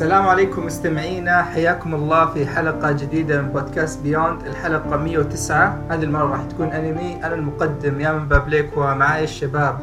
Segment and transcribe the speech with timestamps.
[0.00, 6.26] السلام عليكم مستمعينا حياكم الله في حلقة جديدة من بودكاست بيوند الحلقة 109 هذه المرة
[6.26, 7.24] راح تكون أنمي.
[7.24, 9.78] أنا المقدم يا من بابليك ومعاي الشباب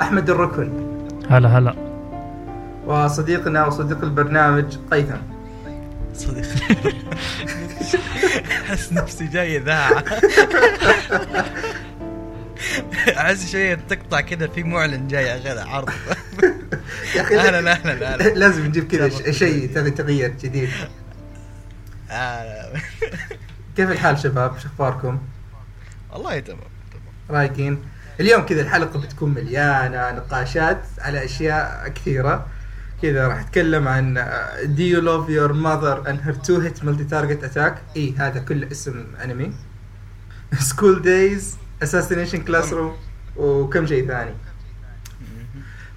[0.00, 0.72] أحمد الركن.
[1.30, 1.74] هلا هلا.
[2.86, 5.20] وصديقنا وصديق البرنامج قيثم.
[6.14, 6.46] صديق.
[8.50, 10.04] أحس نفسي جاي اذاعه
[13.16, 15.90] أحس شوية تقطع كذا في معلن جاي أخي عرض
[17.14, 20.68] يا أخي أهلا أهلا أهلا لازم نجيب كذا شيء تغيير جديد
[22.10, 22.72] آه.
[23.76, 25.18] كيف الحال شباب؟ شو أخباركم؟
[26.12, 27.78] والله تمام تمام رايقين؟
[28.20, 32.46] اليوم كذا الحلقة بتكون مليانة نقاشات على أشياء كثيرة
[33.02, 34.18] كذا راح أتكلم عن
[34.76, 38.70] Do you love your mother and her two hit multi target attack اي هذا كله
[38.72, 39.52] اسم أنمي
[40.70, 41.42] School days
[41.84, 42.92] Assassination Classroom
[43.36, 44.34] وكم شيء ثاني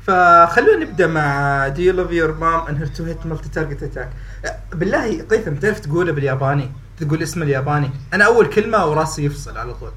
[0.07, 4.09] فخلونا نبدأ مع Do you love your mom and her two hit multi target attack
[4.73, 9.91] بالله قيثم تعرف تقوله بالياباني؟ تقول اسمه الياباني؟ أنا أول كلمة وراسي يفصل على طول.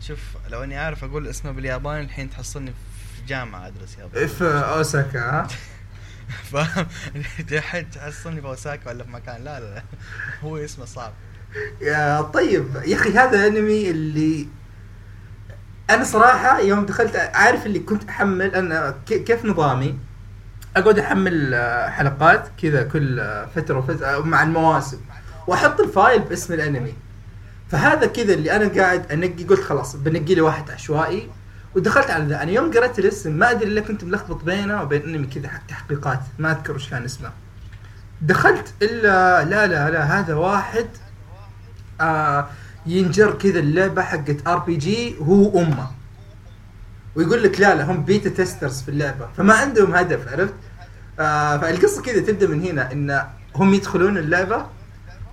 [0.00, 0.18] شوف
[0.50, 2.70] لو إني عارف أقول اسمه بالياباني الحين تحصلني
[3.16, 4.28] في جامعة أدرس ياباني.
[4.28, 5.48] في أوساكا ها؟
[6.52, 6.86] فاهم؟
[7.52, 9.82] الحين تحصلني في أوساكا ولا في مكان؟ لا لا لا.
[10.42, 11.12] هو اسمه صعب.
[11.80, 12.66] يا طيب.
[12.86, 14.48] يا أخي هذا أنمي اللي
[15.90, 19.98] أنا صراحة يوم دخلت عارف اللي كنت أحمل أنا كيف نظامي؟
[20.76, 25.00] أقعد أحمل آه، حلقات كذا كل آه، فترة وفترة آه، مع المواسم
[25.46, 26.94] وأحط ال file باسم الأنمي.
[27.68, 31.28] فهذا كذا اللي أنا قاعد أنقي قلت خلاص بنقي لي واحد عشوائي
[31.74, 32.42] ودخلت على ذا.
[32.42, 36.20] أنا يوم قرأت الاسم ما أدري إلا كنت ملخبط بينه وبين أنمي كذا حق تحقيقات
[36.38, 37.30] ما أذكر وش كان اسمه.
[38.22, 40.86] دخلت إلا لا لا لا هذا واحد
[42.00, 42.48] آه
[42.86, 45.86] ينجر كذا اللعبة حقت RPG هو وأمه.
[47.14, 49.28] ويقول لك لا لا هم beta testers في اللعبة.
[49.36, 50.54] فما عندهم هدف عرفت؟
[51.20, 53.22] آه فالقصة كذا تبدأ من هنا إن
[53.54, 54.66] هم يدخلون اللعبة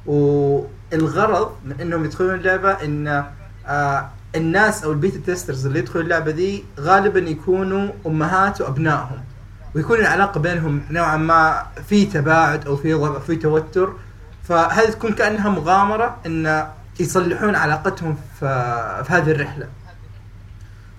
[0.06, 3.24] والغرض من إنهم يدخلون اللعبة إن
[3.68, 9.20] آه الناس أو ال beta testers اللي يدخلوا اللعبة دي غالبا يكونوا أمهات وأبنائهم.
[9.76, 13.94] ويكون العلاقة بينهم نوعا ما في تباعد أو في ضغط في توتر.
[14.44, 16.68] فهذه تكون كأنها مغامرة إن
[17.00, 18.46] يصلحون علاقتهم في,
[19.08, 19.68] في هذه الرحلة.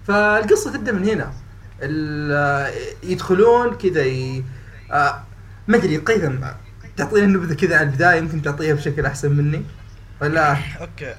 [0.07, 1.33] فالقصة تبدأ من هنا.
[3.03, 4.45] يدخلون كذا ي...
[4.93, 5.23] آه،
[5.69, 6.37] ما أدري قيثم
[6.97, 9.63] تعطينا نبذه كذا على البداية يمكن تعطيها بشكل أحسن مني.
[10.21, 11.15] ولا؟ أوكي.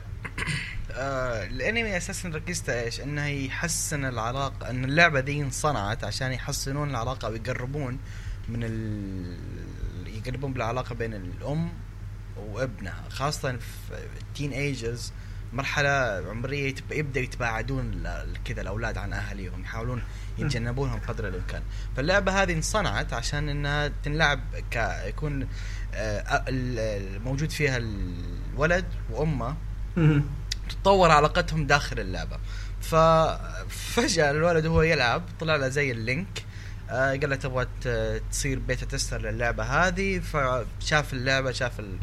[0.92, 7.30] آه الأنمي أساسا ركزت إيش؟ إنه يحسن العلاقه إن اللعبة دي انصنعت عشان يحسنون العلاقة
[7.30, 8.00] ويقربون
[8.50, 9.38] من ال...
[10.08, 11.70] يقربون بالعلاقة بين الأم
[12.40, 15.12] وابنها خاصة في ال teenagers
[15.54, 15.90] مرحلة
[16.30, 18.04] عمرية يبدأ يتباعدون
[18.46, 20.02] كذا الأولاد عن أهاليهم يحاولون
[20.38, 21.62] يتجنبونهم قدر الإمكان
[21.98, 24.40] فاللعبة هذه انصنعت عشان إنها تنلعب
[24.72, 25.48] ك يكون
[25.94, 26.44] آه
[27.26, 29.56] موجود فيها الولد وأمه
[29.98, 30.26] مهم.
[30.70, 32.38] تطور علاقتهم داخل اللعبة
[32.82, 36.46] ففجأة الولد وهو يلعب طلع له زي ال link
[36.90, 37.68] آه قال له تبغى
[38.32, 41.98] تصير beta tester للعبة هذه فشاف اللعبة شاف ال-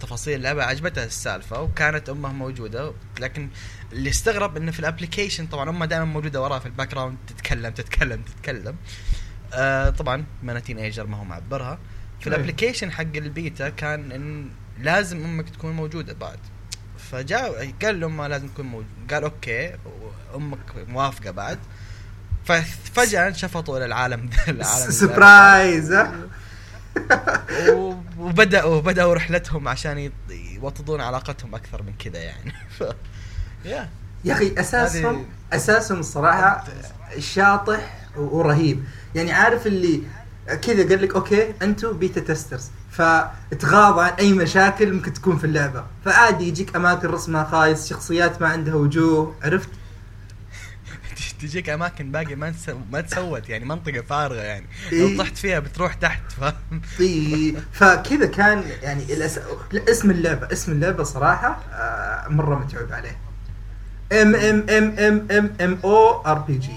[0.00, 3.48] تفاصيل اللعبه عجبته السالفة وكانت أمه موجودة لكن
[3.92, 7.70] اللي استغرب إنه في ال application طبعا أمه دائما موجودة وراه في ال background تتكلم
[7.70, 8.76] تتكلم تتكلم.
[9.54, 11.78] آه طبعا ما teenager ما هو معبرها.
[12.20, 12.36] في أيوة.
[12.36, 14.50] ال application حق البيتا كان إن
[14.80, 16.38] لازم أمك تكون موجودة بعد.
[16.98, 19.74] فجاء قال لأمه لازم تكون موجود قال okay
[20.32, 21.58] وأمك موافقة بعد.
[22.44, 25.92] ففجاه انشفطوا إلى العالم العالم surprise
[28.18, 32.52] وبداوا بدأوا رحلتهم عشان يوطدون علاقتهم أكثر من كذا يعني.
[32.78, 32.84] ف
[33.64, 33.88] يا.
[34.24, 36.64] يا أخي اساسهم هذه- اساسهم الصراحه
[37.18, 38.84] شاطح ورهيب.
[39.14, 40.02] يعني عارف اللي
[40.62, 45.84] كذا قال لك okay أنتم beta testers فتغاضى عن أي مشاكل ممكن تكون في اللعبة.
[46.04, 49.68] فعادي يجيك أماكن رسمها خايس شخصيات ما عندها وجوه عرفت؟
[51.40, 52.54] تجيك أماكن باقي ما
[52.92, 54.66] ما تسوت يعني منطقة فارغة يعني.
[54.92, 55.16] إيه.
[55.16, 59.40] لو طحت فيها بتروح تحت فاهم؟ إي، فكذا كان يعني الأس...
[59.74, 63.16] اسم اللعبة اسم اللعبة صراحة آه، مرة متعوب عليه.
[64.12, 66.76] ام ام ام ام ام ام أو ار بي جي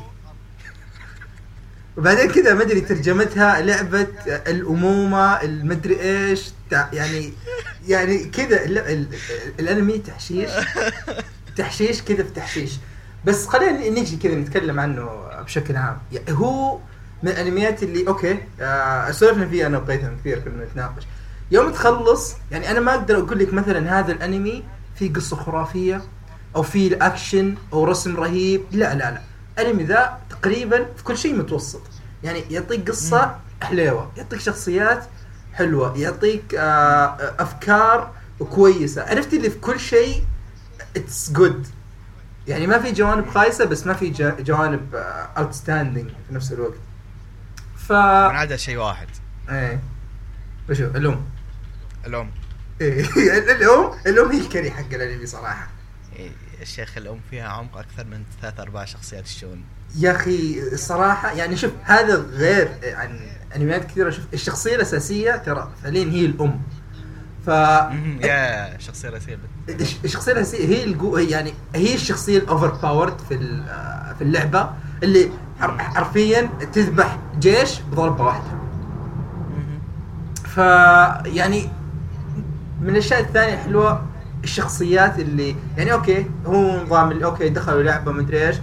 [1.97, 6.41] وبعدين كذا ما أدري ترجمتها لعبة الأمومة المدري إيش
[6.71, 7.33] يعني
[7.87, 9.07] يعني كذا ال- ال-
[9.59, 10.49] الأنمي تحشيش.
[11.57, 12.71] تحشيش كذا في تحشيش.
[13.25, 15.09] بس خلينا نجي كذا نتكلم عنه
[15.45, 15.97] بشكل عام.
[16.11, 16.77] يعني هو
[17.23, 21.03] من الانميات اللي okay آه سولفنا فيها أنا وهيثم كثير كنا نتناقش
[21.51, 24.63] يوم تخلص يعني أنا ما أقدر أقول لك مثلا هذا الأنمي
[24.95, 26.01] فيه قصة خرافية
[26.55, 28.61] أو فيه اكشن أو رسم رهيب.
[28.71, 29.21] لا لا لا.
[29.59, 31.81] الأنمي ذا تقريبا في كل شيء متوسط.
[32.23, 35.03] يعني يعطيك قصة حليوه يعطيك شخصيات
[35.53, 38.11] حلوة يعطيك آه أفكار
[38.51, 39.03] كويسة.
[39.09, 40.23] عرفت اللي في كل شيء؟
[40.97, 41.67] it's good
[42.51, 44.09] يعني ما في جوانب خايسة بس ما في
[44.39, 44.95] جوانب
[45.37, 46.79] outstanding في نفس الوقت.
[47.77, 49.07] ف من عدا شيء واحد.
[49.49, 49.79] إيه.
[50.69, 51.25] وشو الأم.
[52.07, 52.31] الأم.
[52.81, 53.05] إيه
[53.51, 55.67] الأم الأم هي ال carry حق الأنمي صراحة.
[56.15, 56.31] إيه،
[56.61, 59.63] الشيخ الأم فيها عمق أكثر من ثلاث أرباع شخصيات الشون
[59.95, 63.19] يا أخي الصراحه يعني شوف هذا غير عن
[63.55, 64.09] أنميات كثيرة.
[64.09, 66.61] شوف الشخصية الأساسية ترى فعليا هي الأم.
[67.45, 67.47] ف
[68.27, 69.39] يا شخصية رئيسيه
[70.03, 73.37] الشخصية الأساسية هي الجو يعني هي الشخصية ال overpowered في
[74.17, 74.69] في اللعبة
[75.03, 75.29] اللي
[75.59, 78.51] حر- حرفيا تذبح جيش بضربة واحدة.
[80.43, 80.57] ف
[81.27, 81.69] يعني
[82.81, 84.05] من الأشياء الثانية الحلوه
[84.43, 88.55] الشخصيات اللي يعني okay هو نظام اللي okay دخلوا لعبة مدري إيش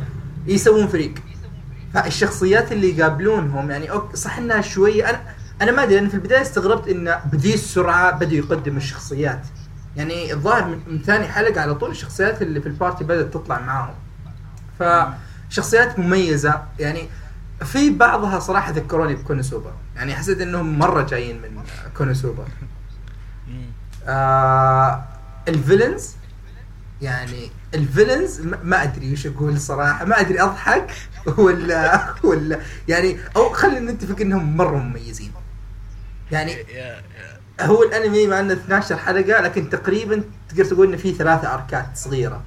[0.47, 1.15] يسوون فريق.
[1.95, 5.21] فالشخصيات اللي يقابلونهم يعني okay صح إنها شوية أنا
[5.63, 9.41] أنا ما أدري أنا في البداية استغربت إن بذي السرعة بدوا يقدم الشخصيات.
[9.97, 13.61] يعني الظاهر من, من ثاني حلقة على طول الشخصيات اللي في ال party بدأت تطلع
[13.61, 13.95] معاهم.
[14.79, 16.63] فشخصيات مميزة.
[16.79, 17.09] يعني
[17.65, 21.63] في بعضها صراحة ذكروني بكونوسوبا يعني حسيت إنهم مرة جايين من
[21.97, 22.45] كونوسوبا.
[24.07, 25.05] آه
[25.49, 26.17] ال villains
[27.03, 30.05] يعني الفيلنز ما- أدري وش أقول صراحة.
[30.05, 30.91] ما أدري أضحك
[31.39, 35.33] ولا ولا يعني أو خلينا نتفق إنهم مرة مميزين.
[36.33, 36.53] يعني
[37.61, 42.43] هو الأنمي مع إنه 12 حلقة لكن تقريبا تقدر تقول إنه فيه ثلاثة أركات صغيرة.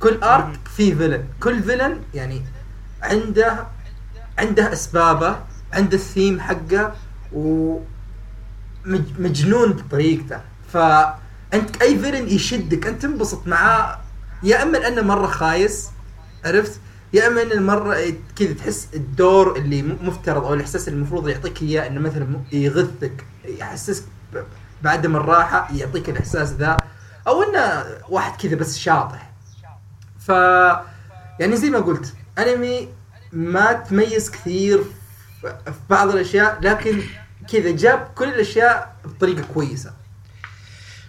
[0.00, 2.42] كل arc فيه villain كل villain يعني
[3.02, 3.66] عنده
[4.38, 5.36] عنده أسبابه
[5.72, 6.94] عنده الثيم حقه
[7.32, 7.78] و
[8.84, 10.40] مج- مجنون بطريقته.
[10.72, 13.98] فأنت أي فيلن يشدك أنت تنبسط معاه.
[14.42, 15.88] يا إما لأنه مرة خايس
[16.44, 16.80] عرفت؟
[17.12, 17.96] يا إما انه مرة
[18.36, 24.04] كذا تحس الدور اللي مفترض أو الإحساس اللي المفروض يعطيك إياه إنه مثلا يغثك يحسسك
[24.82, 26.76] بعدم الراحه يعطيك الإحساس ذا
[27.26, 29.30] أو إنه واحد كذا بس شاطح
[30.18, 30.28] ف
[31.40, 32.88] يعني زي ما قلت أنمي
[33.32, 34.84] ما تميز كثير
[35.42, 37.02] في بعض الأشياء لكن
[37.52, 39.94] كذا جاب كل الأشياء بطريقة كويسة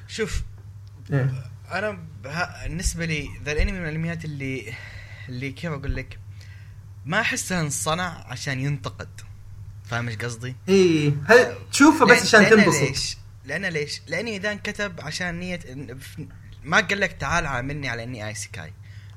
[0.07, 0.41] شوف
[1.11, 1.33] إيه.
[1.71, 1.97] أنا.
[2.23, 4.73] بالنسبة لي ذا الأنمي من الأنميات اللي
[5.29, 6.19] اللي كيف أقول لك
[7.05, 9.21] ما أحسها انصنع عشان ينتقد
[9.89, 15.01] فاهم إيش قصدي؟ إيه هل تشوفه بس عشان تنبسط ليش؟ لأن ليش؟ لاني إذا انكتب
[15.01, 15.59] عشان نية
[16.63, 18.73] ما قال لك تعال عاملني على إني isekai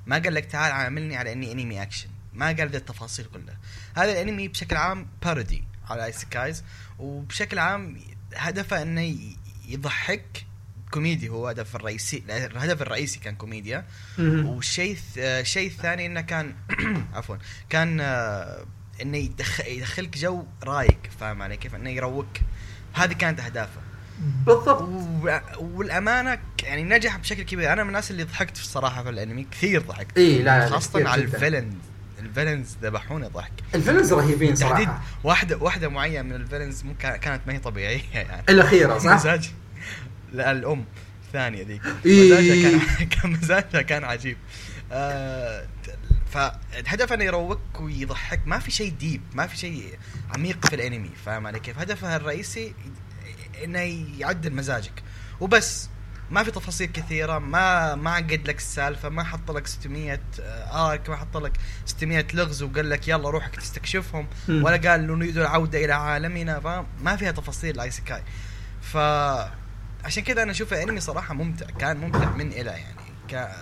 [0.06, 3.58] ما قال لك تعال عاملني على إني انمي اكشن ما قال ذي التفاصيل كلها
[3.94, 6.64] هذا الأنمي بشكل عام parody على isekais
[6.98, 8.00] وبشكل عام
[8.34, 9.16] هدفه إنه
[9.68, 10.44] يضحك
[10.90, 13.84] كوميدي هو هدف الرئيسي الهدف الرئيسي كان كوميديا.
[14.18, 16.54] والشيء الشيء الثاني إنه كان
[17.14, 17.36] عفوا
[17.68, 18.66] كان آه،
[19.02, 22.26] إنه يدخ يدخلك جو رايق فاهم علي كيف؟ إنه يروك
[22.94, 23.80] هذه كانت أهدافه.
[24.46, 24.82] بالضبط.
[24.82, 27.72] و- والأمانة يعني نجح بشكل كبير.
[27.72, 30.16] أنا من الناس اللي ضحكت في الصراحة في الأنمي كثير ضحكت.
[30.18, 31.22] إيه، لا، لا، خاصة على.
[31.22, 31.74] ال villains
[32.18, 33.52] ال villains ذبحوني ضحك.
[33.74, 38.00] ال villains رهيبين تحديد صراحة واحدة واحدة معينة من ال villains كانت ما هي طبيعية
[38.14, 38.42] يعني.
[38.48, 39.50] الأخيرة صح؟ مزاج.
[40.32, 40.84] لا الأم
[41.26, 41.82] الثانية ذيك.
[42.06, 42.24] إيه.
[42.32, 44.36] مزاجها كان كان مزاجها كان عجيب.
[44.92, 45.66] آه
[46.32, 48.40] فالهدف إنه يروك ويضحك.
[48.46, 49.98] ما في شيء deep ما في شيء
[50.34, 52.74] عميق في الأنمي فاهم علي كيف؟ هدفها الرئيسي
[53.64, 53.80] إنه
[54.18, 55.02] يعدل مزاجك.
[55.40, 55.88] وبس
[56.30, 60.20] ما في تفاصيل كثيرة ما ما عقد لك السالفة ما حط لك 600
[60.72, 61.52] arc ما حط لك
[61.86, 64.26] 600 لغز وقال لك يلا روحك تستكشفهم.
[64.48, 68.22] ولا قال نريد العودة إلى عالمنا فاهم؟ ما فيها تفاصيل ال isekai
[68.82, 68.96] ف
[70.04, 73.07] عشان كذا أنا أشوف الأنمي صراحة ممتع كان ممتع من إلى يعني.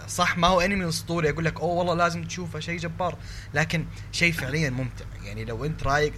[0.09, 3.17] صح ما هو انمي اسطوري أقول لك أوه والله لازم تشوفه شيء جبار.
[3.55, 5.05] لكن شيء فعليا ممتع.
[5.25, 6.13] يعني لو أنت رايق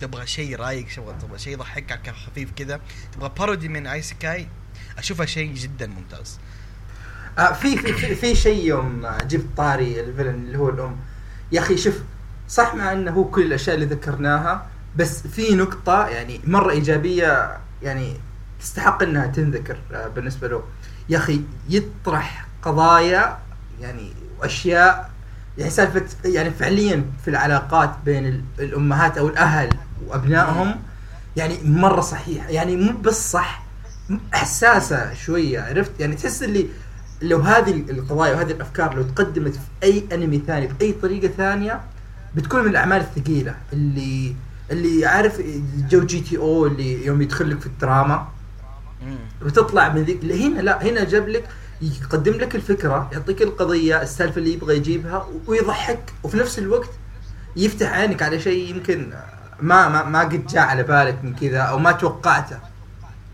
[0.00, 0.86] تبغى شيء رايق
[1.22, 2.80] تبغى شيء يضحكك خفيف كذا
[3.12, 4.48] تبغى parody من isekai
[4.98, 6.38] اشوفها شيء جدا ممتاز.
[7.38, 10.96] آه في في في, في شيء يوم جبت طاري الفيلن اللي هو الأم.
[11.52, 11.94] يا أخي شوف
[12.48, 18.16] صح مع إنه هو كل الأشياء اللي ذكرناها بس في نقطة يعني مرة إيجابية يعني
[18.60, 20.64] تستحق إنها تنذكر آه، بالنسبة له.
[21.08, 23.38] يا أخي يطرح قضايا
[23.80, 25.10] يعني وأشياء
[25.58, 29.68] يعني سالفة يعني فعليا في العلاقات بين ال- الأمهات أو الأهل
[30.06, 30.74] وأبنائهم.
[31.36, 33.62] يعني مرة صحيح يعني مو بس صح
[34.32, 36.66] حساسة شوية عرفت؟ يعني تحس اللي
[37.22, 41.80] لو هذه القضايا وهذه الأفكار لو تقدمت في أي أنمي ثاني بأي طريقة ثانية
[42.34, 43.54] بتكون من الأعمال الثقيلة.
[43.72, 44.34] اللي
[44.70, 45.40] اللي عارف
[45.90, 48.28] جو GTO اللي يوم يدخل لك في الدراما.
[49.42, 51.44] وتطلع من ذيك هنا لا هنا جاب لك
[51.82, 56.90] يقدم لك الفكرة يعطيك القضية السالفة اللي يبغى يجيبها ويضحك وفي نفس الوقت
[57.56, 59.12] يفتح عينك على شيء يمكن
[59.60, 62.58] ما ما ما قد جاء على بالك من كذا أو ما توقعته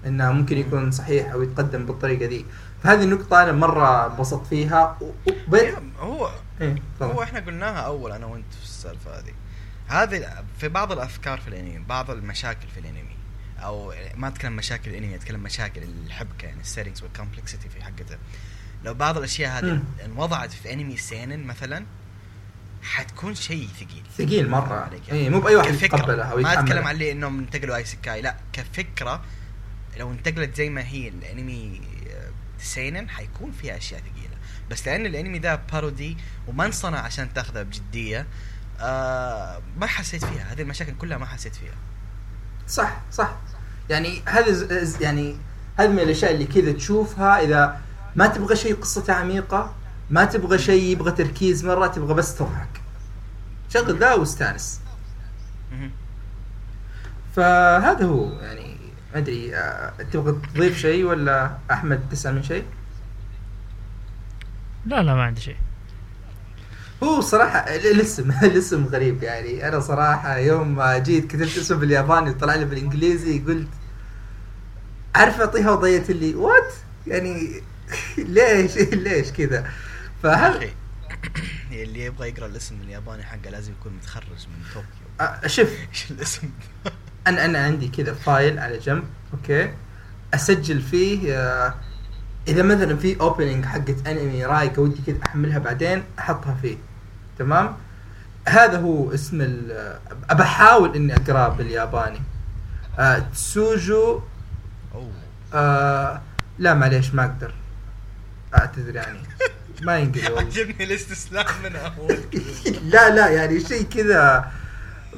[0.06, 2.44] إنه ممكن يكون صحيح أو يتقدم بالطريقة دي.
[2.82, 4.98] فهذه النقطة أنا مرة انبسطت فيها.
[5.00, 5.10] و-
[5.48, 6.30] وبيت هو
[6.60, 7.22] إيه هو.
[7.22, 9.32] إحنا قلناها أول أنا وأنت في السالفة هذه.
[9.88, 10.26] هذه
[10.58, 13.09] في بعض الأفكار في الأنمي بعض المشاكل في الأنمي.
[13.62, 18.18] أو ما أتكلم مشاكل الانمي أتكلم مشاكل الحبكة يعني ال settings وال complexity في حقتها
[18.84, 19.82] لو بعض الأشياء هذه.
[20.04, 21.84] انوضعت في انمي seinen مثلا
[22.82, 24.02] حتكون شيء ثقيل.
[24.18, 24.74] ثقيل مرة.
[24.74, 25.20] عليك يعني.
[25.20, 25.74] اي مو بأي واحد.
[25.74, 29.22] يتقبلها أو ما أتكلم عن اللي إنهم انتقلوا isekai لا كفكرة
[29.96, 31.80] لو انتقلت زي ما هي الانمي
[32.58, 34.36] seinen حيكون فيها أشياء ثقيلة.
[34.70, 38.26] بس لأن الانمي ده parody وما انصنع عشان تاخذه بجدية
[38.80, 40.52] آه ما حسيت فيها.
[40.52, 41.74] هذه المشاكل كلها ما حسيت فيها.
[42.68, 43.36] صح صح.
[43.90, 44.66] يعني هذا
[45.00, 45.36] يعني
[45.78, 47.40] هذه من الأشياء اللي كذا تشوفها.
[47.40, 47.80] إذا
[48.16, 49.74] ما تبغى شيء قصته عميقة
[50.10, 52.80] ما تبغى شيء يبغى تركيز مرة تبغى بس تضحك.
[53.68, 54.80] شغل ذا واستانس.
[57.36, 58.32] فهذا هو.
[58.40, 58.76] يعني
[59.14, 62.64] ما أدري آه، تبغى تضيف شيء ولا أحمد تسأل من شيء؟
[64.86, 65.56] لا لا ما عندي شيء.
[67.02, 69.68] هو صراحة ال- الاسم الاسم غريب يعني.
[69.68, 73.68] أنا صراحة يوم ما جيت كتبت اسمه بالياباني وطلع لي بالإنجليزي قلت
[75.14, 76.72] عارف أعطيها وضعية اللي what
[77.06, 77.62] يعني
[78.18, 79.70] ليش؟ ليش كذا؟
[80.22, 80.70] فهل
[81.72, 85.48] اللي يبغى يقرأ الاسم الياباني حقه لازم يكون متخرج من طوكيو.
[85.48, 85.68] شوف.
[85.90, 86.50] إيش الاسم؟
[86.84, 86.92] ده؟
[87.26, 89.72] أنا أنا عندي كذا file على جنب okay؟
[90.34, 91.74] أسجل فيه آه،
[92.48, 96.76] إذا مثلا في opening حقت أنمي رايقة ودي كذا أحملها بعدين أحطها فيه.
[97.38, 97.76] تمام؟
[98.48, 99.72] هذا هو اسم ال
[100.30, 102.20] أبى أحاول إني أقرأه بالياباني.
[102.98, 104.20] آه تسوجو
[105.54, 106.20] آه
[106.58, 107.54] لا معليش ما أقدر.
[108.54, 109.18] أعتذر يعني.
[109.82, 110.40] ما والله.
[110.40, 112.18] عجبني الاستسلام من اول
[112.92, 114.50] لا لا يعني شيء كذا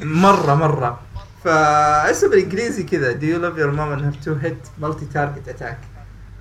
[0.02, 1.00] مرة مرة.
[1.44, 3.12] فاسمه بالانجليزي كذا.
[3.12, 5.76] Do you love your mom and have two hit multi target attack?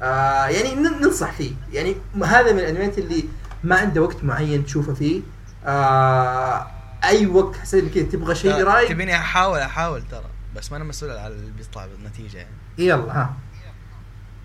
[0.01, 1.51] آه يعني ننصح فيه.
[1.71, 1.95] يعني
[2.25, 3.23] هذا من الانميات اللي
[3.63, 5.21] ما عنده وقت معين تشوفه فيه.
[5.65, 6.67] آه
[7.03, 8.89] أي وقت حسيت كذا تبغى شيء رايق.
[8.89, 10.29] تبيني أحاول أحاول ترى.
[10.55, 12.60] بس ما أنا مسؤول على اللي بيطلع بالنتيجة يعني.
[12.77, 13.33] يلا ها.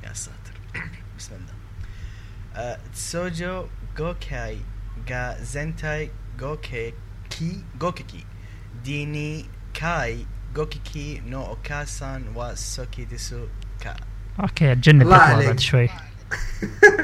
[0.04, 0.54] يا ساتر.
[1.18, 1.54] بسم الله.
[2.56, 3.66] آه، 通
[3.98, 4.58] 常攻
[5.08, 6.94] 撃が全体攻撃
[7.30, 8.24] 攻
[8.84, 13.46] 撃で二回攻撃のお母さんは好きです
[13.80, 13.96] か
[14.40, 14.74] okay
[15.12, 15.48] عليك.
[15.48, 15.88] بعد شوي.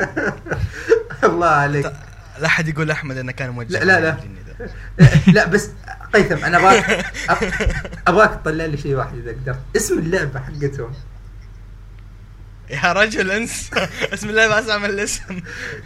[1.24, 1.92] الله عليك.
[2.38, 4.16] لا احد يقول أحمد إنه كان موجه لا لا لا.
[5.34, 5.70] لا بس
[6.12, 7.06] هيثم أنا أبغاك
[8.06, 9.58] أبغاك تطلع لي شيء واحد إذا قدرت.
[9.76, 10.92] اسم اللعبة حقتهم.
[12.72, 13.70] يا رجل انسى.
[14.14, 15.40] اسم اللعبه اسمع من الاسم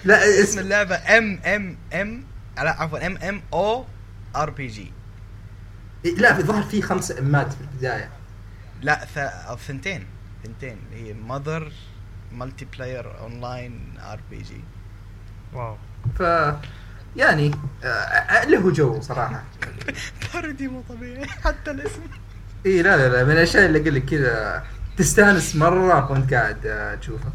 [0.04, 0.58] لا اسم.
[0.58, 2.24] اللعبه M M M.
[2.56, 3.84] لا عفوا ام ام أو
[4.36, 4.92] ار بي جي.
[6.16, 8.10] لا في ظهر في خمس M ات في البداية.
[8.82, 9.18] لا ث...
[9.18, 10.06] أو ثنتين.
[10.44, 10.78] ثنتين.
[10.92, 11.72] هي mother
[12.32, 14.64] multi player online RPG.
[15.52, 15.76] واو.
[16.18, 16.20] ف
[17.16, 17.50] يعني
[17.84, 19.44] آه له جو صراحة.
[20.34, 21.26] parody مو طبيعي.
[21.44, 22.00] حتى الاسم.
[22.66, 24.64] اي لا لا لا من الأشياء اللي أقول لك كذا.
[24.96, 27.32] تستانس مرة وانت قاعد آه، تشوفها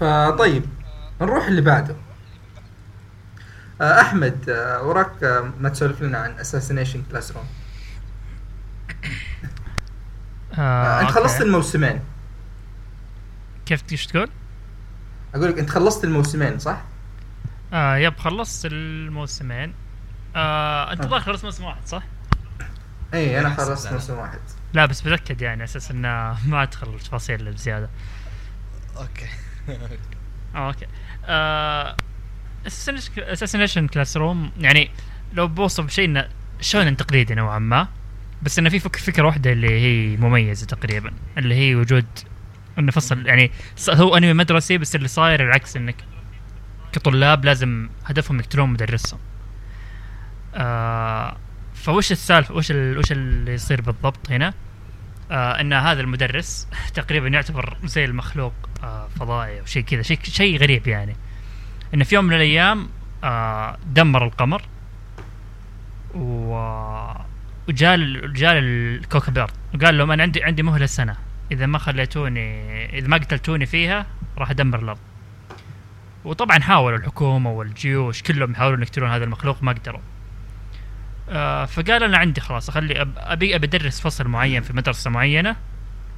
[0.00, 0.64] فطيب
[1.20, 1.96] نروح اللي بعده
[3.80, 5.22] آه أحمد آه وراك
[5.60, 7.44] ما تسولف لنا عن Assassination Classroom
[10.58, 11.10] أنت.
[11.10, 12.00] خلصت الموسمين
[13.66, 14.30] كيف إيش تقول؟
[15.34, 16.82] أقول لك أنت خلصت الموسمين صح؟
[17.72, 19.74] آه yep خلصت الموسمين
[20.36, 21.08] آه أنت آه.
[21.08, 22.02] ظاهر خلصت موسم واحد صح؟
[23.14, 23.92] اي أنا خلصت.
[23.92, 24.38] موسم واحد
[24.74, 27.88] لا بس بتأكد يعني أساس إنه ما أدخل التفاصيل بزيادة.
[28.96, 29.26] okay.
[30.54, 30.86] آه okay.
[31.24, 31.96] آه
[32.66, 34.90] Assassination Classroom يعني
[35.32, 36.28] لو بوصف شيء إنه
[36.60, 37.88] شونن تقليدي نوعا ما
[38.42, 42.06] بس إنه في فك فكرة واحدة اللي هي مميزة تقريبا اللي هي وجود
[42.78, 43.50] إنه فصل يعني
[43.90, 45.96] هو أنمي مدرسي بس اللي صاير العكس إنك
[46.92, 49.20] كطلاب لازم هدفهم يقتلون مدرسهم.
[50.54, 51.36] آه
[51.84, 54.54] فوش السالفة وش ال- وش اللي يصير بالضبط هنا؟
[55.30, 58.52] آه إن هذا المدرس تقريبا يعتبر زي المخلوق
[58.84, 61.16] آه فضائي أو شيء كذا شيء شيء غريب يعني.
[61.94, 62.88] انه في يوم من الأيام
[63.24, 64.62] آه دمر القمر
[66.14, 66.54] و
[67.68, 71.16] وجاء جاء الكوكب الأرض وقال لهم أنا عندي عندي مهلة سنة
[71.52, 74.06] إذا ما خليتوني إذا ما قتلتوني فيها
[74.38, 74.98] راح أدمر الأرض.
[76.24, 80.00] وطبعا حاولوا الحكومة والجيوش كلهم يحاولون يقتلون هذا المخلوق ما قدروا.
[81.30, 85.56] آه فقال أنا عندي خلاص أخلي أب- أبي ابي أدرس فصل معين في مدرسة معينة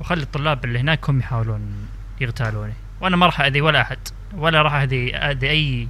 [0.00, 1.88] وأخلي الطلاب اللي هناك هم يحاولون
[2.20, 2.72] يغتالوني.
[3.00, 3.98] وأنا ما راح أذي ولا أحد
[4.34, 5.88] ولا راح اذي أذي اي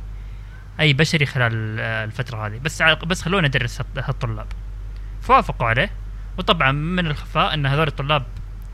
[0.80, 2.58] أي بشري خلال الفترة هذه.
[2.58, 4.46] بس بس خلوني أدرس هالط- هالطلاب.
[5.22, 5.90] فوافقوا عليه.
[6.38, 8.22] وطبعا من الخفاء إن هذول الطلاب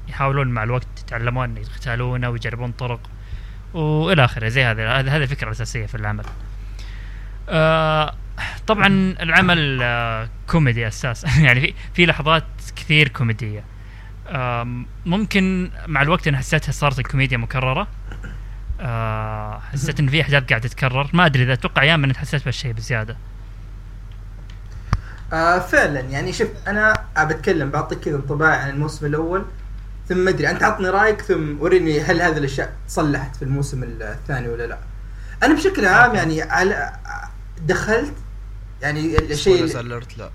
[0.08, 3.00] يحاولون مع الوقت يتعلمون يقتالونه ويجربون طرق
[3.74, 4.48] وإلى آخره.
[4.48, 6.24] زي هذا هذه الفكرة الاساسيه في العمل.
[7.48, 8.14] آه
[8.66, 8.86] طبعا
[9.20, 12.44] العمل آه كوميدي أساسا يعني في في لحظات
[12.76, 13.64] كثير كوميدية.
[15.06, 17.88] ممكن مع الوقت أنا حسيتها صارت الكوميديا مكررة.
[18.80, 22.72] آه حسيت إن في أحداث قاعدة تتكرر ما أدري إذا أتوقع أيام إني حسيت بهالشيء
[22.72, 23.16] بزيادة.
[25.32, 29.44] آه فعلا يعني شوف أنا بتكلم بعطيك كذا انطباع عن الموسم الأول
[30.08, 34.48] ثم ما أدري أنت عطني رأيك ثم وريني هل هذه الأشياء صلحت في الموسم الثاني
[34.48, 34.78] ولا لا.
[35.42, 36.92] أنا بشكل عام يعني على
[37.66, 38.14] دخلت
[38.82, 40.30] يعني الشيء alert لا.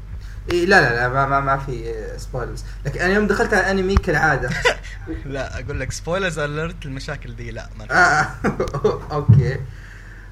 [0.52, 3.96] إيه لا لا لا ما, ما, ما في spoilers لكن أنا يوم دخلت على الأنمي
[3.96, 4.50] كالعادة.
[5.26, 8.28] لا أقول لك spoilers alert المشاكل دي لا ما آه
[9.16, 9.60] okay.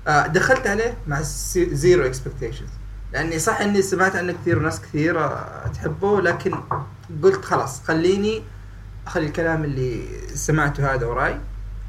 [0.07, 1.21] آه دخلت عليه مع
[1.55, 2.69] zero expectations
[3.13, 5.29] لأني صح إني سمعت عنه كثير وناس كثير
[5.73, 6.51] تحبه لكن
[7.23, 8.43] قلت خلاص خليني
[9.07, 10.05] أخلي الكلام اللي
[10.35, 11.39] سمعته هذا وراي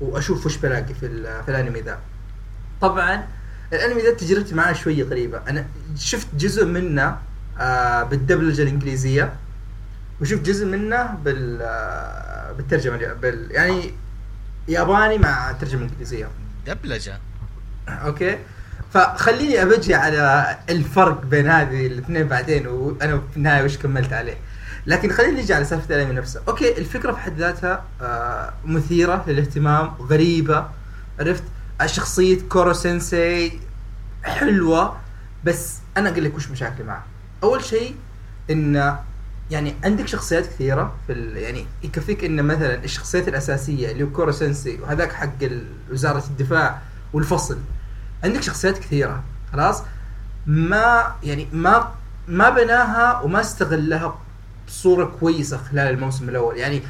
[0.00, 1.08] وأشوف وش بلاقي في,
[1.44, 1.98] في الأنمي ذا.
[2.80, 3.26] طبعا
[3.72, 7.18] الانمي ذا تجربتي معاه شوية غريبه أنا شفت جزء منه
[7.60, 9.32] آه بالدبلجة الإنجليزية
[10.20, 13.94] وشفت جزء منه بال آه بالترجمة بال يعني
[14.68, 16.28] ياباني مع ترجمة إنجليزية.
[16.66, 17.18] دبلجة؟
[17.88, 18.38] okay?
[18.92, 24.36] فخليني أبجي على الفرق بين هذه الاثنين بعدين وأنا في النهاية وش كملت عليه.
[24.86, 26.40] لكن خلينا نجي على سالفة الأنمي نفسه.
[26.48, 30.68] okay الفكرة في حد ذاتها آه مثيرة للاهتمام غريبة
[31.20, 31.42] عرفت؟
[31.86, 33.52] شخصيه كورو سensei
[34.24, 34.96] حلوة
[35.44, 37.04] بس أنا أقول لك وش مشاكلي معه.
[37.42, 37.94] أول شيء
[38.50, 38.96] إن
[39.50, 41.36] يعني عندك شخصيات كثيرة في ال...
[41.36, 45.38] يعني يكفيك إن مثلا الشخصيات الأساسية اللي هو كورو سensei وهذاك حق
[45.92, 46.78] وزارة الدفاع
[47.12, 47.58] والفصل
[48.24, 49.82] عندك شخصيات كثيرة خلاص؟
[50.46, 51.92] ما يعني ما
[52.28, 54.18] ما بناها وما استغلها
[54.68, 56.56] بصورة كويسة خلال الموسم الأول.
[56.56, 56.82] يعني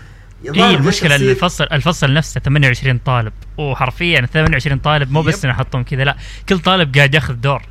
[0.45, 3.33] اي إيه، المشكلة الفصل الفصل نفسه 28 طالب.
[3.59, 5.45] وحرفيا 28 طالب مو بس yep.
[5.45, 6.17] إنه حطهم كذا لا.
[6.49, 7.63] كل طالب قاعد ياخذ دور.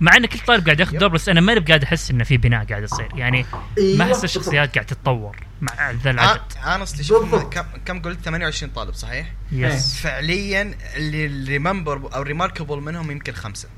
[0.00, 0.98] مع إن كل طالب قاعد ياخذ.
[0.98, 3.08] دور بس أنا ماني قاعد أحس إنه في بناء قاعد يصير.
[3.14, 3.46] يعني
[3.78, 4.24] أيوة، ما أحس.
[4.24, 6.40] الشخصيات قاعد تتطور مع ذا العدد.
[6.66, 7.52] honestly شوف بالضبط.
[7.54, 13.68] كم كم قلت؟ 28 طالب صحيح؟ yes فعليا اللي remember أو remarkable منهم يمكن خمسة.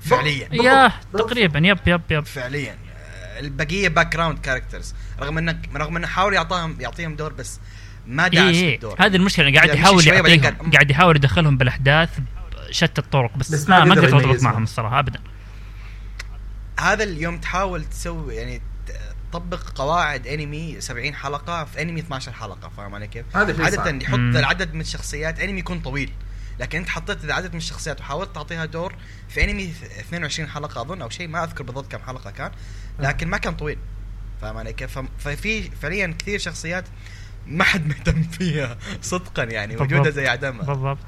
[0.00, 0.48] فعليا.
[0.52, 0.92] yeah.
[1.12, 1.58] تقريبا.
[1.58, 2.26] yep yep yep.
[2.26, 2.72] فعليا.
[2.72, 7.60] آه، البقية background characters رغم انه رغم إنه حاول يعطيهم يعطيهم دور بس
[8.06, 12.18] ما اي داعس اي بالدور هذه المشكلة قاعد يعني يحاول يعطيهم قاعد يحاول يدخلهم بالأحداث
[12.68, 14.42] بشتى الطرق بس, بس ما ما ما قدر قدرت أضبط.
[14.42, 15.20] معهم الصراحة ابدا
[16.80, 18.62] هذا اليوم تحاول تسوي يعني
[19.32, 24.02] تطبق قواعد أنمي 70 حلقة في أنمي 12 حلقة فاهم علي كيف؟ هذا عادة صعب.
[24.02, 24.36] يحط مم.
[24.36, 26.12] العدد من الشخصيات أنمي يكون طويل
[26.60, 28.94] لكن أنت حطيت عدد من الشخصيات وحاولت تعطيها دور
[29.28, 32.50] في أنمي 22 حلقة أظن أو شيء ما أذكر بالضبط كم حلقة كان
[32.98, 33.78] لكن ما كان طويل
[34.42, 36.84] فاهم علي كيف؟ ففي فعليا كثير شخصيات
[37.46, 39.76] ما حد مهتم فيها صدقا يعني.
[39.76, 40.66] وجودها زي عدمها.
[40.66, 40.98] بالضبط.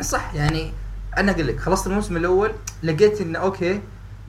[0.00, 0.72] صح يعني
[1.18, 3.80] أنا أقول لك خلصت الموسم الأول لقيت انه okay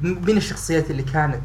[0.01, 1.41] من الشخصيات اللي كانت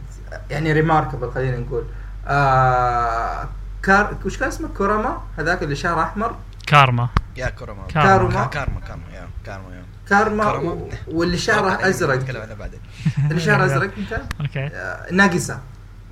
[0.50, 1.84] يعني remarkable خلينا نقول.
[2.26, 3.48] آه
[3.82, 7.08] كار وش كان اسمه؟ كوراما هذاك اللي شعره أحمر؟ كارما.
[7.37, 8.28] yeah كورما كارما.
[8.30, 8.46] كارما.
[8.46, 9.85] كارما كارما yeah كارما yeah.
[10.08, 10.70] كارما كارما.
[10.70, 12.14] و- واللي شعره أزرق.
[12.16, 12.80] نتكلم عنه بعدين.
[13.30, 14.66] اللي شعره أزرق أنت؟ okay.
[14.66, 15.60] آه ناقصة.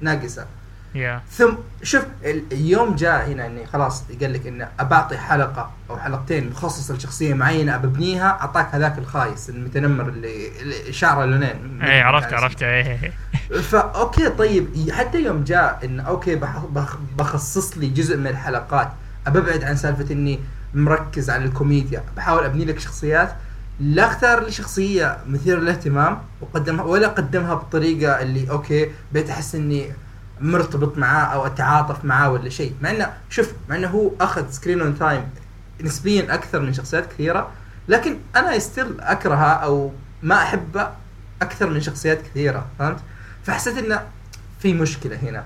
[0.05, 0.47] ناقصة.
[0.95, 5.99] yeah ثم شوف ال- اليوم جاء هنا إني خلاص قال لك إنه أبعطي حلقة أو
[5.99, 11.83] حلقتين مخصصة لشخصية معينة ابنيها أعطاك هذاك الخايس المتنمر اللي, اللي شعره لونين.
[11.83, 12.63] اي عرفت عرفت.
[12.63, 13.13] اي
[13.63, 16.41] فا okay طيب حتى يوم جاء ان okay
[17.19, 18.89] بخصص لي جزء من الحلقات
[19.27, 20.41] أبعد عن سالفة إني
[20.75, 23.35] مركز على الكوميديا بحاول أبني لك شخصيات.
[23.81, 29.93] لا اختار لي شخصية مثيرة للاهتمام وقدمها ولا قدمها بطريقة اللي okay بقيت أحس إني
[30.41, 34.81] مرتبط معاه أو أتعاطف معاه ولا شيء مع انه شوف مع إنه هو أخذ screen
[34.81, 35.29] on time
[35.81, 37.51] نسبيا أكثر من شخصيات كثيرة
[37.89, 40.91] لكن أنا still أكرهه أو ما أحبه
[41.43, 42.99] أكثر من شخصيات كثيرة فهمت؟
[43.45, 44.03] فحسيت إنه
[44.61, 45.45] في مشكلة هنا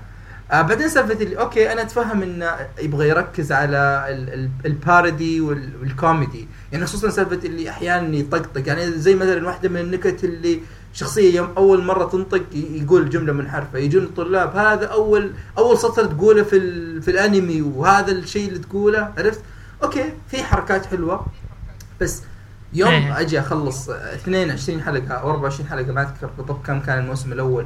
[0.51, 5.41] آه بعدين سالفة اللي okay أنا أتفهم انه يبغى يركز على ال- ال- ال parody
[5.41, 6.47] وال- والكوميدي.
[6.71, 8.67] يعني خصوصا سالفة اللي أحيانا يطقطق.
[8.67, 10.59] يعني زي مثلا واحدة من النكت اللي
[10.93, 13.79] شخصية يوم أول مرة تنطق يقول جملة منحرفة.
[13.79, 19.13] يجون الطلاب هذا أول أول سطر تقوله في ال- في الأنمي وهذا الشيء اللي تقوله
[19.17, 19.41] عرفت؟
[19.83, 21.25] أوكي في حركات حلوة.
[22.01, 22.21] بس
[22.73, 23.19] يوم إيه.
[23.19, 27.65] أجي أخلص 22 حلقة أو 24 حلقة ما أذكر بالضبط كم كان الموسم الأول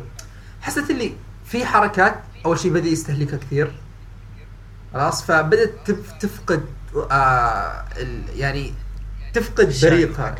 [0.62, 1.14] حسيت اللي
[1.46, 3.72] في حركات أول شيء بدأ يستهلكها كثير.
[4.94, 6.66] خلاص فبدأت تف- تفقد
[7.12, 8.74] آه ال- يعني
[9.34, 10.36] تفقد بريقها.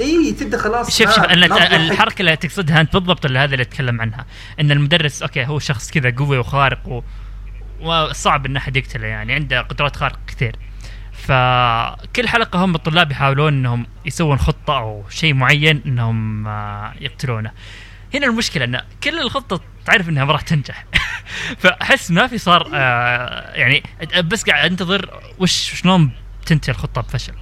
[0.00, 1.24] إي تبدأ خلاص شوف شوف.
[1.24, 4.26] الحركة اللي تقصدها أنت بالضبط اللي هذا اللي أتكلم عنها.
[4.60, 7.02] أن المدرس أوكي هو شخص كذا قوي وخارق و...
[7.80, 10.56] وصعب إن أحد يقتله يعني عنده قدرات خارقة كثير.
[11.12, 17.50] فكل حلقة هم الطلاب يحاولون إنهم يسوون خطة أو شيء معين إنهم آه، يقتلونه.
[18.14, 20.84] هنا المشكلة إن كل الخطه تعرف إنها ما راح تنجح.
[21.62, 23.82] فأحس ما في صار آه يعني
[24.24, 26.10] بس قاعد أنتظر وش شلون
[26.46, 27.32] تنتهي الخطة بفشل.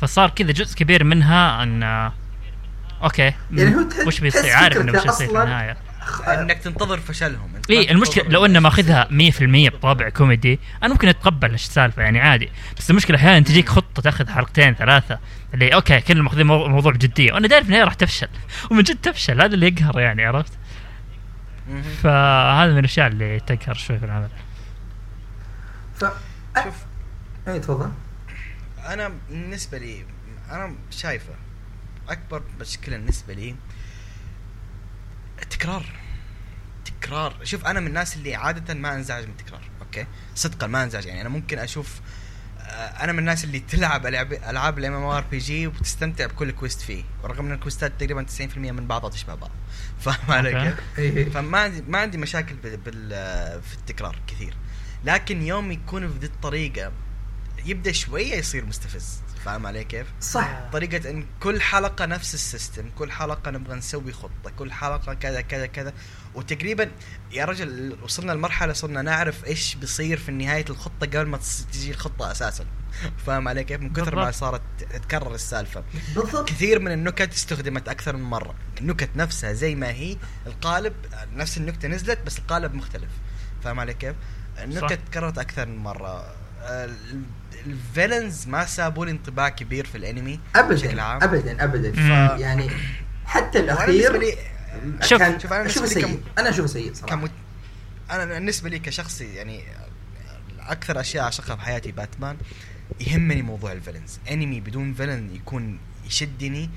[0.00, 2.12] فصار كذا جزء كبير منها إن آه
[3.02, 3.32] okay.
[3.52, 5.76] يعني هو تحس- وش بيصير؟ عارف إنه وش بيصير في النهاية.
[6.28, 7.52] إنك تنتظر فشلهم.
[7.70, 12.48] إي المشكلة لو إنه ماخذها 100% بطابع كوميدي أنا ممكن أتقبل إيش السالفة يعني عادي.
[12.78, 15.18] بس المشكلة أحيانا تجيك خطة تاخذ حلقتين ثلاثة
[15.54, 18.28] اللي okay كلنا ماخذين مو- الموضوع بجديه وأنا داري في النهاية راح تفشل.
[18.70, 20.52] ومن جد تفشل هذا اللي يقهر يعني عرفت.
[22.02, 24.30] فهذا من الأشياء اللي تقهر شوي في العمل.
[25.94, 26.04] ف
[26.64, 26.74] شوف.
[27.48, 27.90] اي تفضل.
[28.86, 30.04] أنا بالنسبة لي
[30.50, 31.34] أنا شايفه
[32.08, 33.56] أكبر مشكلة بالنسبة لي
[35.42, 35.84] التكرار.
[36.84, 37.36] تكرار.
[37.42, 40.06] شوف أنا من الناس اللي عادة ما أنزعج من التكرار okay?
[40.34, 42.02] صدقا ما أنزعج يعني أنا ممكن أشوف آه،
[42.74, 47.04] أنا من الناس اللي تلعب ألعاب العاب ال MMORPG وتستمتع بكل quest فيه.
[47.22, 49.50] ورغم إن ال quest ات تقريبا 90% من بعضها تشبه بعض.
[50.04, 50.74] فاهم علي.
[50.96, 53.08] كيف؟ فما عندي ما عندي مشاكل بال بال
[53.62, 54.54] في التكرار كثير.
[55.04, 56.92] لكن يوم يكون بذي الطريقة
[57.64, 59.22] يبدأ شوية يصير مستفز.
[59.44, 60.60] فاهم علي كيف؟ صح.
[60.72, 65.66] طريقة إن كل حلقة نفس السيستم، كل حلقة نبغى نسوي خطة، كل حلقة كذا كذا
[65.66, 65.92] كذا،
[66.38, 66.90] وتقريبا
[67.32, 71.38] يا رجل وصلنا لمرحلة صرنا نعرف إيش بيصير في نهاية الخطة قبل ما
[71.72, 72.64] تجي الخطة أساسا.
[73.26, 74.30] فاهم علي كيف؟ من كثر ما.
[74.30, 75.84] صارت تتكرر السالفة.
[76.14, 80.92] بالضبط كثير من النكت استخدمت أكثر من مرة، النكت نفسها زي ما هي، القالب
[81.34, 83.10] نفس النكتة نزلت بس القالب مختلف.
[83.64, 84.14] فاهم علي كيف؟
[84.58, 84.98] النكت.
[85.10, 85.86] تكررت أكثر من.
[86.60, 87.22] ال-
[87.66, 91.22] الفيلنز ما سابوا لي انطباع كبير في الأنمي بشكل ابدا عام.
[91.22, 92.40] ابدا ابدا مم.
[92.40, 92.70] يعني
[93.26, 94.36] حتى الأخير
[95.02, 96.20] شوف- كان شوف أنا اشوفه لي سيء.
[96.38, 97.16] أنا أشوفه سيء صراحة.
[97.16, 97.30] كمت...
[98.10, 99.60] أنا بالنسبة لي كشخصي يعني
[100.60, 102.36] أكثر أشياء أعشقها في حياتي باتمان
[103.00, 104.18] يهمني موضوع ال villains.
[104.30, 106.70] أنمي بدون villain يكون يشدني.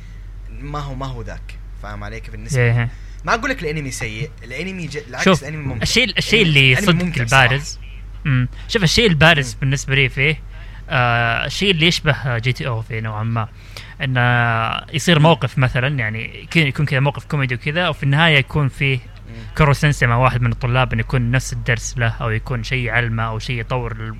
[0.49, 1.55] ما هو ما هو ذاك.
[1.83, 2.89] فاهم علي كيف بالنسبة لي؟ إيه.
[3.25, 4.31] ما أقول لك الأنمي سيء.
[4.43, 4.97] الأنمي ج...
[4.97, 5.83] العكس شوف الأنمي ممتع.
[5.83, 7.79] الشيء الشيء اللي صدق البارز
[8.25, 9.59] امم شوف الشيء البارز مم.
[9.59, 10.41] بالنسبة لي فيه
[10.89, 13.49] آه الشيء اللي يشبه GTO فيه نوعا ما.
[14.03, 14.21] انه
[14.93, 19.35] يصير موقف مثلا يعني يكون- كذا موقف كوميدي وكذا وفي النهاية يكون فيه مم.
[19.57, 23.23] كورو سنسي مع واحد من الطلاب إنه يكون نفس الدرس له أو يكون شيء يعلمه
[23.23, 24.15] أو شيء يطور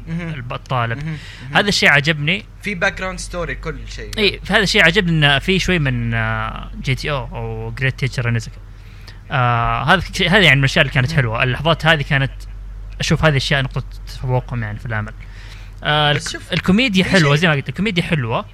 [0.52, 1.18] الطالب.
[1.54, 2.46] هذا الشيء عجبني.
[2.62, 4.12] في background story كل شيء.
[4.18, 8.52] إي فهذا الشيء عجبني انه في شوي من آه، GTO أو Great Teacher Onizuka
[9.32, 11.44] آه هذا هذه يعني من الأشياء اللي كانت حلوة.
[11.44, 12.32] اللحظات هذه كانت
[13.00, 15.14] أشوف هذه الأشياء نقطة تفوقهم يعني في العمل.
[15.84, 16.20] آه
[16.54, 18.46] الكوميديا حلوة زي ما قلت الكوميديا حلوة.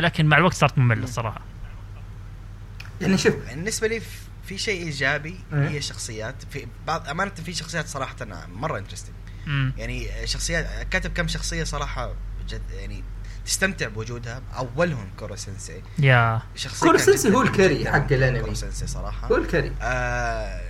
[0.00, 1.40] لكن مع الوقت صارت مملة الصراحة.
[3.00, 4.02] يعني شوف بالنسبة لي
[4.44, 5.68] في شيء إيجابي إيه.
[5.68, 6.34] هي شخصيات.
[6.50, 8.16] في بعض أمانة في شخصيات صراحة
[8.48, 9.14] مرة interesting.
[9.76, 12.14] يعني شخصيات كاتب كم شخصية صراحة
[12.48, 13.04] جد يعني
[13.44, 14.42] تستمتع بوجودها.
[14.56, 16.42] أولهم كورو sensei yeah.
[16.54, 18.40] شخصية كورو جداً هو ال carry جداً حق الأنمي.
[18.40, 19.28] كورو sensei صراحة.
[19.28, 20.60] هو الكريم آه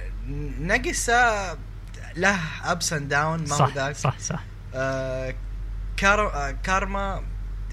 [0.61, 1.59] ناجيسا
[2.17, 3.97] له ups and down ما هو ذاك.
[3.97, 4.41] صح صح.
[4.75, 5.35] آه
[5.97, 7.23] كار آه كارما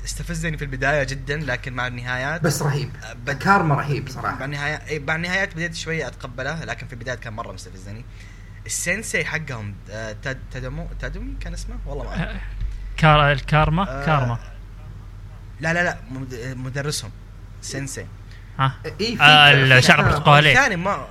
[0.05, 2.89] استفزني في البداية جدا لكن مع النهايات بس رهيب.
[3.03, 4.45] آه، بد- كارما رهيب مع صراحة.
[4.45, 8.05] النهايات إيه، مع النهايات بديت شوية أتقبله لكن في البداية كان مرة مستفزني.
[8.69, 12.21] السensei حقهم آه، تاد تادمو تادومي كان اسمه؟ والله ما أعرف.
[12.29, 12.39] آه،
[12.97, 14.37] كار الكارما؟ آه، كارما.
[15.61, 17.11] لا لا لا مد- مدرسهم
[17.71, 18.01] سensei
[18.59, 20.51] ها؟ اي آه، الشعر في- البرتقالي.
[20.51, 21.07] الثاني ما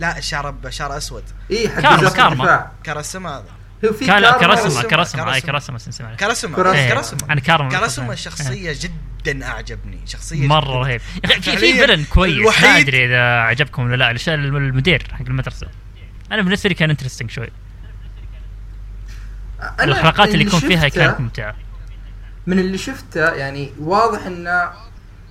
[0.00, 1.24] لا شعر شعر أسود.
[1.50, 1.80] اي حق
[2.16, 3.44] كارما، كارما.
[3.84, 5.78] هو في كارما كرسمه كرسمة، كرسمه أي كرسمة.
[5.78, 6.20] كرسمه معلش.
[6.20, 6.80] كاراسما كراسما.
[6.80, 8.14] إيه، كاراسما أنا كارما كاراسما إيه.
[8.16, 10.78] شخصية جدا أعجبني شخصية مرة جداً.
[10.78, 15.22] رهيب يا أخي في في فيلن كويس ما أدري إذا عجبكم ولا لا المدير حق
[15.26, 15.66] المدرسة
[16.32, 17.48] أنا بالنسبة لي كان انترستنج شوي
[19.80, 21.54] الحلقات اللي يكون فيها كانت ممتعة
[22.46, 24.70] من اللي شفته يعني واضح انه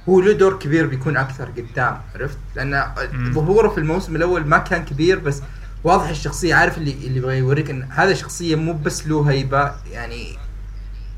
[0.10, 2.92] هو له دور كبير بيكون أكثر قدام عرفت؟ لأن.
[3.34, 5.42] ظهوره في الموسم الأول ما كان كبير بس
[5.84, 10.38] واضح الشخصية عارف اللي اللي يبغى يوريك إن هذا شخصيه مو بس له هيبة يعني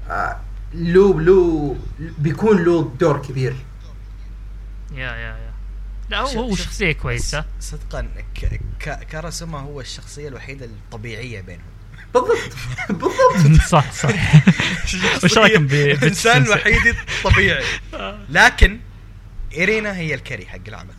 [0.09, 0.37] آه
[0.73, 1.75] له له
[2.17, 3.55] بيكون له دور كبير.
[4.91, 5.53] yeah yeah yeah.
[6.09, 7.45] لا هو هو شخصية كويسة.
[7.59, 8.07] صدقا
[8.41, 11.65] ك- ك- كاراسما هو الشخصية الوحيدة الطبيعية بينهم.
[12.13, 12.53] بالضبط.
[12.89, 13.61] بالضبط.
[13.71, 14.09] صح صح.
[15.23, 17.63] وش رأيكم الانسان؟ الوحيد الطبيعي
[18.29, 18.79] لكن
[19.57, 20.93] إيرينا هي ال carry حق العمل.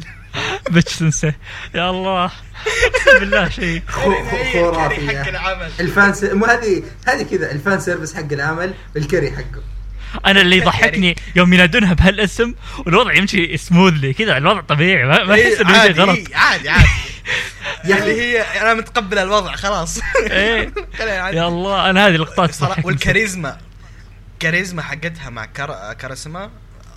[0.71, 1.33] bitch sensei
[1.75, 2.25] يا الله.
[2.25, 3.83] أقسم بالله شيء.
[4.55, 5.71] ال carry حق العمل.
[5.81, 6.25] ال fan س...
[6.25, 9.63] مو هذه هذه كذا ال fan service حق العمل ال carry حقه.
[10.27, 12.55] أنا اللي يضحكني يوم ينادونها بهالاسم
[12.87, 15.05] والوضع يمشي smoothly كذا الوضع طبيعي.
[15.05, 16.17] ما ما إيه، أحس إنه شيء عادي غلط.
[16.17, 16.89] إيه، عادي عادي.
[17.85, 20.01] يا اللي أخي هي أنا متقبل الوضع خلاص.
[20.31, 20.73] إيه.
[21.07, 21.37] نعدي.
[21.37, 22.85] يا الله أنا هذه لقطات.
[22.85, 23.59] والكاريزما
[24.41, 25.95] كاريزما حقتها مع كار...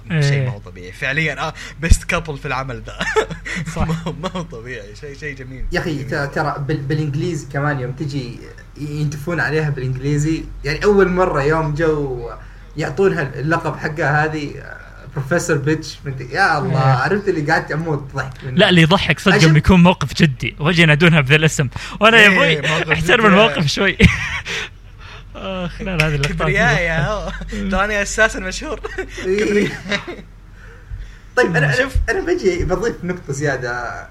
[0.07, 0.39] كاراسما إيه.
[0.39, 2.99] شيء ما هو طبيعي فعليا آه best couple في العمل ذا
[3.75, 3.87] صح.
[4.21, 8.39] ما هو- طبيعي شيء شيء جميل يا أخي ت- ترى بال- بالانجليزي كمان يوم تجي
[8.77, 12.29] ينتفون عليها بالإنجليزي يعني أول مرة يوم جو
[12.77, 14.51] يعطونها اللقب حقها هذه
[15.15, 16.93] بروفيسور بيتش مدري- يا الله إيه.
[16.97, 18.31] عرفت اللي قعدت أموت ضحك.
[18.43, 21.67] لا اللي يضحك صدق لما يكون موقف جدي وجه ينادونها بذا الاسم
[21.99, 23.25] وأنا يا إيه، أبوي أحترم.
[23.25, 23.97] الموقف شوي
[25.65, 27.31] اخ لا لا هذه اللقطات كبرياء يا هو.
[27.71, 28.79] تراني أساسا مشهور.
[31.37, 31.81] طيب أنا شوف.
[31.81, 34.07] شوف أنا بجي بضيف نقطة زيادة.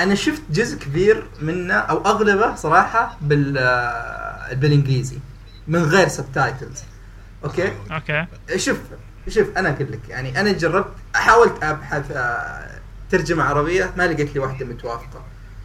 [0.00, 5.18] أنا شفت جزء كبير منه أو أغلبه صراحة بال آه، بالإنجليزي
[5.68, 6.82] من غير subtitles
[7.44, 8.26] okay؟ okay.
[8.56, 8.78] شوف
[9.28, 12.70] شوف أنا أقول لك يعني أنا جربت حاولت ابحث آه،
[13.10, 15.24] ترجمة عربية ما لقيت لي واحدة متوافقة.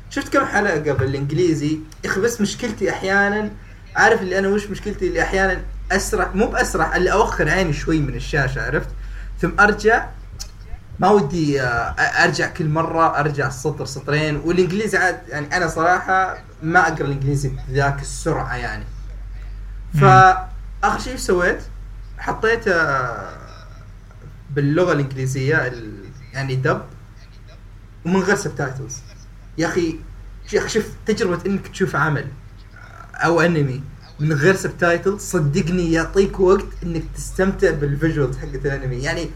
[0.10, 3.52] شفت كم حلقة بالإنجليزي؟ يا أخي بس مشكلتي أحيانا
[3.96, 8.16] عارف اللي أنا وش مشكلتي؟ اللي أحيانا اسرع مو باسرع اللي أوخر عيني شوي من
[8.16, 8.90] الشاشة عرفت؟
[9.42, 10.08] ثم أرجع
[11.00, 11.66] ما ودي آه،
[12.24, 18.02] أرجع كل مرة أرجع سطر سطرين والإنجليزي عاد يعني أنا صراحة ما أقرأ الإنجليزي بذاك
[18.02, 18.84] السرعة يعني.
[19.94, 21.60] فآخر شيء شسويت
[22.18, 23.38] حطيت آه،
[24.52, 26.82] باللغة الإنجليزية ال- يعني dub
[28.06, 28.98] ومن غير subtitles
[29.58, 30.00] يا أخي
[30.54, 32.28] يا أخي شوف تجربة إنك تشوف عمل.
[33.26, 33.84] أو أنمي
[34.20, 39.30] من غير subtitle صدقني يعطيك وقت إنك تستمتع بال visuals حقت الأنمي يعني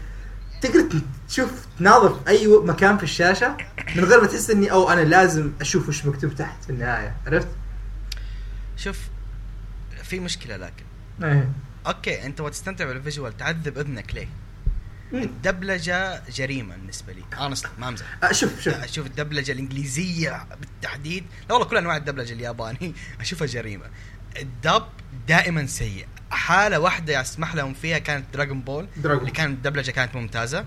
[0.60, 3.56] تقدر تشوف تناظر أي مكان في الشاشة
[3.96, 7.48] من غير ما تحس إني أو أنا لازم أشوف وش مكتوب تحت في النهاية عرفت؟
[8.76, 8.98] شوف
[10.02, 10.84] في مشكلة لكن
[11.22, 11.52] إيه
[11.86, 14.28] okay أنت وتستمتع بال visual تعذب إذنك ليه؟
[15.22, 17.22] الدبلجة جريمة بالنسبة لي.
[17.38, 18.06] honestly ما أمزح.
[18.24, 18.74] آه، شوف شوف.
[18.74, 21.24] أشوف الدبلجة الإنجليزية بالتحديد.
[21.48, 23.84] لا والله كل أنواع الدبلجة الياباني أشوفها جريمة.
[24.38, 24.82] ال dub
[25.28, 26.06] دائما سيء.
[26.30, 29.20] حالة واحدة اسمح لهم فيها كانت دراغون بول دراغون.
[29.20, 30.64] اللي كانت الدبلجة كانت ممتازة.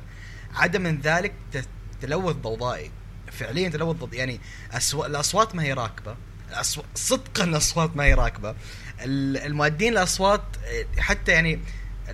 [0.55, 1.65] عدا من ذلك ت-
[2.01, 2.91] تلوث ضوضائي.
[3.31, 4.39] فعليا تلوث ضوض يعني
[4.71, 5.05] أسو...
[5.05, 6.15] الأصوات ما هي راكبة.
[6.49, 6.83] الأصو...
[6.95, 8.55] صدقا الأصوات ما هي راكبة.
[9.01, 11.59] ال- المؤدين الأصوات آه، حتى يعني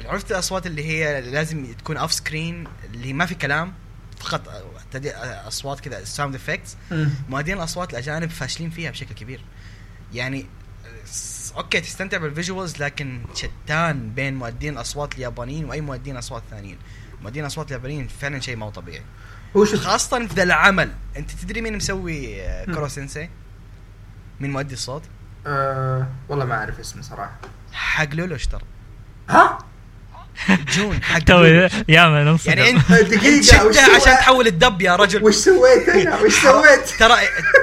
[0.06, 3.74] عرفت الاصوات اللي هي لازم تكون off screen اللي ما في كلام
[4.20, 5.16] فقط تدي-
[5.48, 6.78] أصوات كذا sound effects.
[7.30, 9.42] مؤدين الأصوات الأجانب فاشلين فيها بشكل كبير.
[10.14, 10.46] يعني
[11.58, 16.78] okay تستمتع بال visuals لكن شتان بين مؤدين الاصوات اليابانيين وأي مؤدين أصوات ثانيين.
[17.22, 19.04] مؤدين الاصوات اليابانيين فعلا شيء ما هو طبيعي.
[19.58, 20.92] هو شوف خاصة في ذا العمل.
[21.18, 22.66] أنت تدري مين مسوي آه،.
[22.66, 23.30] كورو sensei
[24.40, 25.04] مين مؤدي الصوت؟
[25.48, 27.38] آه والله ما أعرف اسمه صراحة.
[27.74, 28.62] حق لولوش ترى
[29.30, 29.58] ها؟
[30.50, 31.44] جون حق تو.
[31.88, 36.22] يا من انصدم يعني انت سوى؟ عشان تحول ال dub يا رجل وش سويت أنا؟
[36.22, 37.16] وش سويت؟ ترى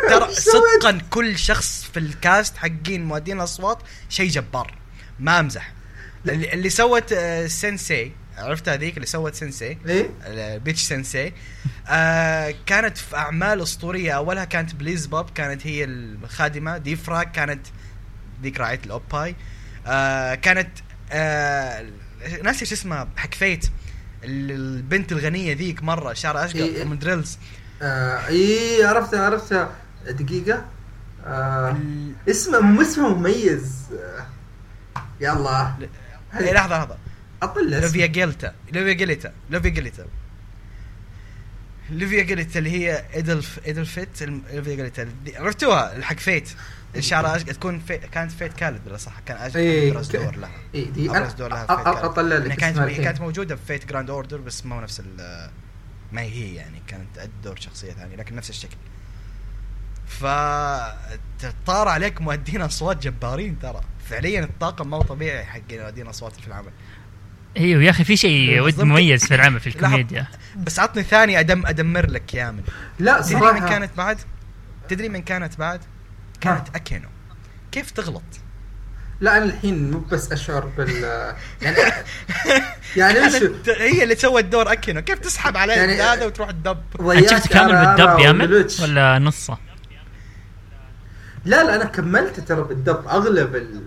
[0.09, 4.75] ترى؟ صدقا كل شخص في ال cast حقين مؤدين الأصوات شيء جبار
[5.19, 5.73] ما أمزح
[6.29, 11.33] اللي, اللي سوت آه، سensei عرفت هذيك اللي سوت سensei إيه؟ آه، بيتش سensei
[11.88, 17.66] آه كانت في أعمال أسطورية أولها كانت بليز بوب كانت هي الخادمة ديفرا كانت
[18.43, 19.37] ذيك راعيه الاوباي
[19.87, 20.71] آه كانت
[21.12, 21.87] آه
[22.42, 23.66] ناسي شو اسمها حق فيت
[24.24, 26.85] ال- البنت الغنية ذيك مرة شعرها أشقر إيه.
[26.85, 27.38] من دريلز.
[27.83, 29.72] آه إيه عرفتها عرفتها.
[30.09, 30.64] دقيقة.
[31.26, 31.76] آه
[32.30, 33.72] اسمه مو اسمه مميز.
[35.20, 35.76] يلا.
[36.40, 36.96] إيه، لحظة لحظة.
[37.42, 38.06] أطلع لوفيا.
[38.06, 38.54] جيلتا.
[38.72, 39.33] لوفيا جيلتا.
[39.50, 40.06] لوفيا جيلتا.
[41.90, 45.09] لوفيا جيلتا اللي هي ايدلف ايدلفيت الم- لوفيا جيلتا.
[45.37, 46.48] عرفتوها الحق فيت
[46.98, 50.37] شعرها أشقر تكون في كانت فيت كالد ولا صح كان أج- إيه، أبرز ك- دور
[50.37, 51.96] لها إيه دي أنا أبرز دور لها فيت كالد.
[52.05, 53.05] أطلع لك كانت اسمها هي الحين.
[53.05, 55.50] كانت موجودة في فيت جراند اوردر بس ما هو نفس ال-
[56.12, 58.76] ما هي هي يعني كانت تأدي دور شخصية ثانية لكن نفس الشكل
[60.07, 60.24] ف
[61.66, 66.48] طار عليك مؤدين أصوات جبارين ترى فعليا الطاقم ما هو طبيعي حق مؤدين أصوات في
[66.48, 66.70] العمل
[67.57, 68.81] أيوه يا أخي في شيء ود.
[68.81, 69.66] مميز في العمل في.
[69.70, 70.26] الكوميديا
[70.57, 72.62] بس عطني ثاني آدم أدمر لك يا من
[72.98, 74.18] لا تدري من كانت بعد؟
[74.88, 75.81] تدري من كانت بعد؟
[76.40, 77.09] كانت أكينو.
[77.72, 78.22] كيف تغلط؟
[79.20, 81.03] لا أنا الحين مو بس أشعر بال
[81.62, 81.76] يعني
[82.96, 85.03] يعني وش كانت هي اللي سوت دور أكينو.
[85.03, 88.81] كيف تسحب عليه يعني- هذا وتروح الدب؟ أنت كامل بالدب أنا يا من وملوتش.
[88.81, 89.59] ولا نصة؟
[91.44, 93.09] لا لا أنا كملت ترى بالدب.
[93.09, 93.83] أغلب ال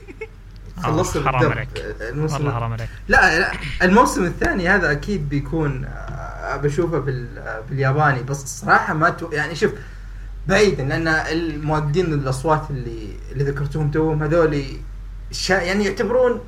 [0.82, 1.52] خلصت حرام بالدب.
[1.52, 1.68] عليك.
[2.00, 2.88] الموسم والله حرام عليك.
[3.08, 8.22] لا لا الموسم الثاني هذا أكيد بيكون آه، بشوفه بال بالياباني.
[8.22, 9.72] بس الصراحة ما تو يعني شوف
[10.48, 14.62] بعيدا لأن المؤدين الأصوات اللي اللي ذكرتهم توهم هذول
[15.30, 16.40] شا يعني يعتبرون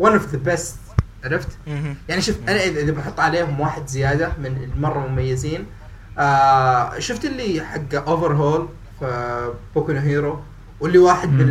[0.00, 1.48] one of the best عرفت؟
[2.08, 5.66] يعني شوف أنا اذا إذا بحط عليهم واحد زيادة من المرة مميزين
[6.18, 8.68] آه شفت اللي حق اوفر هول
[9.00, 10.40] في بوكو نو هيرو
[10.80, 11.48] واللي واحد من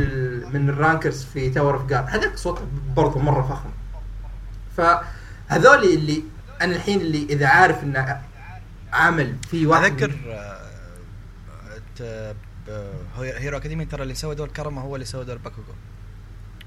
[0.54, 2.62] من الرانكرز في تاور اوف جاد هذاك صوته
[2.95, 3.69] برضه مرة فخم.
[4.78, 6.23] فهذول اللي
[6.62, 8.21] أنا الحين اللي إذا عارف إنه
[8.93, 10.12] عمل في واحد أذكر
[13.18, 15.74] هيرو أكاديمي ترى اللي سوى دور كرما هو اللي سوى دور باكوغو.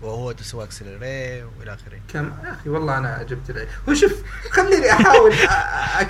[0.03, 2.01] وهو سوى اكسلري وإلى آخره.
[2.13, 4.13] كم؟ يا أخي والله أنا جبت لي هو شوف
[4.51, 5.33] خليني أحاول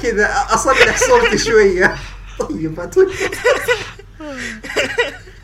[0.03, 1.97] كذا أصلح صورتي شوية.
[2.39, 2.79] طيب.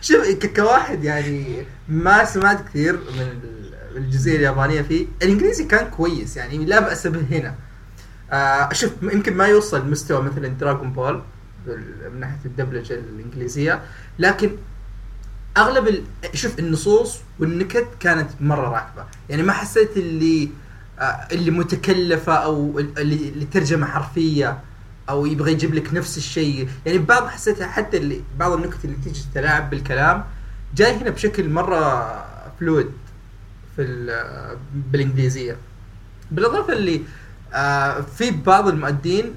[0.01, 5.07] شوف كواحد يعني ما سمعت كثير من ال- الجزئية اليابانية فيه.
[5.23, 7.55] الإنجليزي كان كويس يعني لا بأس به هنا.
[8.33, 11.23] آه شوف يمكن ما يوصل مستوى مثلا دراغون بول
[12.13, 13.83] من ناحية الدبلجة الإنجليزية.
[14.19, 14.51] لكن
[15.57, 16.05] أغلب.
[16.35, 19.05] شوف النصوص والنكت كانت مرة راكبة.
[19.31, 20.49] يعني ما حسيت اللي
[20.99, 24.59] آه اللي متكلفة أو ال- اللي, اللي ترجمة حرفية
[25.09, 26.69] أو يبغى يجيب لك نفس الشيء.
[26.87, 30.25] يعني بعض حسيتها حتى اللي بعض النكت اللي تيجي تلاعب بالكلام
[30.75, 32.25] جاي هنا بشكل مرة
[32.61, 32.91] فلويد
[33.77, 35.57] في ال- بالإنجليزية.
[36.31, 37.03] بالإضافة اللي
[37.55, 39.35] آه في بعض المؤدين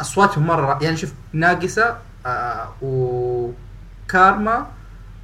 [0.00, 4.66] اصواتهم مرة يعني شوف ناقصة آه وكارما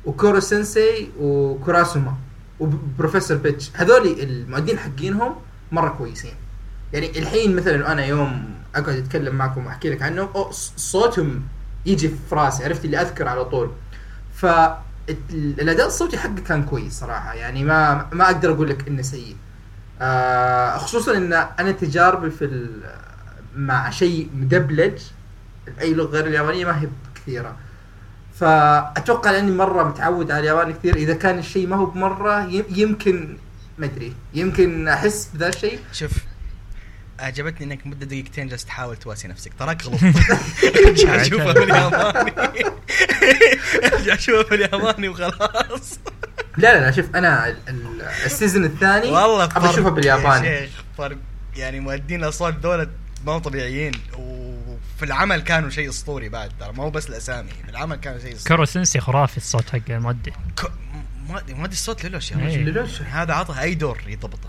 [0.04, 2.14] وكورو سensei وكوراسوما
[2.60, 3.70] وبروفيسور بيتش.
[3.74, 5.34] هذول المؤدين حقينهم
[5.72, 6.34] مرة كويسين.
[6.92, 11.42] يعني الحين مثلا أنا يوم أقعد أتكلم معكم وأحكي لك عنهم أو صوتهم
[11.86, 13.70] يجي في راسي عرفت؟ اللي اذكر على طول.
[14.34, 14.46] ف
[15.32, 17.34] الأداء الصوتي حقه كان كويس صراحة.
[17.34, 19.36] يعني ما ما أقدر أقول لك إنه سيء.
[20.00, 22.68] آه خصوصا إن أنا تجاربي في
[23.56, 25.00] مع شيء مدبلج
[25.76, 27.56] بأي لغة غير اليابانية ما هي كثيرة.
[28.40, 33.36] فأتوقع لأني مرة متعود على الياباني كثير إذا كان الشيء ما هو بمرة يم- يمكن
[33.78, 35.78] ما أدري يمكن أحس بذا الشيء.
[35.92, 36.10] شوف
[37.20, 39.52] عجبتني إنك مدة دقيقتين جالس تحاول تواسي نفسك.
[39.58, 40.00] تراك غلط.
[40.86, 42.32] أرجع اشوفها بالياباني
[43.94, 45.98] أرجع اشوفها بالياباني وخلاص.
[46.56, 50.60] لا لا لا شوف أنا ال- ال- ال season الثاني والله ابى اشوفها بالياباني يا
[50.66, 51.16] شيخ فرق.
[51.56, 52.88] يعني مؤدين الاصوات دولة
[53.26, 57.96] ما طبيعيين وفي العمل كانوا شيء أسطوري بعد ترى ما هو بس الأسامي في العمل
[57.96, 58.48] كانوا شيء أسطوري.
[58.48, 60.72] كورو sensei خرافي الصوت حق المؤدي ك-
[61.28, 62.44] ما ما أدري الصوت ليلوش يا إيه.
[62.46, 63.02] رجل ليلوش.
[63.02, 64.48] هذا عطى أي دور يضبطه.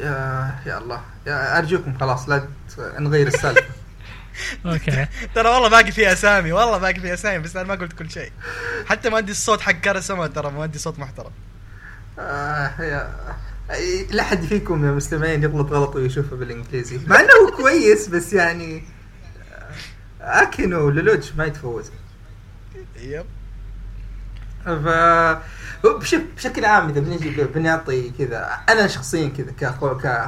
[0.00, 1.00] يا, يا الله.
[1.26, 2.48] يا أرجوكم خلاص لا
[2.98, 3.64] نغير السالفة.
[4.66, 5.06] أوكي.
[5.34, 8.32] ترى والله باقي في أسامي والله باقي في أسامي بس أنا ما قلت كل شيء.
[8.86, 11.30] حتى ما ادري الصوت حق كارسما ترى ما ادري صوت محترم.
[12.18, 13.14] آه يا
[14.10, 17.00] لا حد فيكم يا مستمعين يغلط غلط ويشوفه بالإنجليزي.
[17.06, 18.82] مع إنه كويس بس يعني
[20.20, 21.84] آه، اكينو لولوج ما يتفوز.
[23.00, 23.24] يب
[24.64, 24.88] ف
[25.86, 29.52] بش- بشكل عام إذا بنجي بنعطي كذا أنا شخصيا كذا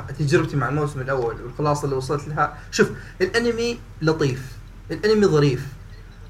[0.09, 2.59] كتجربتي مع الموسم الأول والخلاصة اللي وصلت لها.
[2.71, 4.43] شوف الأنمي لطيف
[4.91, 5.67] الأنمي ظريف.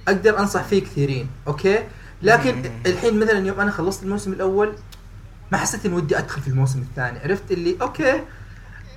[0.09, 1.79] أقدر أنصح فيه كثيرين أوكي؟
[2.23, 2.71] لكن.
[2.87, 4.75] الحين مثلا يوم أنا خلصت الموسم الأول
[5.53, 7.19] ما حسيت إني ودي أدخل في الموسم الثاني.
[7.19, 8.23] عرفت اللي أوكي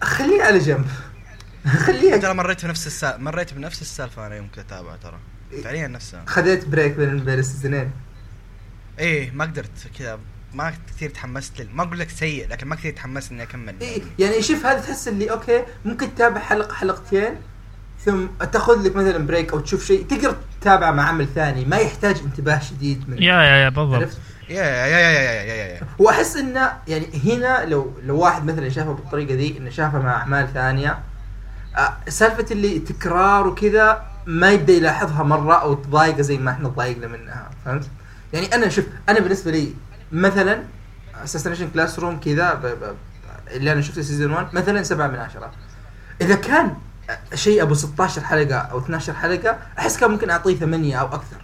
[0.02, 0.88] خليه على جنب.
[1.86, 5.20] خليه ترى مريت بنفس السالفه مريت بنفس السالفة أنا يوم كنت أتابع ترى.
[5.64, 6.24] فعليا نفسها.
[6.28, 7.92] خذيت break بين بين ال seasonين.
[9.00, 10.20] إيه ما قدرت كذا.
[10.54, 11.68] ما كثير تحمست لل...
[11.74, 13.76] ما أقول لك سيء لكن ما كثير تحمست إني أكمل.
[13.82, 17.36] إيه يعني شوف هذا تحس اللي أوكي ممكن تتابع حلقة حلقتين
[18.06, 22.18] ثم تاخذ لك مثلا break أو تشوف شيء تقدر تتابع مع عمل ثاني ما يحتاج
[22.26, 24.10] انتباه شديد من yeah yeah yeah بالضبط؟
[24.50, 28.70] yeah yeah yeah yeah yeah yeah yeah وأحس انه يعني هنا لو لو واحد مثلا
[28.70, 31.00] شافه بالطريقة ذي إنه شافه مع أعمال ثانية
[31.78, 37.08] آه، سالفة اللي تكرار وكذا ما يبدأ يلاحظها مرة أو تضايقه زي ما إحنا تضايقنا
[37.08, 37.88] منها فهمت؟
[38.34, 39.74] يعني أنا شوف أنا بالنسبة لي
[40.12, 40.64] مثلا
[41.24, 42.78] Assassination Classroom كذا
[43.52, 45.52] اللي أنا شفته season 1 مثلا 7 من 10
[46.22, 46.76] إذا كان
[47.34, 51.42] شيء أبو 16 حلقة أو 12 حلقة أحس كان ممكن أعطيه 8 أو أكثر.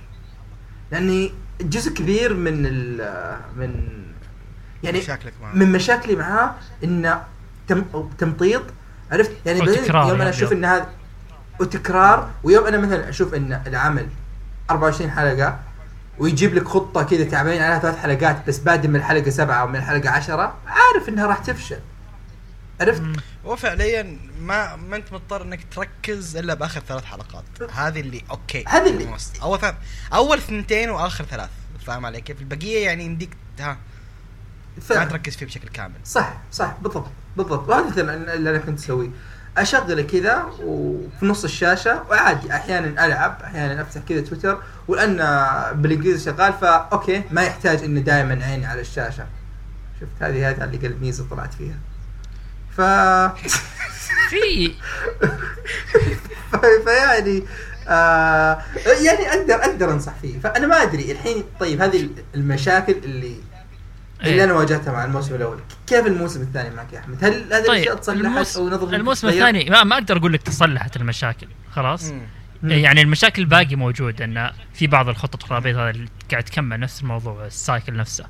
[0.91, 2.97] لأني جزء كبير من ال
[3.57, 3.75] من
[4.83, 5.55] يعني مشاكلك معه.
[5.55, 7.23] من مشاكلي معاه انه
[7.67, 7.83] تم
[8.17, 8.63] تمطيط
[9.11, 10.51] عرفت؟ يعني بعدين يوم أنا يا أشوف.
[10.51, 10.87] إن هذا
[11.59, 14.07] وتكرار ويوم أنا مثلا أشوف إن العمل
[14.69, 15.59] 24 حلقة
[16.19, 19.75] ويجيب لك خطة كذا تعبانين عليها ثلاث حلقات بس بادئ من الحلقة سبعة أو من
[19.75, 21.79] الحلقة عشرة عارف إنها راح تفشل.
[22.81, 23.03] عرفت؟
[23.45, 27.43] وفعليا ما ما أنت مضطر إنك تركز إلا بآخر ثلاث حلقات.
[27.73, 28.63] هذه اللي أوكي.
[28.67, 29.75] هذه اللي- مست- أول ثلاث
[30.13, 31.49] أول ثنتين وآخر ثلاث.
[31.85, 33.77] فاهم علي كيف؟ البقية يعني يمديك ها.
[34.81, 34.91] ف...
[34.91, 35.95] ما تركز فيه بشكل كامل.
[36.05, 37.07] صح صح بالضبط
[37.37, 37.69] بالضبط.
[37.69, 39.09] وهذا اللي أنا كنت أسويه.
[39.57, 42.53] أشغله كذا وفي نص الشاشة وعادي.
[42.53, 44.61] أحيانا ألعب أحيانا أفتح كذا تويتر.
[44.87, 45.17] ولأن
[45.81, 49.27] بالإنجليزي شغال فا أوكي ما يحتاج انه دائما عيني على الشاشة.
[50.01, 51.75] شفت؟ هذه هذه اللي قال ميزه طلعت فيها.
[52.77, 52.81] ف
[54.29, 54.71] في
[56.85, 57.43] فيعني
[57.87, 58.61] آه
[59.03, 63.35] يعني أقدر أقدر أنصح فيه فأنا ما أدري الحين طيب هذه المشاكل اللي
[64.21, 64.43] اللي إيه.
[64.43, 68.01] أنا واجهتها مع الموسم الأول كيف الموسم الثاني معك يا أحمد هل هذه الأشياء طيب
[68.01, 68.57] تصلحت الموس...
[68.57, 72.21] أو نظرتك الموسم؟ الثاني ما, ما أقدر أقول لك تصلحت المشاكل خلاص مم.
[72.63, 72.71] مم.
[72.71, 77.45] يعني المشاكل الباقي موجودة إن في بعض الخطط والخرابيط هذا اللي قاعد تكمل نفس الموضوع
[77.45, 78.25] ال cycle نفسه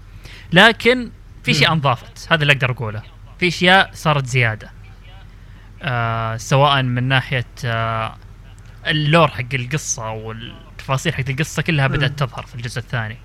[0.54, 1.10] لكن
[1.43, 1.72] في مم.
[1.72, 4.72] انضافت هذا اللي أقدر أقوله في أشياء صارت زيادة
[5.82, 8.16] آه سواء من ناحية آه
[8.88, 12.16] ال lore حق القصة والتفاصيل حق القصة كلها بدأت مم.
[12.28, 13.18] تظهر في الجزء الثاني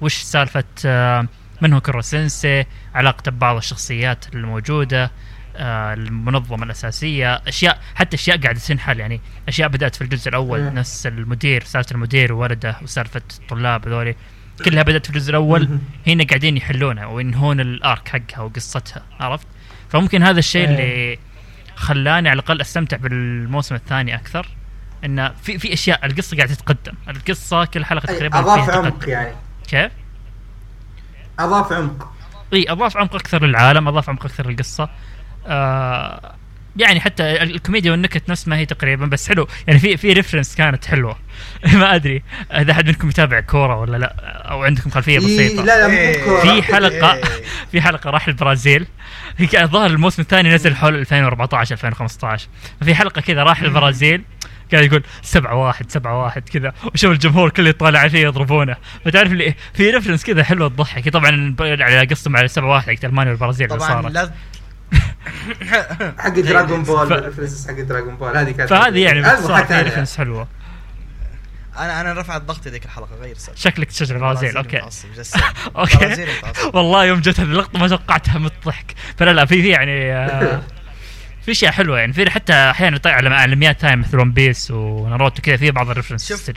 [0.00, 1.26] وش سالفة آه
[1.60, 2.64] من هو كورو sensei
[2.94, 5.10] علاقته ببعض الشخصيات الموجودة
[5.56, 10.74] آه المنظمة الأساسية أشياء حتى أشياء قاعدة تنحل يعني أشياء بدأت في الجزء الأول.
[10.74, 14.14] نفس المدير سالفة المدير وولده وسالفة الطلاب هذولي
[14.64, 15.78] كلها بدأت في الجزء الأول مم.
[16.06, 19.46] هنا قاعدين يحلونها وينهون الارك حقها وقصتها عرفت؟
[19.88, 20.74] فممكن هذا الشيء إيه.
[20.74, 21.18] اللي
[21.76, 24.48] خلاني على الأقل أستمتع بالموسم الثاني أكثر
[25.04, 29.10] انه في في أشياء القصة قاعدة تتقدم، القصة كل حلقة تقريبا أضاف فيها عمق تقدم
[29.10, 29.34] يعني
[29.68, 29.92] كيف؟
[31.38, 32.12] أضاف عمق
[32.52, 34.88] إي أضاف عمق أكثر للعالم، أضاف عمق أكثر للقصة.
[35.46, 36.34] آه
[36.76, 40.84] يعني حتى الكوميديا والنكت نفس ما هي تقريبا بس حلو يعني في في reference كانت
[40.84, 41.16] حلوة
[41.80, 42.22] ما أدري.
[42.52, 44.14] إذا أحد منكم يتابع كورة ولا لا
[44.50, 45.64] أو عندكم خلفية إيه، بسيطة.
[45.64, 46.40] لا لا إيه.
[46.40, 47.22] في حلقة إيه.
[47.72, 48.86] في حلقة راح البرازيل.
[49.38, 52.48] هي كان الظاهر الموسم الثاني نزل حول 2014 2015
[52.80, 54.22] ففي حلقة كذا راح البرازيل
[54.72, 56.72] قاعد يقول 7 1 7 1 كذا.
[56.94, 58.76] وشوف الجمهور كله يطالع فيه يضربونه.
[59.04, 61.08] فتعرف اللي في reference كذا حلو تضحك.
[61.08, 64.12] طبعا على قصتهم على 7 1 حق ألمانيا والبرازيل اللي طبعا صارت.
[64.14, 64.30] لا
[66.18, 69.82] حق دراغون بول ف- ال references حق دراغون بول هذه كانت فهذه يعني حتى.
[69.82, 70.48] reference حلوة.
[71.78, 74.80] أنا أنا رفعت ضغطي ذيك الحلقة غير سالفه شكلك تشجع البرازيل أوكي.
[75.76, 76.26] أوكي.
[76.74, 80.62] والله يوم جت هذه اللقطة ما توقعتها من الضحك فلا لا في في يعني آه،
[81.44, 85.42] في أشياء حلوة يعني في حتى أحيانا يطلع على أنميات ثانية مثل ون بيس وناروتو
[85.42, 86.50] كذا في بعض ال reference شوف.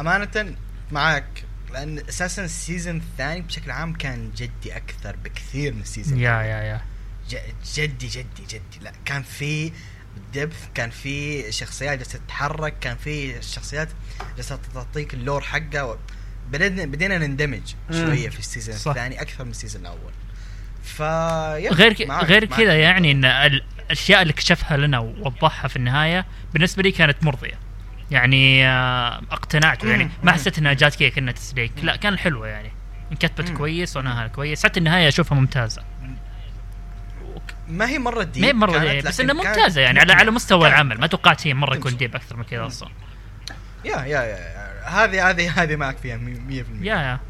[0.00, 0.54] أمانة
[0.90, 6.18] معك لأن أساسا ال season الثاني بشكل عام كان جدي أكثر بكثير من ال season
[6.20, 6.42] yeah.
[6.42, 6.80] yeah yeah
[7.74, 9.72] جدي جدي جدي لا كان في
[10.34, 13.88] depth كان في شخصيات جالسة تتحرك كان في شخصيات
[14.36, 15.96] جالسة تعطيك ال lore حقه و...
[16.50, 17.74] بدينا بدينا نندمج.
[17.90, 18.74] شوية في ال season.
[18.74, 20.12] الثاني أكثر من ال season الأول.
[20.84, 21.02] ف
[21.72, 22.10] غير ك...
[22.10, 27.24] غير كذا يعني إن ال- الأشياء اللي اكتشفها لنا ووضحها في النهاية بالنسبة لي كانت
[27.24, 27.58] مرضية.
[28.10, 29.84] يعني آه، اقتنعت.
[29.84, 31.72] يعني ما حسيت انها جات كذا كانها تسليك.
[31.82, 32.72] لا كان حلوة يعني.
[33.12, 33.50] انكتبت.
[33.50, 34.64] كويس ونهاها كويس.
[34.64, 35.82] حتى النهاية أشوفها ممتازة.
[37.68, 40.60] ما هي مرة deep ما هي مرة deep بس إنها ممتازة يعني على على مستوى
[40.60, 41.00] كانت- العمل.
[41.00, 41.96] ما توقعت هي مرة يكون تمشي.
[41.96, 42.88] deep أكثر من كذا أصلا.
[43.84, 44.38] yeah yeah yeah
[44.84, 47.20] هذه هذه هذه معك فيها 100% yeah yeah.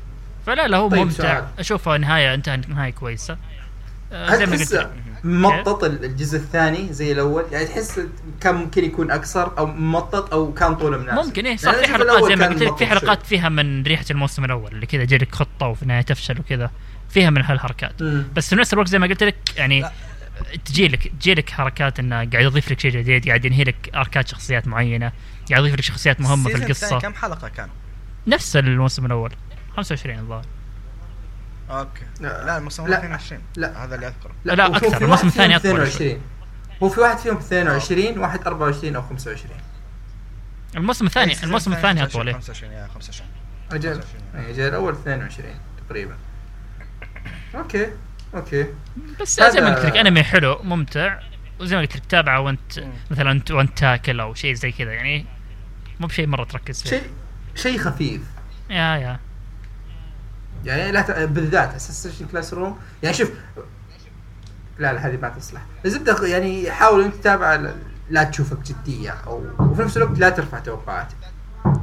[0.46, 1.14] فلا لا هو طيب، ممتع.
[1.16, 1.44] سؤال.
[1.58, 3.36] اشوفه نهاية انتهى نهاية كويسة.
[4.12, 4.90] آه، زي هل ما تحس قلت
[5.24, 8.00] مطط الجزء الثاني زي الأول؟ يعني تحس
[8.40, 12.24] كان ممكن يكون أكثر أو ممطط أو كان طوله مناسب؟ ممكن إيه صح في حلقات
[12.24, 13.28] زي ما قلت لك في ممطط حلقات شوي.
[13.28, 16.70] فيها من ريحة الموسم الأول اللي كذا يجيلك خطة وفي النهاية تفشل وكذا.
[17.10, 18.02] فيها من هالحركات.
[18.02, 18.24] مم.
[18.36, 19.92] بس في نفس الوقت زي ما قلت لك يعني لا.
[20.64, 24.28] تجي لك تجي لك حركات إنه قاعد يضيف لك شيء جديد قاعد ينهي لك أركات
[24.28, 25.12] شخصيات معينة
[25.50, 27.68] قاعد يضيف لك شخصيات مهمة في القصة كم حلقة كان؟
[28.26, 29.32] نفس الموسم الأول
[29.76, 30.44] 25 الظاهر
[31.70, 32.44] أوكي لا.
[32.44, 32.98] لا الموسم لا.
[32.98, 33.84] 22 لا.
[33.84, 34.90] هذا اللي أذكره لا، أكثر.
[34.98, 35.72] في الموسم واحد الثاني شوي.
[35.72, 36.20] 22
[36.82, 39.56] هو في واحد فيهم 22 واحد 24 أو 25
[40.76, 42.34] الموسم الثاني الموسم الثاني أطول إيه.
[42.34, 43.30] 25 yeah 25
[43.72, 44.50] أجل 25.
[44.50, 45.54] أجل الأول 22
[45.88, 46.14] تقريبا
[47.54, 47.86] أوكي
[48.34, 48.66] أوكي.
[49.20, 51.18] بس زي ما قلت لك أنمي حلو ممتع.
[51.60, 52.84] وزي ما قلت لك تابعه وانت.
[53.10, 55.26] مثلا انت وانت تاكل أو شيء زي كذا يعني
[56.00, 56.90] مو بشيء مرة تركز فيه.
[56.90, 57.10] شيء
[57.54, 58.22] شيء خفيف.
[58.70, 59.20] yeah yeah.
[60.64, 61.10] يعني لا ت...
[61.10, 63.30] بالذات Assassination Classroom يعني شوف
[64.78, 65.62] لا لا هذه ما تصلح.
[65.84, 67.72] الزبده يعني حاول أنت تتابع
[68.10, 71.16] لا تشوفك جدية أو وفي نفس الوقت لا ترفع توقعاتك.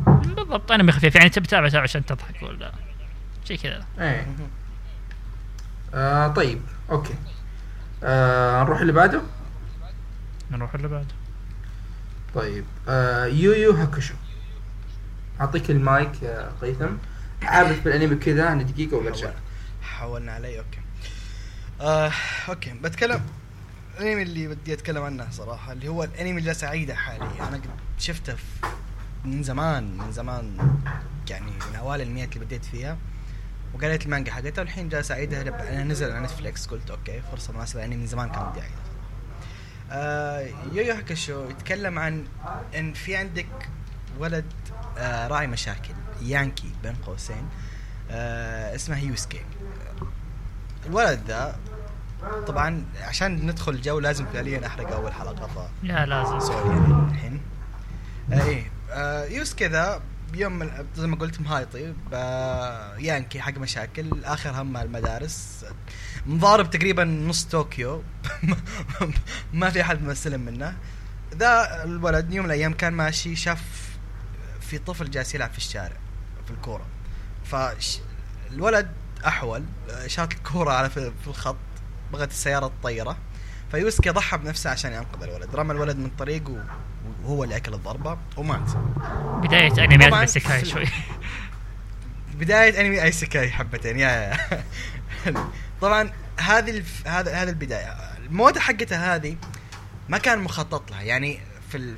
[0.06, 1.16] بالضبط أنمي خفيف.
[1.16, 2.72] يعني تبي تتابع تابع عشان تضحك ولا
[3.46, 3.86] شيء كذا.
[4.00, 4.28] إيه.
[5.94, 6.62] آه طيب
[6.92, 7.14] okay.
[8.04, 9.22] آه نروح اللي بعده؟
[10.52, 11.16] نروح اللي بعده.
[12.36, 14.14] طيب آه يويو هاكوشو.
[15.42, 16.98] أعطيك المايك يا قيثم.
[17.44, 19.32] عابث بالانمي كذا أنا دقيقة وبرجع
[19.82, 20.80] حولنا علي okay.
[21.82, 22.12] آه،
[22.50, 23.22] okay بتكلم
[24.00, 27.48] الانمي اللي بدي أتكلم عنه صراحة اللي هو الأنمي اللي جالس اعيده حاليا.
[27.48, 28.36] أنا قد شفته
[29.26, 30.58] من زمان من زمان
[31.30, 32.98] يعني من أوائل المئات اللي بديت فيها.
[33.74, 37.98] وقريت المانجا حقتها والحين جالس اعيدها أنا نزل على نتفلكس قلت okay فرصة مناسبة لاني
[37.98, 38.80] من زمان كان بدي اعيدها
[39.92, 42.26] آه يويو هاكاشو يتكلم عن
[42.76, 43.48] إن في عندك
[44.20, 44.46] ولد
[44.98, 47.50] آه راعي مشاكل yankee بين قوسين
[48.12, 49.42] آه اسمه يوسكي.
[50.86, 51.60] الولد ذا
[52.48, 56.40] طبعا عشان ندخل الجو لازم فعليا احرق أول حلقة ف yeah لازم.
[56.40, 57.42] sorry يعني الحين.
[58.34, 60.02] آه إيه آه يوسكي ذا
[60.34, 61.94] يوم من- زي ما قلت مهايطي
[63.06, 65.66] yankee حق مشاكل آخر همه المدارس.
[66.26, 68.04] مضارب تقريبا نص طوكيو.
[69.54, 70.78] ما في أحد مستلم منه.
[71.36, 73.62] ذا الولد يوم من الأيام كان ماشي شاف
[74.62, 75.98] في طفل جالس يلعب في الشارع
[76.46, 76.86] في الكورة.
[77.46, 78.92] فالولد
[79.28, 79.64] أحول
[80.08, 81.56] شاط الكورة على في الخط
[82.14, 83.18] بغت السيارة تطيره
[83.72, 85.56] فيوسكي ضحى بنفسه عشان ينقذ الولد.
[85.56, 86.60] رمى الولد من طريق و-
[87.24, 88.72] وهو اللي اكل الضربه ومات
[89.44, 89.72] بداية
[90.24, 90.86] ال isekai في- شوي.
[92.34, 94.10] بداية أنمي isekai حبتين yeah.
[94.10, 94.38] yeah
[95.82, 97.08] طبعا هذه الف...
[97.08, 97.94] هذا هذا البداية.
[98.18, 99.36] الموتة حقتها هذه
[100.10, 101.02] ما كان مخطط لها.
[101.02, 101.40] يعني
[101.70, 101.96] في ال...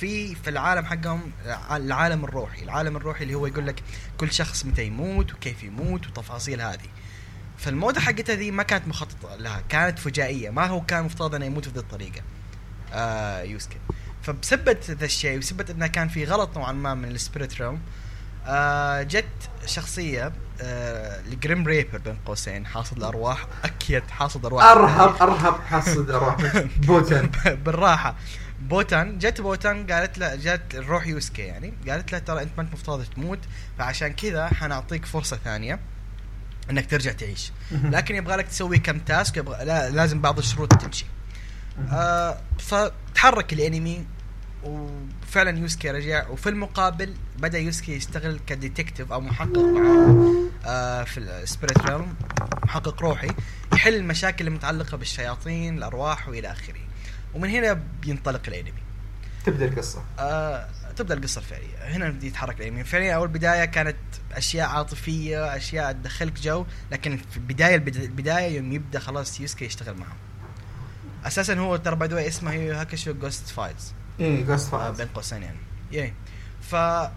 [0.00, 1.32] في في العالم حقهم
[1.70, 2.62] العالم الروحي.
[2.62, 3.82] العالم الروحي اللي هو يقول لك
[4.18, 6.88] كل شخص متى يموت وكيف يموت وتفاصيل هذه.
[7.58, 9.62] فالموتة حقتها ذي ما كانت مخططة لها.
[9.68, 10.50] كانت فجائية.
[10.50, 12.20] ما هو كان مفترض أنه يموت بهذه الطريقة.
[12.92, 13.76] آه يوسكي
[14.32, 17.80] فبسبة ذا الشيء وبسبة إنه كان في غلط نوعا ما من ال spirit realm
[18.46, 19.24] آه جت
[19.66, 24.64] شخصية آه ال Grim Reaper بين قوسين حاصد الارواح أكيد حاصد أرواح.
[24.64, 26.36] أرهب أرهب حصد أروح
[26.76, 28.14] بوتن بالراحة.
[28.60, 32.72] بوتان جت بوتان قالت له جت الروح يوسكي يعني قالت له ترى أنت ما أنت
[32.72, 33.38] مفترض تموت
[33.78, 35.80] فعشان كذا حنعطيك فرصة ثانية
[36.70, 37.52] إنك ترجع تعيش.
[37.72, 41.06] لكن يبغى لك تسوي كم task يبغى لا لازم بعض الشروط تمشي.
[41.90, 44.06] آه فتحرك الانمي
[44.64, 50.34] وفعلا يوسكي رجع وفي المقابل بدأ يوسكي يشتغل ك detective أو محقق معاه
[50.66, 52.14] آه في ال spirit realm
[52.64, 53.28] محقق روحي
[53.72, 56.80] يحل المشاكل المتعلقة بالشياطين الأرواح وإلى آخره.
[57.34, 58.72] ومن هنا بينطلق الأنمي.
[59.46, 60.04] تبدأ القصة.
[60.18, 61.76] آه تبدأ القصة الفعلية.
[61.96, 62.84] هنا بده يتحرك الأنمي.
[62.84, 63.96] فعليا أول بداية كانت
[64.32, 69.94] أشياء عاطفية أشياء تدخلك جو لكن في البدايه البدا- البدايه يوم يبدأ خلاص يوسكي يشتغل
[69.96, 70.16] معهم.
[71.26, 75.56] أساسا هو ترى باي اسمه يويو هاكشو Ghost Fighter إيه آه، بين قوسين يعني.
[75.92, 76.14] yeah
[76.60, 77.10] ف آه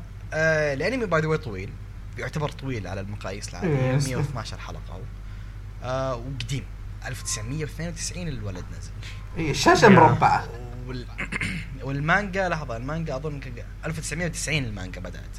[0.73, 1.69] الأنمي by the way طويل.
[2.17, 3.69] يعتبر طويل على المقاييس العادية.
[3.77, 4.81] إيه، 112 حلقة.
[4.93, 4.99] هو
[5.83, 6.63] آه وقديم.
[7.07, 8.91] 1992 الولد نزل.
[9.37, 9.89] إيه الشاشه yeah.
[9.89, 10.47] مربعة.
[10.87, 11.05] وال...
[11.83, 15.37] والمانجا لحظة المانجا أظن ك- 1990 المانجا بدأت.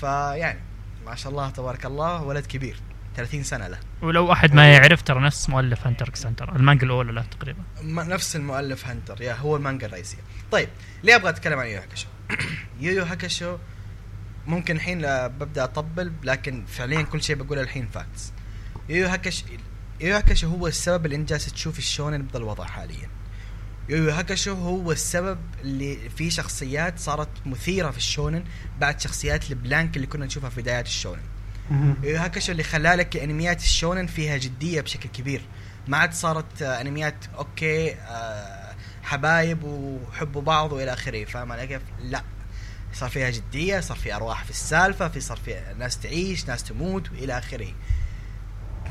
[0.00, 0.60] فيعني
[1.06, 2.80] ما شاء الله تبارك الله ولد كبير.
[3.16, 3.78] 30 سنة له.
[4.02, 6.56] ولو أحد ما يعرف ترى نفس مؤلف هنتر إكس هنتر.
[6.56, 7.62] المانجا الأولى له تقريبا.
[7.82, 9.22] م- نفس المؤلف هنتر.
[9.22, 10.18] yeah هو المانجا الرئيسية.
[10.52, 10.68] طيب
[11.02, 12.06] ليه أبغى أتكلم عن يو هاكاشو
[12.80, 13.56] يو هاكاشو
[14.46, 18.32] ممكن الحين ببدأ أطبل لكن فعليا كل شيء بقوله الحين facts
[18.88, 19.44] يو هاكاشو
[20.00, 23.08] يو هاكاشو هو السبب اللي انت جالس تشوف ال shonen بهذا الوضع حاليا.
[23.88, 28.44] يو هاكاشو هو السبب اللي في شخصيات صارت مثيرة في ال shonen
[28.80, 31.22] بعد شخصيات ال blank اللي كنا نشوفها في بدايات ال shonen.
[32.02, 35.42] يو هاكاشو اللي خلى لك أنميات ال shonen فيها جدية بشكل كبير.
[35.88, 38.59] ما عاد صارت أنميات okay آه،
[39.10, 42.22] حبايب وحبوا بعض وإلى آخره فاهم علي كيف؟ لا.
[42.94, 47.10] صار فيها جدية صار في أرواح في السالفة في صار في ناس تعيش ناس تموت
[47.10, 47.68] وإلى آخره.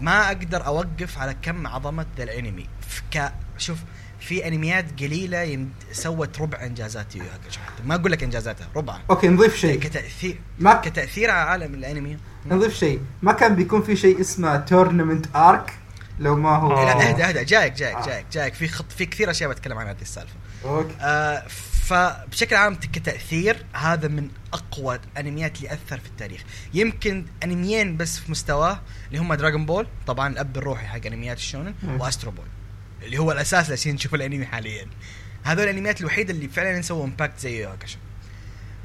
[0.02, 2.68] ما أقدر أوقف على كم عظمة ذا الأنمي.
[3.14, 3.78] ك شوف
[4.20, 5.72] في أنميات قليلة يم...
[5.92, 7.24] سوت ربع انجازات يو
[7.86, 9.80] ما أقول لك إنجازاتها ربعها okay نضيف شيء.
[9.80, 12.18] كتاثير ما كتأثير على عالم الأنمي.
[12.46, 13.02] نضيف شيء.
[13.22, 15.74] ما كان بيكون في شيء اسمه tournament arc
[16.20, 16.78] لو ما هو.
[16.78, 16.86] آه.
[16.86, 17.46] لا اهدى اهدى.
[17.46, 18.06] جايك جايك آه.
[18.06, 18.54] جايك جايك.
[18.54, 20.36] في خط في كثير أشياء بتكلم عن هذه السالفة.
[20.66, 20.96] okay.
[21.02, 21.48] آه
[21.84, 26.42] فبشكل عام كتأثير هذا من أقوى الأنميات اللي أثر في التاريخ.
[26.74, 31.42] يمكن أنميين بس في مستواه اللي هم دراغون بول طبعا الأب الروحي حق أنميات ال
[31.42, 31.74] shonen.
[31.84, 32.46] واسترو بوي
[33.04, 34.88] اللي هو الأساس عشان نشوف الأنمي حاليا.
[35.44, 37.98] هذول الأنميات الوحيدة اللي فعلا سووا impact زي يو هاكاشو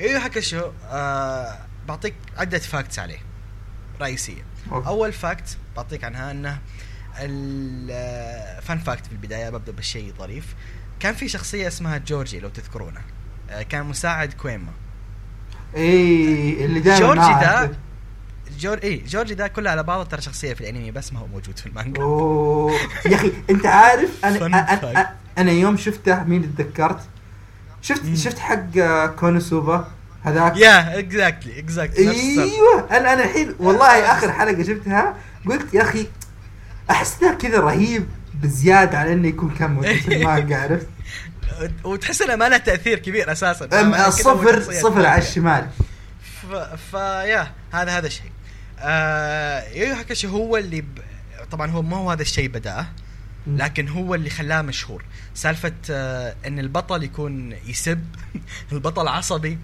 [0.01, 1.59] يو هاكاشو آه
[1.89, 3.19] بعطيك عدة facts عليه.
[4.01, 4.45] رئيسية.
[4.73, 4.89] okay.
[4.89, 6.59] أول fact بعطيك عنها إنه
[7.19, 10.55] ال fun fact في البداية ببدأ بالشيء ظريف.
[11.01, 13.01] كان في شخصية اسمها جورجي لو تذكرونه.
[13.51, 14.73] آه، كان مساعد كوينما.
[15.75, 17.77] إيه اللي دائما جورجي ذا
[18.59, 21.59] جور إيه جورجي ذا كله على بعضه ترى شخصية في الأنمي بس ما هو موجود
[21.59, 22.03] في المانجا.
[22.03, 22.73] أوه.
[23.07, 27.01] يا أخي أنت عارف أنا أنا, أنا يوم شفته مين تذكرت؟
[27.83, 28.17] شفت مم.
[28.17, 29.89] شفت حق آه، كونوسوبا
[30.23, 32.11] هذاك؟ yeah exactly exactly.
[32.43, 36.07] أيوه أنا أنا الحين والله آخر حلقة شفتها قلت يا أخي
[36.91, 38.07] احسها كذا رهيب
[38.43, 40.89] بزيادة على إنه يكون كان موجود في المانجا عرفت؟
[41.85, 44.11] وتحس إنه ما له تأثير كبير أساسا.
[44.11, 45.69] صفر صفر على الشمال.
[46.91, 48.31] فيا هذا هذا الشيء.
[48.79, 50.87] آه يو هاكاشي هو اللي ب...
[51.51, 52.87] طبعا هو ما هو هذا الشيء بدأه
[53.47, 55.05] لكن هو اللي خلاه مشهور.
[55.35, 58.05] سالفة آه إن البطل يكون يسب
[58.73, 59.59] البطل عصبي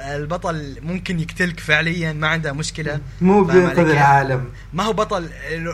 [0.00, 3.00] البطل ممكن يقتلك فعليا ما عنده مشكلة.
[3.20, 4.50] مو بينقذ؟ العالم.
[4.72, 5.30] ما هو بطل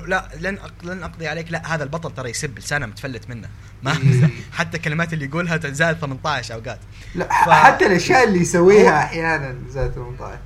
[0.07, 1.53] لا لن لن أقضي عليك.
[1.53, 3.49] لا هذا البطل ترى يسب لسانه متفلت منه.
[3.83, 4.29] ما إيه.
[4.59, 6.81] حتى الكلمات اللي يقولها زائد 18 أوقات.
[7.15, 10.39] لا ف- حتى الأشياء اللي يسويها هو- أحيانا زي 18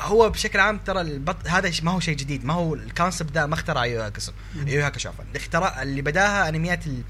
[0.00, 1.36] هو بشكل عام ترى البط...
[1.48, 2.44] هذا ما هو شيء جديد.
[2.44, 4.32] ما هو ال concept ده ما اخترع يو هاكشو
[4.66, 5.24] يو هاكشو عفوا.
[5.24, 7.02] اللي اخترع اللي بداها أنميات ال...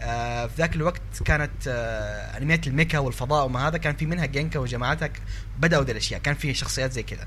[0.00, 4.58] آه في ذاك الوقت كانت آه أنميات الميكا والفضاء وما هذا كان في منها جينكا
[4.58, 5.10] وجماعتها
[5.58, 7.26] بدأوا ذي الأشياء كان في شخصيات زي كذا.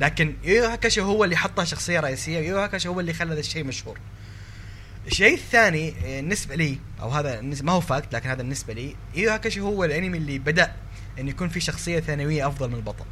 [0.00, 3.64] لكن يو هاكشو هو اللي حطها شخصية رئيسية يو هاكشو هو اللي خلى ذا الشيء
[3.64, 3.98] مشهور.
[5.06, 9.30] الشيء الثاني آه، بالنسبة لي أو هذا ما هو fact لكن هذا بالنسبة لي يو
[9.30, 10.72] هاكشو هو الأنمي اللي بدأ
[11.20, 13.04] إن يكون في شخصية ثانوية أفضل من البطل.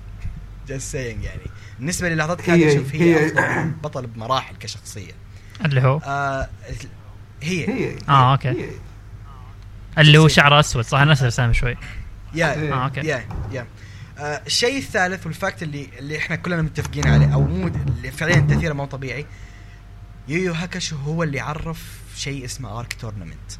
[0.69, 1.41] just saying يعني.
[1.79, 5.13] بالنسبة للحظات هي- أشوف هي, هي- أفضل من البطل بمراحل كشخصية.
[5.65, 6.49] اللي هو؟ آه
[7.43, 7.69] هي.
[7.69, 7.97] هي.
[8.09, 8.67] آه، أوكي.
[9.99, 11.77] اللي هو شعره أسود صح؟ أنا رسام شوي.
[12.35, 12.73] yeah.
[12.73, 13.01] آه okay.
[13.01, 13.67] yeah yeah.
[14.19, 18.41] آه، الشيء الثالث وال fact اللي اللي إحنا كلنا متفقين عليه أو مو اللي فعليا
[18.41, 19.27] تأثيره مو طبيعي.
[20.29, 23.53] يويو هاكشو هو اللي عرف شيء اسمه arc tournament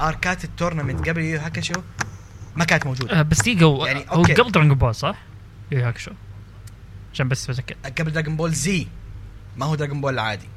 [0.00, 1.82] أركات ال tournament قبل يويو هاكشو
[2.56, 3.18] ما كانت موجودة.
[3.20, 4.22] آه، بس دقيقه هو يعني هو.
[4.22, 5.16] قبل دراجون بول صح؟
[5.72, 6.10] يو هاكشو
[7.14, 8.86] عشان بس بتاكد قبل دراجون بول زي
[9.56, 10.48] ما هو دراجون بول العادي.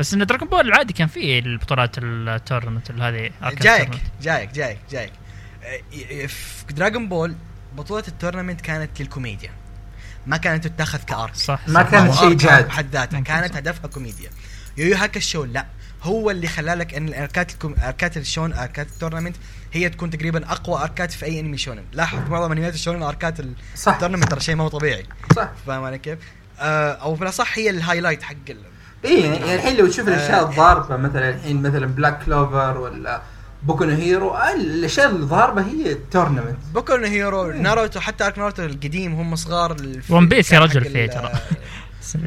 [0.00, 3.30] بس إن دراجون بول العادي كان فيه البطولات ال tournament هذه
[3.60, 3.90] جايك.
[4.22, 5.12] جايك جايك جايك
[5.92, 7.34] ي- في دراجون بول
[7.76, 9.50] بطولة ال tournament كانت للكوميديا
[10.26, 11.90] ما كانت تتاخذ ك arc صح ما صح.
[11.90, 12.66] كانت أو شيء جاد.
[12.66, 13.56] بحد ذاتها كانت.
[13.56, 14.30] هدفها كوميديا
[14.76, 15.66] يويو هاكشو لا
[16.02, 17.74] هو اللي خلى لك إن الاركات الكم...
[17.82, 19.36] أركات الشون أركات ال tournament
[19.72, 23.40] هي تكون تقريبا أقوى أركات في أي أنمي شونن لاحظ معظم انميات الشونن أركات
[23.86, 26.18] ال tournament ترى شيء ما هو طبيعي صح فاهم علي كيف؟
[26.60, 28.69] آه أو بالاصح هي ال highlight حق ال...
[29.04, 30.50] اي يعني الحين لو تشوف الأشياء آه.
[30.50, 33.22] الضاربة مثلا الحين مثلا بلاك كلوفر ولا
[33.62, 38.38] بوكو نو هيرو آه، الأشياء الضاربة هي ال tournament بوكو نو هيرو ناروتو حتى arc
[38.38, 39.76] ناروتو القديم هم صغار
[40.10, 41.32] ون بيس يا رجل فيه ترى.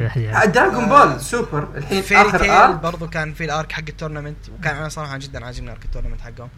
[0.07, 3.94] آه، دراغون بول سوبر الحين فيري آخر arc برضو كان في ال arc حق ال
[3.94, 6.49] tournament وكان أنا صراحة جدا عاجبني arc ال tournament حقهم.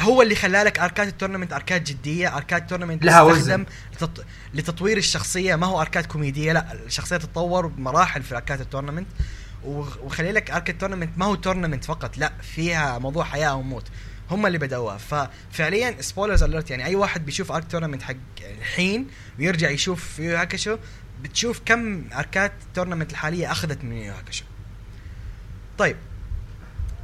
[0.00, 3.38] هو اللي خلى لك أركات ال tournament أركات جدية أركات tournament لها وزن.
[3.40, 4.24] تستخدم لتط...
[4.54, 5.56] لتطوير الشخصية.
[5.56, 9.06] ما هو أركات كوميدية لا الشخصية تتطور بمراحل في أركات التورنمنت
[9.64, 13.88] وخلي لك arc ال tournament ما هو tournament فقط لا فيها موضوع حياة أو موت.
[14.30, 14.98] هم اللي بدأوها.
[14.98, 18.14] ففعليا spoilers alert يعني أي واحد بيشوف arc tournament حق
[18.58, 19.06] الحين
[19.38, 20.78] ويرجع يشوف يو هاكشو
[21.22, 24.44] بتشوف كم أركات ال tournament الحالية أخذت من يو هاكشو
[25.78, 25.96] طيب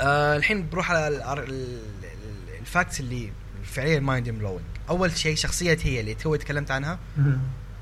[0.00, 3.32] آه الحين بروح على ال- ال- ال- ال facts اللي
[3.64, 6.98] فعليا mind blowing أول شيء شخصيه هي اللي تو تكلمت عنها.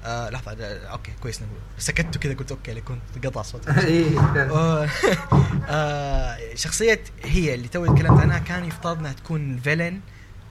[0.07, 4.21] آه لحظة آه، okay كويس نقول سكت كذا قلت okay كنت قطع صوت إيه.
[5.69, 10.01] آه، شخصية هي اللي توي تكلمت عنها كان يفترض انها تكون villain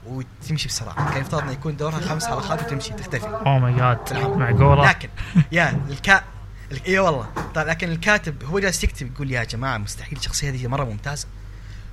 [0.06, 3.28] وتمشي بسرعة، كان يفترض انه يكون دورها خمس حلقات وتمشي تختفي.
[3.28, 5.10] oh my god معقولة لكن
[5.52, 6.24] يا الكا
[6.72, 10.68] ال- اي والله طيب لكن الكاتب هو جالس يكتب يقول يا جماعة مستحيل الشخصية هذه
[10.68, 11.28] مرة ممتازة.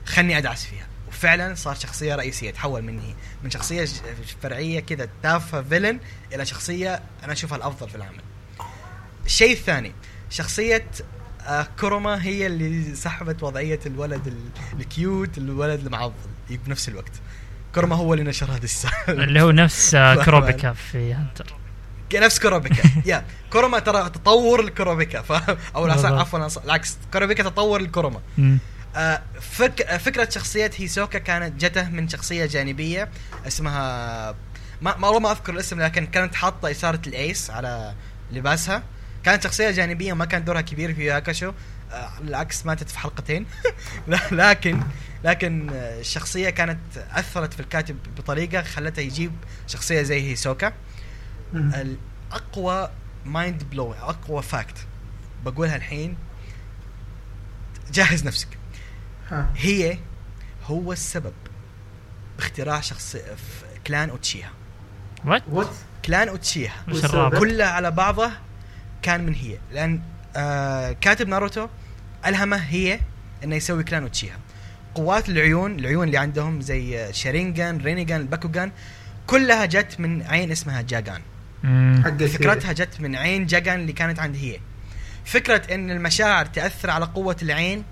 [0.06, 0.86] خلني أدعس فيها.
[1.22, 3.14] وفعلا صار شخصية رئيسية تحول من هي
[3.44, 3.88] من شخصية ج-
[4.42, 5.98] فرعية كذا تافهة villain
[6.34, 8.20] إلى شخصية أنا أشوفها الأفضل في العمل.
[9.26, 9.92] الشيء الثاني
[10.30, 10.84] شخصية
[11.46, 16.12] آه كوروما هي اللي سحبت وضعية الولد ال- ال cute الولد المعضل
[16.50, 17.12] بنفس الوقت.
[17.74, 21.46] كوروما هو اللي نشر هذه السالفة اللي هو نفس آه، كروبيكا في هانتر.
[22.14, 23.24] نفس كوروبيكا yeah.
[23.52, 25.32] كوروما ترى تطور الكوروبيكا ف...
[26.12, 26.20] أو.
[26.20, 27.80] عفوا العكس كوروبيكا تطور.
[28.38, 28.56] آه،
[29.40, 29.82] فك...
[29.82, 33.08] آه، فكرة شخصية هيسوكا كانت جته من شخصية جانبية
[33.46, 34.34] اسمها
[34.82, 37.94] ما ما والله ما أذكر الاسم لكن كانت حاطة إشارة ال ace على
[38.32, 38.82] لباسها
[39.24, 41.52] كانت شخصية جانبية ما كان دورها كبير في يو هاكشو
[41.92, 43.46] آه، بالعكس ماتت في حلقتين
[44.32, 44.82] لكن
[45.24, 49.32] لكن آه، الشخصية كانت أثرت في الكاتب بطريقة خلته يجيب
[49.66, 50.72] شخصية زي هيسوكا.
[51.54, 52.90] الأقوى
[53.24, 54.86] mind blow أقوى fact
[55.44, 56.16] بقولها الحين
[57.92, 58.61] جهز نفسك.
[59.56, 59.98] هي
[60.64, 61.32] هو السبب
[62.38, 64.50] باختراع شخص في clan أوتشيها.
[65.24, 65.68] what what
[66.04, 66.84] clan أوتشيها؟
[67.38, 68.40] كلها على بعضها
[69.02, 69.58] كان من هي.
[69.72, 70.02] لأن
[70.36, 71.68] آه كاتب ناروتو
[72.26, 73.00] ألهمه هي
[73.44, 74.38] إنه يسوي clan أوتشيها.
[74.94, 78.72] قوات العيون العيون اللي عندهم زي شارينجان رينيجان الباكوغان
[79.26, 81.22] كلها جت من عين اسمها جاغان.
[82.28, 84.60] فكرتها جت من عين جاغان اللي كانت عند هي.
[85.24, 87.84] فكرة إن المشاعر تأثر على قوة العين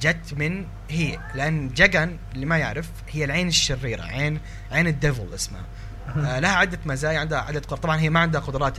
[0.00, 5.34] جت من هي لأن جاغان اللي ما يعرف هي العين الشريرة عين عين ال devil
[5.34, 5.64] اسمها.
[6.08, 7.82] آه لها عدة مزايا عندها عدة قدرات.
[7.82, 8.76] طبعا هي ما عندها قدرات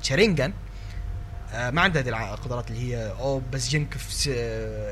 [0.00, 0.52] الشرينجان
[1.52, 4.30] آه ما عندها هذه القدرات اللي هي أو يسجنك في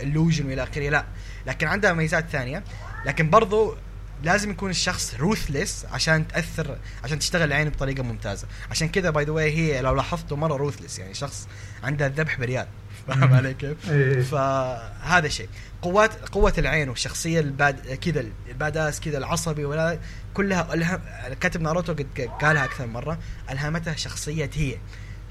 [0.03, 0.89] illusion وإلى آخره.
[0.89, 1.05] لا.
[1.47, 2.65] لكن عندها ميزات ثانية.
[3.07, 3.77] لكن برضو
[4.23, 8.47] لازم يكون الشخص ruthless عشان تأثر عشان تشتغل العين بطريقة ممتازة.
[8.71, 11.49] عشان كذا by the way لو لاحظتوا مرة ruthless يعني شخص
[11.83, 12.67] عنده الذبح بريال
[13.09, 14.23] فاهم علي كيف؟ إيه.
[14.23, 15.49] فهذا شيء.
[15.83, 19.99] قوات قوة العين والشخصية ال bad كذا ال badass كذا العصبي ولا
[20.35, 21.01] كلها ألهم
[21.41, 23.19] كاتب ناروتو قد قالها أكثر من مرة.
[23.51, 24.77] ألهمتها شخصية هي.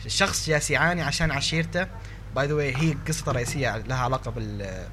[0.05, 1.87] الشخص جالس يعاني عشان عشيرته.
[2.35, 4.87] by the way هي قصته الرئيسية لها علاقة بال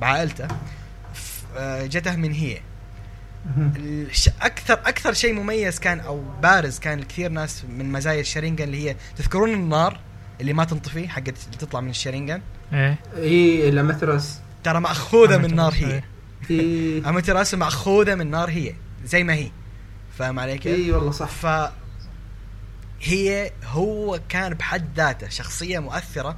[0.00, 0.48] بعائلته.
[1.56, 2.60] آه، جته من هي.
[4.42, 8.96] أكثر أكثر شيء مميز كان أو بارز كان كثير ناس من مزايا الشرينجان اللي هي
[9.16, 10.00] تذكرون النار.
[10.40, 12.98] اللي ما تنطفي حقت اللي تطلع من الشرينجان إيه.
[13.16, 16.02] الأماتيراسو ترى مأخوذة من نار هي.
[16.50, 16.60] إيه.
[16.60, 18.74] اي اماتيراسو مأخوذة من نار هي.
[19.04, 19.50] زي ما هي.
[20.18, 21.28] فاهم علي كيف؟ إي والله صح.
[21.28, 21.70] ف
[23.02, 26.36] هي هو كان بحد ذاته شخصية مؤثرة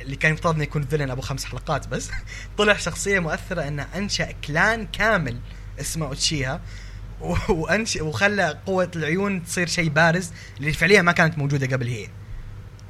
[0.00, 2.10] اللي كان يفترض إنه يكون villain أبو خمس حلقات بس.
[2.58, 5.38] طلع شخصية مؤثرة انه أنشأ clan كامل
[5.80, 6.60] اسمه أوتشيها
[7.20, 10.30] و- وأنشأ وخلى قوة العيون تصير شيء بارز
[10.60, 12.06] اللي فعليا ما كانت موجودة قبل هي.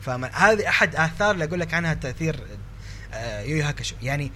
[0.04, 2.36] فهذه أحد آثار اللي أقول لك عنها تأثير
[3.12, 3.94] آه، يويو هاكاشو.
[4.02, 4.32] يعني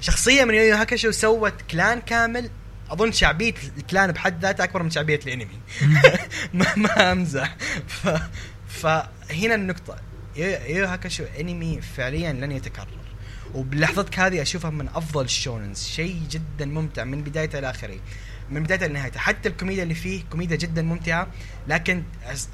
[0.00, 2.50] شخصية من يويو هاكاشو سوت clan كامل
[2.90, 5.60] أظن شعبية ال clan بحد ذاتها أكبر من شعبية الأنمي.
[6.54, 7.56] ما ما أمزح.
[7.88, 8.08] ف...
[8.68, 9.96] فهنا النقطة.
[10.36, 10.46] يو
[10.76, 12.86] يو هاكاشو أنمي فعليا لن يتكرر.
[13.54, 15.84] وبلحظتك هذه أشوفها من أفضل ال shonens.
[15.84, 17.98] شيء جدا ممتع من بدايته إلى آخره.
[18.50, 21.26] من بدايته لنهايته حتى الكوميديا اللي فيه كوميديا جدا ممتعة
[21.68, 22.02] لكن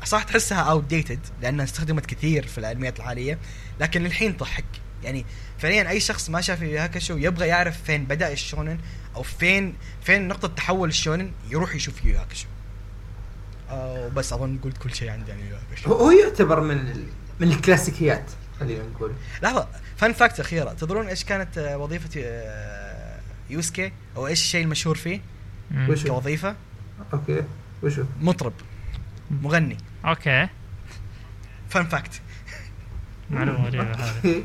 [0.04, 3.38] صح تحسها outdated لأنها استخدمت كثير في الانميات الحاليه
[3.80, 4.64] لكن للحين تضحك.
[5.04, 5.26] يعني
[5.58, 8.78] فعليا أي شخص ما شاف يو هاكاشو يبغى يعرف فين بدأ ال shonen
[9.16, 12.46] أو فين فين نقطة تحول ال shonen يروح يشوف يو هاكاشو
[13.70, 15.56] آه وبس أظن قلت كل شيء عندي عن يو
[15.94, 17.06] هو يعتبر من.
[17.40, 18.24] من الكلاسيكيات
[18.60, 19.12] خلينا نقول.
[19.42, 20.72] لحظة fun fact أخيرة.
[20.72, 23.20] تدرون إيش كانت وظيفة آه،
[23.50, 25.20] يوسكي؟ أو إيش الشيء المشهور فيه؟
[25.72, 25.90] مم.
[25.90, 26.54] وش- شو؟ كوظيفه
[27.12, 27.42] okay
[27.82, 28.52] وشو؟ مطرب.
[29.30, 29.76] مغني.
[30.04, 30.48] okay.
[31.68, 32.20] fun fact
[33.30, 34.44] معلومة غريبة هذه.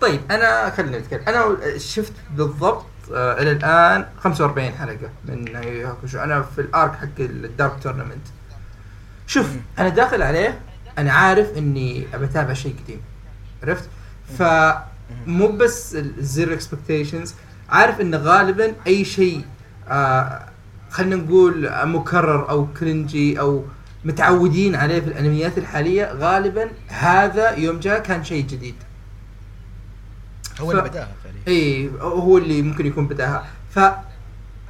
[0.00, 1.22] طيب أنا خلينا نتكلم.
[1.28, 7.20] أنا شفت بالضبط آه إلى الآن 45 حلقة من هاكوشو أنا في ال arc حق
[7.20, 8.26] ال Dark Tournament.
[9.26, 9.50] شوف.
[9.78, 10.60] أنا داخل عليه
[10.98, 13.00] أنا عارف إني ابى أتابع شيء قديم.
[13.62, 13.88] عرفت؟
[14.38, 17.34] فمو بس ال zero expectations
[17.68, 19.44] عارف انه غالبا أي شيء
[19.88, 20.46] آه
[20.90, 23.64] خلينا نقول مكرر أو cringy أو
[24.04, 28.74] متعودين عليه في الأنميات الحالية غالبا هذا يوم جاء كان شيء جديد.
[30.60, 31.40] هو ف- اللي بدأها فعليا.
[31.48, 33.44] اي هو اللي ممكن يكون بدأها.
[33.74, 33.80] ف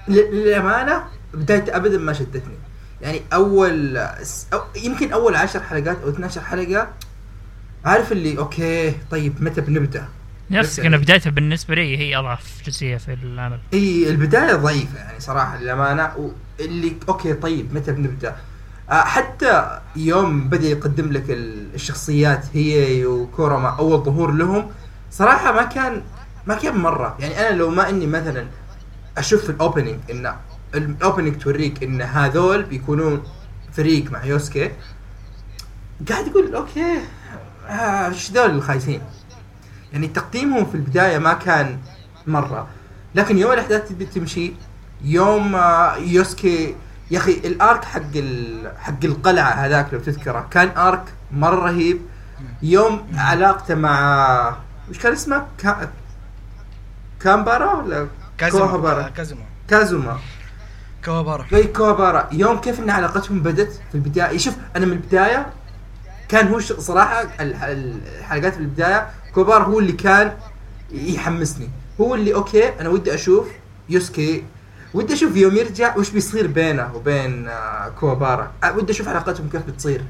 [0.09, 2.55] للأمانة بدايته ابدا ما شدتني.
[3.01, 6.89] يعني أول أو يمكن أول عشر حلقات أو 12 حلقة
[7.85, 10.09] عارف اللي okay طيب متى بنبدأ؟
[10.53, 13.59] نفس يعني- كان بدايتها بالنسبة لي هي أضعف جزئية في العمل.
[13.75, 18.37] إي البداية ضعيفة يعني صراحة للأمانة اللي okay طيب متى بنبدأ؟
[18.91, 24.71] آه، حتى يوم بدأ يقدم لك ال- الشخصيات هي وكوراما اول ظهور لهم
[25.11, 26.03] صراحة ما كان
[26.47, 27.17] ما كان مرة.
[27.21, 28.47] يعني أنا لو ما إني مثلا
[29.19, 30.35] أشوف ال opening ان
[30.75, 33.23] ال opening توريك إن هذول بيكونون
[33.73, 34.71] فريق مع يوسكي
[36.09, 36.99] قاعد يقول okay
[37.69, 39.01] آه، إيش ذول الخايسين؟
[39.93, 41.79] يعني تقديمهم في البداية ما كان
[42.27, 42.67] مرة.
[43.15, 44.53] لكن يوم الأحداث تبي تمشي
[45.05, 46.77] يوم آه، يوسكي
[47.11, 48.73] يا أخي ال arc حق ال...
[48.79, 52.01] حق القلعة هذاك لو تذكره كان arc مرة رهيب.
[52.63, 54.57] يوم علاقته مع
[54.91, 55.91] وش كان اسمه؟ كا...
[57.21, 60.19] كامبارا ولا؟ كازوما كازوما كازوما
[61.05, 61.47] كوابارا.
[61.53, 62.29] أي كوابارا.
[62.33, 65.47] يوم كيف إن علاقتهم بدت في البداية؟ شوف أنا من البداية
[66.29, 70.33] كان هو صراحة الح- الحلقات في البداية كوابارا هو اللي كان
[70.93, 71.69] يحمسني.
[72.01, 73.49] هو اللي okay أنا ودي أشوف
[73.89, 74.45] يوسكي
[74.95, 79.63] ودي أشوف يوم يرجع وش بيصير بينه وبين آه، كوابارا آه، ودي أشوف علاقتهم كيف
[79.67, 80.03] بتصير.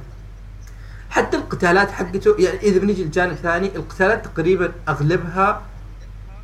[1.10, 5.62] حتى القتالات حقته يعني إذا بنيجي لجانب ثاني القتالات تقريبا أغلبها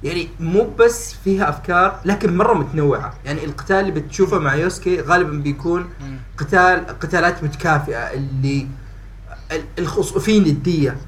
[0.05, 3.15] يعني مو بس فيها أفكار لكن مرة متنوعة.
[3.25, 5.87] يعني القتال اللي بتشوفه مع يوسكي غالبا بيكون.
[6.39, 8.67] قتال قتالات متكافئة اللي
[9.53, 10.41] ال- الخص في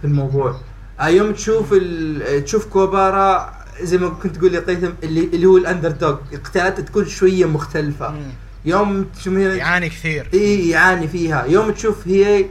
[0.05, 0.61] الموضوع.
[1.09, 2.45] يوم تشوف ال...
[2.45, 7.07] تشوف كوابارا زي ما كنت تقول يا قيثم اللي اللي هو ال underdog القتالات تكون
[7.07, 8.11] شوية مختلفة.
[8.11, 8.31] مم.
[8.65, 10.29] يوم تشوف يعاني كثير.
[10.35, 11.45] إي يعاني فيها.
[11.45, 12.47] يوم تشوف هي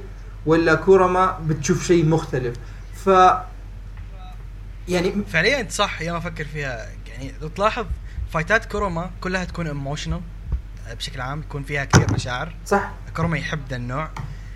[0.46, 2.56] ولا كوراما بتشوف شيء مختلف.
[3.06, 3.10] ف
[4.88, 6.88] يعني فعليا صح يوم أفكر فيها.
[7.08, 7.86] يعني لو تلاحظ
[8.34, 10.22] فايتات كوراما كلها تكون emotional
[10.98, 12.56] بشكل عام يكون فيها كثير مشاعر.
[12.66, 12.92] صح.
[13.16, 14.10] كوراما يحب ذا النوع.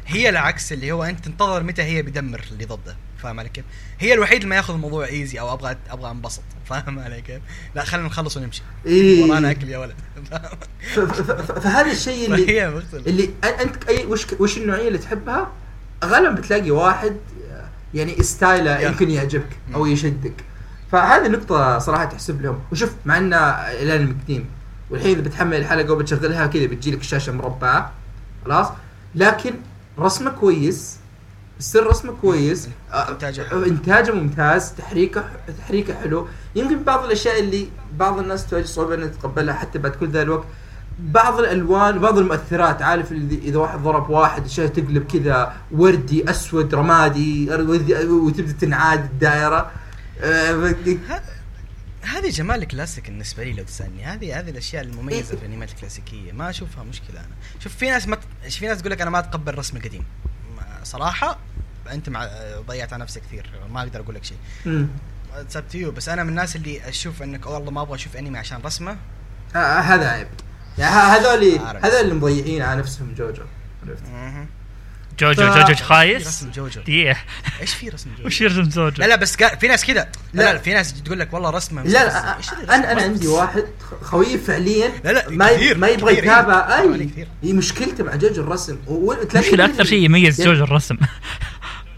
[0.06, 2.96] هي العكس اللي هو أنت تنتظر متى هي بيدمر اللي ضده.
[3.24, 3.65] فاهم علي كيف؟
[3.99, 7.41] هي الوحيد اللي ما ياخذ الموضوع easy أو أبغى أبغى أنبسط فاهم علي كيف؟
[7.76, 9.24] لا خلينا نخلص ونمشي إيه.
[9.24, 9.95] ورانا أكل يا ولد
[11.61, 12.67] فهذا الشيء اللي
[13.07, 13.30] اللي
[13.61, 15.51] أنت اي وش وش النوعية اللي تحبها
[16.05, 17.17] غالبا بتلاقي واحد
[17.93, 18.80] يعني ستايله.
[18.80, 19.86] يمكن يعجبك أو.
[19.86, 20.34] يشدك
[20.91, 24.45] فهذه نقطة صراحة تحسب لهم وشوف مع انه الانمي قديم
[24.89, 27.91] والحين اذا بتحمل الحلقة وبتشغلها كذا بتجيلك الشاشة مربعة
[28.45, 28.67] خلاص
[29.15, 29.53] لكن
[29.99, 30.97] رسمه كويس
[31.64, 32.70] السر رسمه كويس.
[32.91, 33.64] آه، إنتاجه حلو.
[33.64, 36.28] إنتاجه ممتاز تحريكه تحريكه حلو.
[36.55, 40.47] يمكن بعض الأشياء اللي بعض الناس تواجه صعوبة إنها تتقبلها حتى بعد كل ذا الوقت.
[40.99, 46.76] بعض الألوان بعض المؤثرات عارف اللي إذا واحد ضرب واحد الشاشه تقلب كذا وردي أسود
[46.76, 47.49] رمادي
[48.05, 49.72] وتبدأ تنعاد الدائرة.
[50.22, 50.76] آه،
[52.01, 54.05] هذه جمال الكلاسيك بالنسبة لي لو تسألني.
[54.05, 56.32] هذه هذه الأشياء المميزة في الانميات الكلاسيكية.
[56.32, 57.36] ما أشوفها مشكلة أنا.
[57.59, 58.18] شوف في ناس ما
[58.49, 60.03] في ناس تقول لك أنا ما أتقبل الرسم القديم
[60.84, 61.39] صراحة
[61.91, 62.29] أنت مع
[62.67, 64.88] ضيعت على نفسك كثير ما أقدر أقول لك شيء مم.
[65.36, 68.38] it's up to بس أنا من الناس اللي أشوف إنك والله ما أبغى أشوف أنمي
[68.38, 68.97] عشان رسمة
[69.55, 70.27] هذا عيب
[70.77, 71.59] يعني هذول.
[71.84, 73.43] هذول اللي مضيعين على نفسهم جوجو
[73.88, 74.03] عرفت.
[75.19, 77.17] جوجو ف- جوجو في خايس رسم جوجو دقيقة
[77.61, 79.93] إيش في رسم جوجو وش يرسم جوجو؟ لا لا بس في ناس كذا
[80.34, 80.53] لا, لا.
[80.53, 82.38] لا, في ناس تقول لك والله رسمة لا لا
[82.75, 83.63] أنا؟ أنا عندي واحد
[84.01, 86.73] خويي فعليا لا لا ما كثير، ما يبغى يتابع إيه.
[86.73, 87.27] عليه أي.
[87.43, 90.97] هي مشكلته مع جوجو الرسم وتلاقيه المشكلة أكثر شيء يميز يعني جوجو الرسم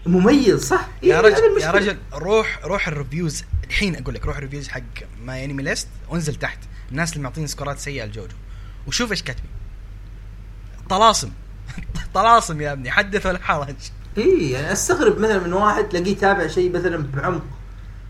[0.06, 1.70] مميز صح؟ يا إيه، رجل يا.
[1.70, 3.44] رجل روح روح ال reviews.
[3.64, 4.80] الحين أقول لك روح ال reviews حق
[5.24, 6.58] MyAnimeList وانزل تحت.
[6.90, 8.36] الناس اللي معطين score ات سيئة لجوجو.
[8.86, 9.50] وشوف إيش كاتبين.
[10.90, 11.30] طلاسم.
[12.14, 13.74] طلاسم يا ابني حدث ولا حرج.
[14.18, 17.42] اي يعني أستغرب مثلا من واحد تلاقيه يتابع شيء مثلا بعمق.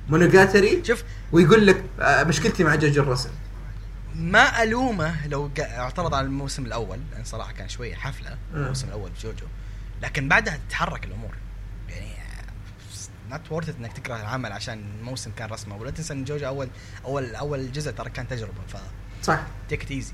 [0.09, 1.05] مونوجاتري شوف.
[1.33, 3.31] ويقول لك آه، مشكلتي مع جوجو الرسم.
[4.15, 8.63] ما ألومه لو اعترض على الموسم الأول لأن صراحة كان شوية حفلة مم.
[8.63, 9.47] الموسم الأول في جوجو.
[10.03, 11.35] لكن بعدها تتحرك الأمور.
[13.31, 15.77] not worth إنك تكره العمل عشان الموسم كان رسمة.
[15.77, 16.69] ولا تنسى إن جوجو اول
[17.05, 18.77] اول أول جزء ترى كان تجربة ف
[19.23, 19.41] صح.
[19.69, 20.13] take easy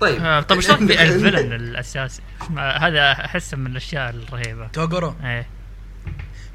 [0.00, 0.22] طيب.
[0.24, 2.22] آه، طب شلون في ال villain الأساسي؟
[2.58, 4.66] هذا أحسه من الأشياء الرهيبة.
[4.68, 5.16] توغورو.
[5.24, 5.46] إيه.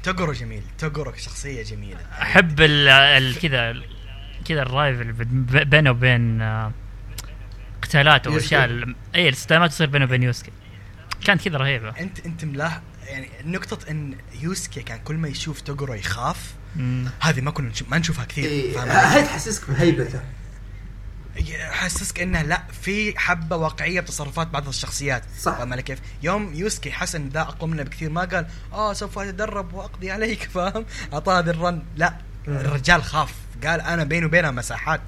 [0.02, 0.62] توغورو جميل.
[0.78, 2.00] توغورو شخصية جميلة.
[2.22, 3.74] أحب ال- ال- كذا
[4.44, 5.12] كذا ال rival
[5.64, 6.72] بينه وبين آه،
[7.82, 8.26] قتالات.
[8.26, 8.64] واشياء
[9.14, 10.52] اي الاستلامات تصير بينه وبين يوسكي.
[11.24, 11.88] كانت كذا رهيبة.
[12.00, 16.54] انت أنت ملاح يعني نقطة إن يوسكي كان كل ما يشوف توغورو يخاف.
[17.20, 20.20] هذه ما كنا نشوف ما نشوفها كثير إيه، فاهم هاي؟ تحسسك بهيبته
[21.70, 25.52] حسسك إنه لا في حبة واقعية بتصرفات بعض الشخصيات صح.
[25.58, 29.18] فاهم علي كيف؟ يوم يوسكي حس ان ذا اقوى منه بكثير ما قال آه سوف
[29.18, 32.16] أتدرب وأقضي عليك فاهم؟ أعطاه هذا ال run لا
[32.48, 32.56] مم.
[32.56, 33.34] الرجال خاف
[33.64, 35.00] قال أنا بيني وبينها مساحات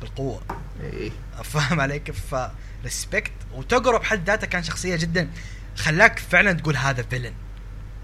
[0.00, 0.42] بالقوة
[0.82, 1.10] إيه.
[1.52, 2.34] فاهم علي كيف؟
[2.82, 5.28] ف respect وتوغورو بحد ذاته كان شخصية جدا
[5.82, 7.32] خلاك فعلا تقول هذا villain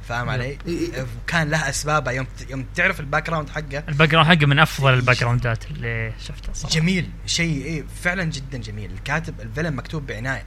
[0.09, 1.07] فاهم علي؟ إيه.
[1.23, 3.85] وكان له اسبابه يوم يوم تعرف ال background حقه.
[3.89, 6.75] الباك جراوند حقه من أفضل ال background ات اللي شفتها صراحة.
[6.75, 7.11] جميل.
[7.27, 8.91] شيء إيه فعلا جدا جميل.
[8.91, 10.45] الكاتب ال villain مكتوب بعناية.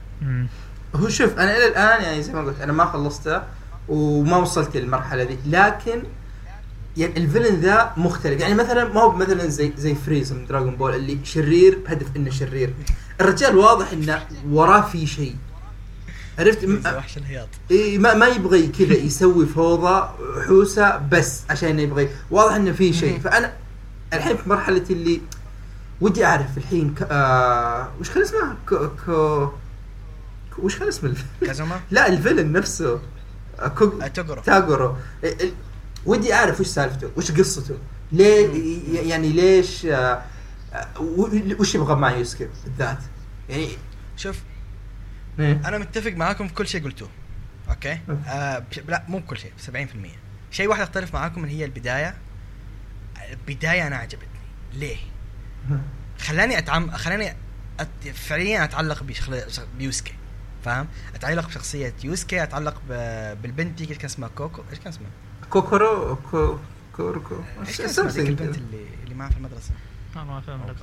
[0.94, 3.42] هو شوف أنا إلى الآن يعني زي ما قلت أنا ما خلصته
[3.88, 6.02] وما وصلت للمرحلة دي لكن
[6.96, 8.40] يعني ال villain ذا مختلف.
[8.40, 12.30] يعني مثلا ما هو مثلا زي زي فريزا من دراغون بول اللي شرير بهدف إنه
[12.30, 12.74] شرير.
[13.20, 15.36] الرجال واضح إنه وراه في شيء.
[16.38, 20.08] عرفت؟ وحش الهياط إيه ما ما يبغى كذا يسوي فوضى
[20.46, 23.20] حوسة بس عشان يبغى واضح إنه في شيء.
[23.20, 23.52] فأنا
[24.12, 25.20] الحين في مرحلة اللي
[26.00, 27.02] ودي أعرف الحين ك...
[27.10, 28.76] آه وش كان اسمه؟ كو...
[29.06, 29.46] كو...
[30.56, 33.00] كو- وش كان اسم الفيلم؟ كازوما؟ لا الفيلن نفسه.
[33.60, 33.92] آه، كو...
[34.02, 34.06] آه،
[35.24, 35.52] ال- ال-
[36.06, 37.74] ودي أعرف وش سالفته وش قصته.
[38.12, 38.48] ليه
[39.10, 40.22] يعني ليش آه،
[40.74, 40.86] آه،
[41.58, 42.98] وش يبغى مع يوسكي بالذات
[43.48, 43.68] يعني
[44.16, 44.36] شوف.
[45.38, 47.08] أنا متفق معاكم في كل شيء قلتوه.
[47.68, 49.70] أوكي؟ آه بش- لا مو بكل شيء 70%
[50.50, 52.14] شيء واحد اختلف معاكم اللي هي البداية.
[53.30, 54.28] البداية أنا عجبتني.
[54.74, 54.96] ليه؟
[56.18, 57.36] خلاني اتعم خلاني
[57.80, 57.88] أت...
[58.14, 59.52] فعليا أتعلق بشخل...
[59.52, 60.14] شخ- بيوسكي.
[60.64, 62.92] فاهم؟ أتعلق بشخصية يوسكي أتعلق ب...
[63.42, 64.62] بالبنت دي كان اسمها كوكو.
[64.70, 65.10] إيش كان اسمها؟
[65.50, 66.58] كوكورو كو...
[66.96, 67.36] كوركو.
[67.66, 68.56] إيش كان اسمها؟ البنت.
[68.56, 69.70] اللي اللي معها في المدرسة.
[70.16, 70.76] ما ما فهمت.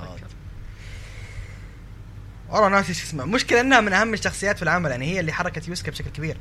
[2.50, 5.68] والله ناسي إيش اسمها المشكلة إنها من أهم الشخصيات في العمل يعني هي اللي حركت
[5.68, 6.36] يوسكي بشكل كبير.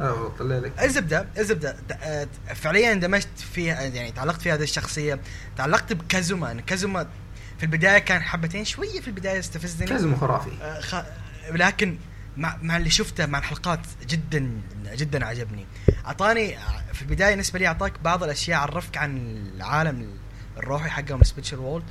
[0.00, 0.72] آه لك.
[0.82, 1.76] الزبدة الزبدة.
[2.02, 5.20] آه، فعليا اندمجت فيها يعني تعلقت في هذه الشخصية.
[5.56, 7.08] تعلقت بكازوما كازوما
[7.58, 9.86] في البداية كان حبتين شوية في البداية استفزني.
[9.86, 10.50] كازوما خرافي.
[10.62, 11.02] آه، خ...
[11.50, 11.98] لكن
[12.36, 14.60] مع, مع اللي شفته مع الحلقات جدا
[14.94, 15.66] جدا عجبني.
[16.06, 16.56] أعطاني
[16.92, 19.16] في البداية بالنسبة لي أعطاك بعض الأشياء عرفك عن
[19.56, 20.21] العالم
[20.56, 21.84] الروحي حقهم ال spirit world.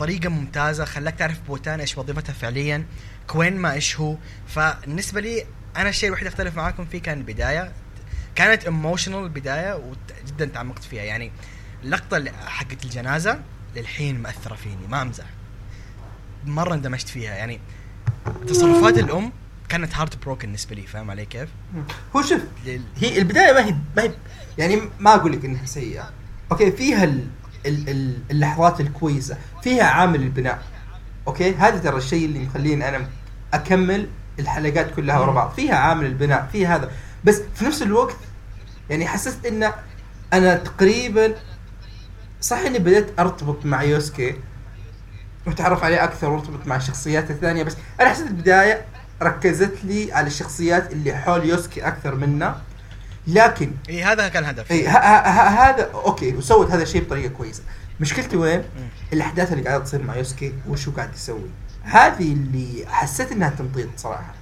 [0.00, 2.86] طريقة ممتازة خلاك تعرف بوتان إيش وظيفتها فعليا
[3.26, 4.16] كوينما إيش هو.
[4.48, 5.46] فبالنسبة لي
[5.76, 7.72] أنا الشيء الوحيد أختلف معاكم فيه كان البداية.
[8.34, 9.74] كانت emotional البدايه
[10.26, 11.02] وجدا تعمقت فيها.
[11.02, 11.32] يعني
[11.84, 13.40] اللقطة حقت الجنازة
[13.76, 15.24] للحين مأثرة فيني ما أمزح.
[16.46, 17.34] مرة اندمجت فيها.
[17.34, 17.60] يعني
[18.48, 19.32] تصرفات الأم
[19.68, 21.48] كانت heartbroken بالنسبة لي فاهم علي كيف؟
[22.16, 22.40] هو شوف
[22.96, 24.12] هي البداية ما هي ما هي
[24.58, 26.10] يعني ما أقول لك إنها سيئة.
[26.52, 27.26] أوكي فيها ال
[27.66, 30.62] اللحظات الكويسة فيها عامل البناء.
[31.28, 33.06] أوكي؟ هذا ترى الشيء اللي مخليني أنا
[33.54, 34.08] أكمل
[34.38, 35.50] الحلقات كلها ورا بعض.
[35.50, 36.90] فيها عامل البناء فيها هذا.
[37.24, 38.16] بس في نفس الوقت
[38.90, 39.72] يعني حسست إن
[40.32, 41.34] أنا تقريبا
[42.40, 44.34] صح إني بديت أرتبط مع يوسكي
[45.46, 48.84] وأتعرف عليه أكثر وأرتبط مع الشخصيات الثانية بس أنا حسيت البداية
[49.22, 52.56] ركزت لي على الشخصيات اللي حول يوسكي أكثر منه
[53.26, 57.62] لكن إي هذا كان الهدف إي هذا أوكي وسوت هذا الشيء بطريقة كويسة.
[58.00, 58.62] مشكلتي وين؟
[59.12, 61.50] الأحداث اللي قاعدة تصير مع يوسكي وش هو قاعد يسوي.
[61.82, 64.34] هذه اللي حسيت إنها تمطيط صراحة.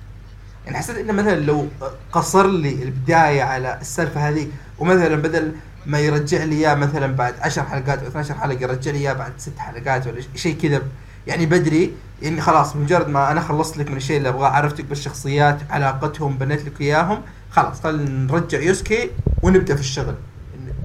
[0.66, 1.68] يعني حسيت إنه مثلا لو
[2.12, 5.52] قصر لي البداية على السالفة هذه ومثلا بدل
[5.86, 9.32] ما يرجع لي إياه مثلا بعد 10 حلقات أو 12 حلقة يرجع لي إياه بعد
[9.38, 10.82] 6 حلقات ولا شيء كذا.
[11.26, 15.58] يعني بدري يعني خلاص مجرد ما أنا خلصت لك من الشيء اللي أبغاه عرفتك بالشخصيات
[15.70, 19.10] علاقتهم بنيت لك إياهم خلاص خلينا نرجع يوسكي
[19.42, 20.14] ونبدأ في الشغل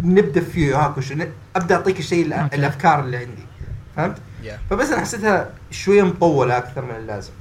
[0.02, 1.14] نبدأ في هاكوش
[1.56, 2.26] أبدأ أعطيك الشيء.
[2.26, 3.46] الأفكار اللي عندي
[3.96, 4.60] فهمت؟ يا.
[4.70, 7.32] فبس أنا حسيتها شوية مطولة أكثر من اللازم.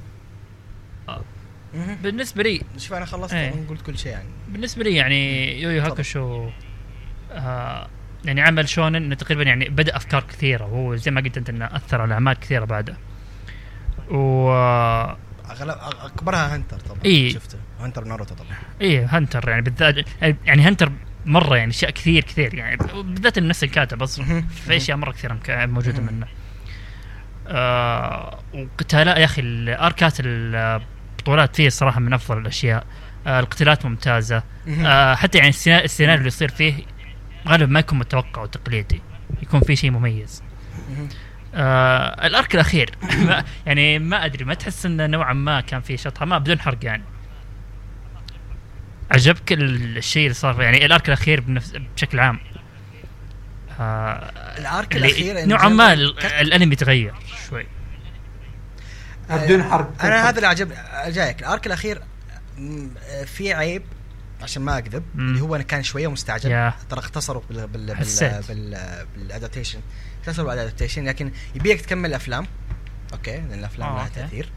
[2.03, 3.33] بالنسبة لي شوف أنا خلصت.
[3.33, 6.49] أنا قلت كل شيء يعني بالنسبة لي يعني يويو هاكوشو
[7.31, 7.87] آه
[8.25, 11.65] يعني عمل شونن إنه تقريبا يعني بدأ أفكار كثيرة وهو زي ما قلت أنت إنه
[11.65, 12.97] أثر على أعمال كثيرة بعده
[14.11, 14.49] و
[15.51, 17.33] أغلب أكبرها هنتر طبعا إيه.
[17.33, 18.49] شفته هنتر ناروتو طبعا
[18.81, 20.91] إيه هنتر يعني بالذات يعني هنتر
[21.25, 24.41] مرة يعني أشياء كثير كثير يعني بالذات نفس الكاتب أصلا.
[24.65, 25.99] في أشياء مرة كثيرة موجودة.
[26.01, 26.27] منه
[27.47, 32.85] آه وقتالات يا أخي الاركات البطولات فيه الصراحه من أفضل الأشياء
[33.27, 34.43] آه القتالات ممتازة.
[34.85, 36.73] آه حتى يعني السينا- السيناريو اللي يصير فيه
[37.47, 39.01] غالبا ما يكون متوقع وتقليدي
[39.41, 40.43] يكون فيه شيء مميز.
[41.55, 42.97] آه الأرك الأخير.
[43.27, 46.77] ما يعني ما أدري ما تحس انه نوعا ما كان فيه شطحة؟ ما بدون حرق
[46.85, 47.03] يعني.
[49.11, 52.39] عجبك ال- الشيء اللي صار؟ يعني الأرك الأخير بنفس بشكل عام.
[53.79, 55.93] آه ال arc الأخير نوعا ما
[56.41, 57.13] الأنمي تغير
[57.49, 57.65] شوي.
[59.29, 59.91] بدون حرق.
[60.03, 60.75] أنا هذا اللي عجبني
[61.07, 61.39] جايك.
[61.39, 62.01] ال arc الأخير
[63.25, 63.83] في عيب
[64.41, 65.03] عشان ما أكذب.
[65.15, 66.49] اللي هو أنا كان شوية مستعجل.
[66.89, 68.31] ترى اختصروا بال بال بال حسيت.
[70.25, 72.47] اختصروا بال adaptation لكن يبيك تكمل افلام
[73.13, 74.07] أوكي لأن الأفلام آه، لها.
[74.07, 74.49] تأثير.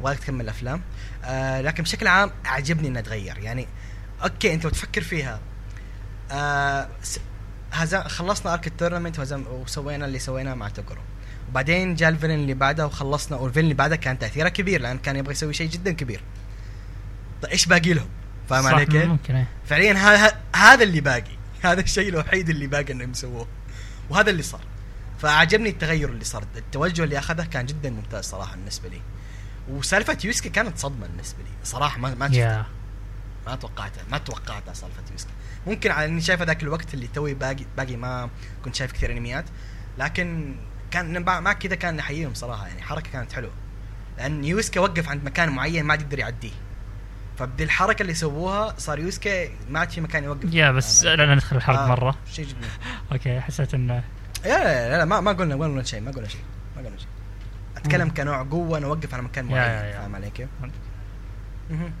[0.00, 0.82] يبغالك تكمل افلام
[1.24, 3.38] آه لكن بشكل عام أعجبني إنه تغير.
[3.38, 3.68] يعني
[4.22, 5.40] okay أنت بتفكر فيها.
[6.32, 6.88] آه
[7.72, 9.18] هزم خلصنا arc ال tournament
[9.50, 11.00] وسوينا اللي سويناه مع توكرو.
[11.48, 14.98] وبعدين جاء ال villain اللي بعده وخلصنا وال villain اللي بعده كان تأثيره كبير لأن
[14.98, 16.20] كان يبغى يسوي شيء جدا كبير.
[17.42, 18.08] طيب إيش باقي لهم؟
[18.48, 19.46] فاهم علي كيف؟ إيه.
[19.66, 19.92] فعليا
[20.54, 21.36] هذا اللي باقي.
[21.62, 23.48] هذا الشيء الوحيد اللي باقي إنهم يسووه.
[24.10, 24.60] وهذا اللي صار.
[25.26, 26.44] فعجبني التغير اللي صار.
[26.56, 29.00] التوجه اللي أخذه كان جدا ممتاز صراحة بالنسبة لي.
[29.68, 31.50] وسالفة يوسكي كانت صدمة بالنسبة لي.
[31.64, 32.40] صراحة ما ما شفتها.
[32.40, 32.66] يا
[33.46, 34.04] ما توقعتها.
[34.10, 35.30] ما توقعتها سالفة يوسكي
[35.66, 38.30] ممكن على إني شايفه ذاك الوقت اللي توي باقي باقي ما
[38.64, 39.44] كنت شايف كثير أنميات.
[39.98, 40.56] لكن
[40.90, 42.82] كان مع كذا كان نحييهم صراحة يعني.
[42.82, 43.52] حركة كانت حلوة.
[44.18, 46.52] لأن يوسكي وقف عند مكان معين ما عاد يقدر يعديه.
[47.38, 50.54] فبذي الحركه اللي سووها صار يوسكي ما عاد في مكان يوقف.
[50.54, 52.16] يا بس فاهم لا ندخل الحلقة آه، مرة.
[52.32, 52.68] شيء جدا
[53.12, 54.04] okay حسيت إنه
[54.46, 56.40] لا لا لا, لا ما ما قلنا ما قلنا شيء ما قلنا شيء
[56.76, 57.08] ما قلنا شيء
[57.76, 58.08] أتكلم.
[58.10, 59.92] كنوع قوة نوقف على مكان معين.
[59.92, 60.72] فاهم علي كيف؟ فهمت.
[61.70, 61.92] مهم.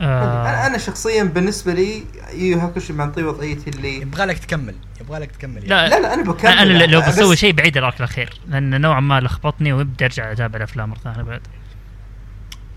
[0.00, 5.18] أنا آه أنا شخصيا بالنسبة لي يو هاكوشي معطيه وضعيتي اللي يبغى لك تكمل يبغى
[5.18, 7.96] لك تكمل لا لا لا أنا بكمل أنا أنا لو بس- بسوي شيء بعيد الارك
[7.98, 11.40] الأخير لأن نوعا ما لخبطني ويبدأ أرجع أتابع الأفلام مرة ثانية بعد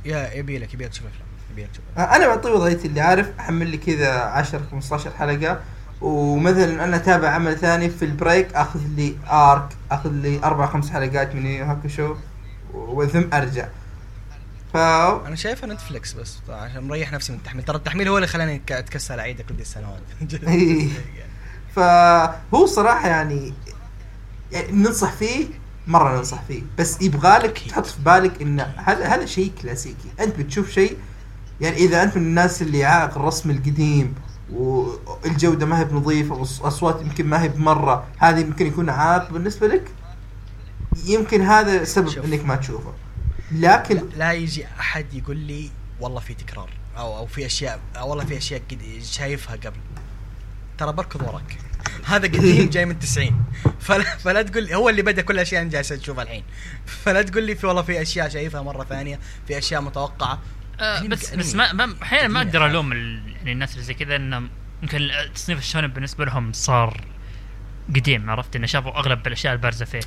[0.06, 1.84] يا يبي لك يبي لك تشوف أفلام يبي لك تشوف.
[1.98, 5.60] أنا معطيه وضعيتي اللي عارف أحمل لي كذا 10 15 حلقة
[6.02, 10.89] ومثلا أنا أتابع عمل ثاني في ال break آخذ لي arc آخذ لي أربع خمس
[10.89, 12.16] حلقات من هاكوشو
[12.74, 13.68] وثم أرجع.
[14.74, 17.66] ف أنا شايفها نتفلكس بس عشان مريح نفسي من التحميل.
[17.66, 20.02] ترى التحميل هو اللي خلاني اتكسل اعيده كل السنوات.
[20.48, 20.88] إيه.
[21.76, 23.54] فهو صراحة يعني
[24.52, 25.45] يعني ننصح فيه
[25.88, 26.62] مرة ننصح فيه.
[26.80, 27.60] بس يبغالك.
[27.70, 30.10] تحط في بالك ان هذا هذا شيء كلاسيكي.
[30.20, 30.98] أنت بتشوف شيء
[31.62, 34.16] يعني إذا أنت من الناس اللي عاق الرسم القديم
[34.54, 38.08] والجودة ما هي بنظيفة والأصوات يمكن ما هي بمرة.
[38.18, 39.91] هذا يمكن يكون عائق بالنسبة لك؟
[41.06, 42.26] يمكن هذا سبب شوف.
[42.26, 42.93] إنك ما تشوفه.
[43.52, 45.70] لكن لا يجي أحد يقول لي
[46.00, 49.78] والله في تكرار أو أو في اشياء أو والله في أشياء قد شايفها قبل.
[50.78, 51.58] ترى بركض وراك.
[52.06, 53.43] هذا قديم جاي من 90
[53.80, 56.43] فلا, فلا تقول لي هو اللي بدأ كل الاشياء اللي جالس تشوفها الحين.
[56.86, 60.39] فلا تقول لي في والله في أشياء شايفها مرة ثانية في أشياء متوقعة.
[60.80, 61.34] آه أنمي بس.
[61.36, 64.41] بس ما ما أحيانا ما أقدر يا ألوم ال- يعني الناس اللي زي كذا انه
[64.84, 67.02] يمكن تصنيف الشونن بالنسبة لهم صار
[67.95, 70.00] قديم عرفت؟ إنه شافوا أغلب الأشياء البارزة فيه.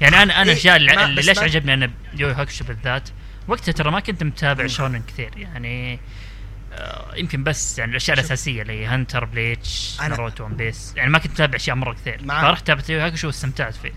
[0.00, 3.08] يعني أنا أنا إيه، الأشياء اللي, ما- اللي ليش عجبني أنا يو هاكشو بالذات
[3.48, 5.30] وقتها ترى ما كنت متابع شونن كثير.
[5.36, 5.98] يعني
[6.72, 8.18] آه يمكن بس يعني الأشياء.
[8.18, 10.92] الأساسية اللي هنتر بليتش ناروتو ون بيس.
[10.96, 12.20] يعني ما كنت متابع أشياء مرة كثير.
[12.28, 13.92] فرحت تابعت يو هاكشو واستمتعت فيه.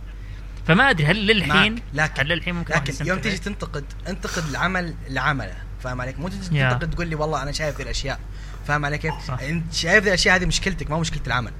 [0.67, 4.95] فما أدري هل للحين لكن- هل للحين ممكن لكن يوم تيجي فيه؟ تنتقد انتقد العمل
[5.09, 5.55] لعمله.
[5.83, 6.39] فاهم عليك؟ مو تجي.
[6.69, 8.19] تنتقد تقول لي والله أنا شايف ذي الأشياء.
[8.67, 9.39] فاهم علي كيف؟ صح.
[9.41, 11.51] انت شايف ذي الأشياء هذه مشكلتك ما مشكلة العمل.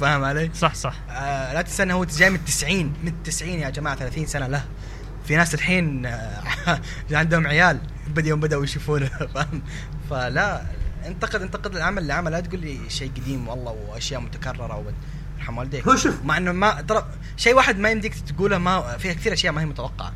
[0.00, 0.94] فاهم علي؟ صح صح.
[1.10, 4.64] آه لا تنسى انه هو جاي من 90 من 90 يا جماعة 30 سنة له
[5.26, 6.42] في ناس الحين آه،
[7.12, 9.62] عندهم عيال بدا يوم بدأوا يشوفونه فاهم؟
[10.10, 10.62] فلا
[11.06, 14.94] انتقد انتقد العمل لعمل لا تقول لي شيء قديم والله وأشياء متكررة وبد
[15.38, 15.88] يرحم والديك.
[15.88, 16.24] هو شوف.
[16.24, 17.06] مع إنه ما ترى
[17.36, 20.12] شيء واحد ما يمديك تقوله ما فيها كثير أشياء ما هي متوقعة.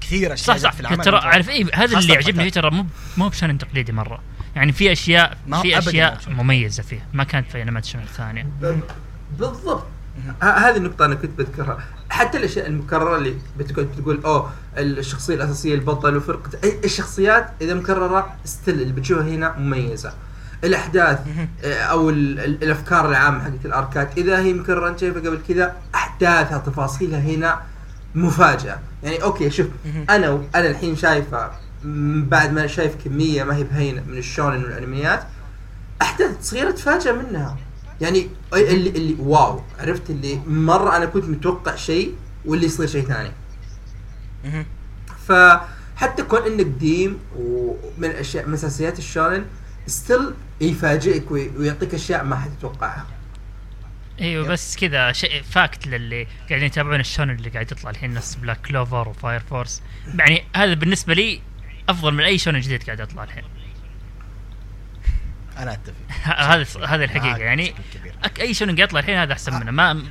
[0.00, 0.72] كثير أشياء صح صح.
[0.72, 1.16] في العمل ترى.
[1.18, 2.86] عارف إيه هذا اللي يعجبني ترى مو
[3.16, 4.20] مو بشونن تقليدي مرة.
[4.56, 6.18] يعني في اشياء في أشياء.
[6.28, 8.42] مميزة فيه ما كانت في انميات شونن ثانية.
[8.62, 8.80] ب-
[9.38, 9.84] بالضبط
[10.42, 11.78] هذه النقطة أنا كنت بذكرها.
[12.10, 16.50] حتى الأشياء المكررة اللي بتقعد تقول أوه الشخصية الأساسية البطل وفرقة.
[16.64, 20.12] أي الشخصيات إذا مكررة ستيل اللي بتشوفها هنا مميزة.
[20.64, 21.18] الأحداث
[21.64, 25.76] آه، أو ال- ال- الأفكار العامة حقت الأركات إذا هي مكررة أنت شايفها قبل كذا
[25.94, 27.60] أحداثها تفاصيلها هنا
[28.14, 28.78] مفاجأة.
[29.02, 29.66] يعني okay شوف.
[30.10, 31.50] أنا أنا الحين شايفة
[32.28, 35.24] بعد ما شايف كمية ما هي بهينة من الشونن والأنميات
[36.02, 37.56] أحداث صغيره تفاجئ منها
[38.00, 42.14] يعني اللي اللي wow عرفت اللي مرة أنا كنت متوقع شيء
[42.44, 43.30] واللي يصير شيء ثاني.
[45.28, 49.44] فحتى كون انه قديم ومن الاشياء من أساسيات الشونن
[49.86, 53.06] still يفاجئك وي- ويعطيك أشياء ما حد يتوقعها
[54.20, 54.48] إيوه.
[54.48, 59.08] بس كذا شيء fact للي قاعدين يتابعون الشونن اللي قاعد يطلع الحين نفس بلاك كلوفر
[59.08, 59.82] وفاير فورس
[60.18, 61.40] يعني هذا بالنسبة لي
[61.88, 63.44] أفضل من أي شونن جديد قاعد يطلع الحين.
[65.58, 65.94] أنا أتفق.
[66.52, 67.74] هذا هذا الحقيقة يعني
[68.40, 69.70] أي شونن قاعد يطلع الحين هذا أحسن منه.
[69.70, 70.02] ما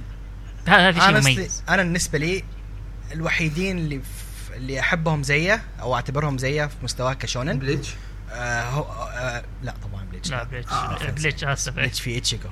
[0.68, 1.64] هذا هذا شيء مميز.
[1.70, 2.44] أنا بالنسبة لي
[3.12, 4.02] الوحيدين اللي.
[4.56, 7.96] اللي أحبهم زيه أو أعتبرهم زيه في مستواه كشونن بليتش
[8.32, 11.74] آه هو آه لا طبعا بليتش لا بليتش آه، بليتش آسف.
[11.74, 12.50] بليتش في اتشيكو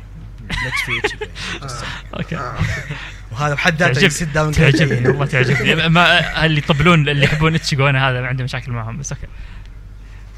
[2.13, 2.55] أوكي آه.
[3.31, 8.09] وهذا بحد ذاته يسد داون تعجبني والله تعجبني ما اللي يطبلون اللي يحبون اتشيجو أنا
[8.09, 9.27] هذا ما عندي مشاكل معهم بس أوكي.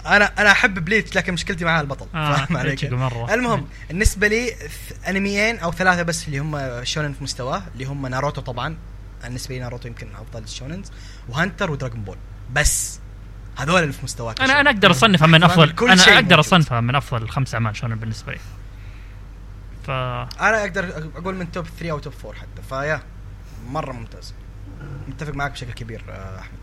[0.05, 2.05] أنا أنا أحب بليتش لكن مشكلتي معاه البطل.
[2.15, 3.33] آه، فاهم علي إتشيجو كيف؟ مرة.
[3.33, 4.53] المهم بالنسبة لي
[5.09, 8.77] أنميين أو ثلاثة بس اللي هم شونن في مستواه اللي هم ناروتو طبعا.
[9.23, 10.91] بالنسبة لي ناروتو يمكن أفضل الشوننز
[11.29, 12.17] وهنتر ودراجون بول.
[12.53, 12.99] بس.
[13.57, 16.39] هذول اللي في مستواه أنا أنا أقدر اصنفها من افضل أنا أقدر.
[16.39, 18.39] أصنفها من أفضل الخمس أعمال شونن بالنسبة لي.
[19.83, 23.01] ف أنا أقدر أقول من top 3 أو top 4 حتى فيا
[23.67, 24.33] مرة ممتاز.
[25.07, 26.57] متفق معك بشكل كبير آه، أحمد.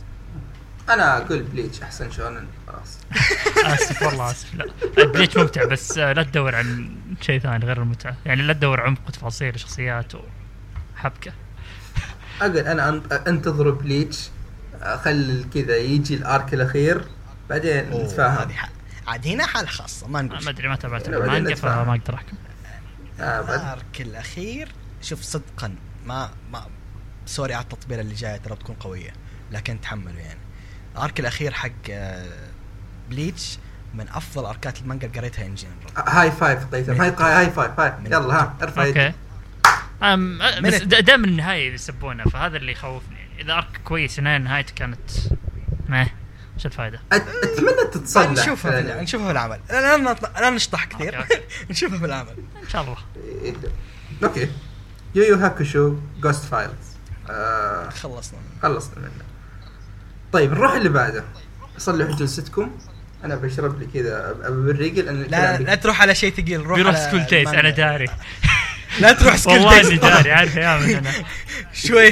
[0.91, 2.99] أنا أقول بليتش أحسن شونن خلاص.
[3.75, 4.66] آسف والله آسف لا.
[5.05, 8.16] بليتش ممتع بس آه، لا تدور عن شيء ثاني غير المتعة.
[8.27, 11.33] يعني لا تدور عمق وتفاصيل شخصيات وحبكة.
[12.41, 14.29] أقول أنا أن- أنتظر بليتش
[15.05, 17.05] خل كذا يجي ال arc الأخير
[17.51, 18.38] بعدين نتفاهم.
[18.49, 18.55] هذه
[19.07, 20.51] عاد هنا حال خاصة ما نقول ما شيء.
[20.51, 21.55] أدري ما تابعت المانجا.
[21.55, 22.37] فما أقدر أحكم.
[23.21, 24.68] آه ال arc الأخير
[25.03, 25.75] شوف صدقا
[26.07, 26.67] ما ما
[27.26, 29.11] sorry على التطبيل اللي جاية ترى بتكون قوية
[29.53, 30.41] لكن تحملوا يعني.
[30.97, 32.29] ال arc الأخير حق آه،
[33.11, 33.59] بليتش
[33.95, 37.80] من أفضل أركات المانجا اللي قريتها ان جنرال high five give them high high five
[37.80, 39.13] high يلا ها ارفع okay.
[40.61, 43.18] بس دائما النهاية يسبونه فهذا اللي يخوفني.
[43.41, 45.11] إذا arc كويس النهايه نهايته كانت
[45.88, 46.07] ما
[46.61, 48.30] إيش الفائده؟ أتمنى تتصلح.
[48.30, 49.61] نشوفها في نشوفها في العمل.
[49.70, 51.24] لا لا نطلع- لا نشطح كثير.
[51.70, 52.34] نشوفها في العمل.
[52.62, 52.96] إن شاء الله.
[53.42, 53.54] إيه.
[54.25, 54.51] okay.
[55.14, 56.72] يو يو هاكوشو جوست فايلز
[58.03, 59.24] خلصنا خلصنا منه.
[60.32, 61.24] طيب نروح اللي بعده.
[61.78, 62.70] صلحوا جلستكم.
[63.24, 64.37] أنا بشرب لي كذا
[65.03, 67.61] لأن لا لا تروح على شيء ثقيل روح بيروح سكول المانجا.
[67.61, 68.07] أنا داري.
[69.00, 71.12] لا تروح سكول والله تيت أني داري عارف يا أنا.
[71.87, 72.11] شوي.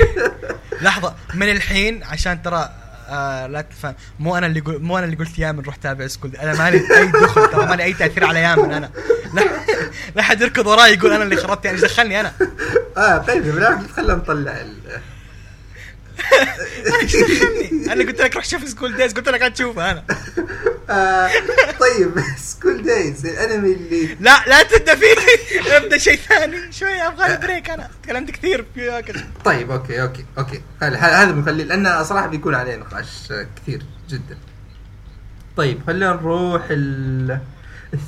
[0.80, 1.14] لحظة.
[1.34, 2.77] من الحين عشان ترى
[3.08, 4.78] آه لا تفهم مو أنا اللي قل...
[4.82, 6.36] مو أنا اللي قلت يامن روح تابع سكول.
[6.36, 8.90] أنا مالي أي دخل ترى مالي أي تأثير على يامن أنا.
[9.34, 9.42] لا
[10.16, 12.32] لا حد يركض وراي يقول أنا اللي خربت يعني دخلني أنا.
[12.96, 15.00] آه طيب بالعكس خلينا نطلع ال-
[17.02, 17.92] إيش دخلني.
[17.92, 20.04] أنا قلت لك روح شوف سكول دايز قلت لك لا تشوفه أنا.
[20.90, 21.30] آه
[21.80, 25.16] طيب سكول دايز الانمي اللي لا لا تبدأ فيه.
[25.76, 26.72] ابدأ شيء ثاني.
[26.72, 27.90] شوي أبغى break أنا.
[28.02, 29.02] تكلمت كثير في
[29.44, 30.62] طيب okay okay okay.
[30.82, 34.38] هذا هذا بنخليه لأن صراحة بيكون عليه نقاش كثير جدا.
[35.56, 37.40] طيب خلينا نروح ال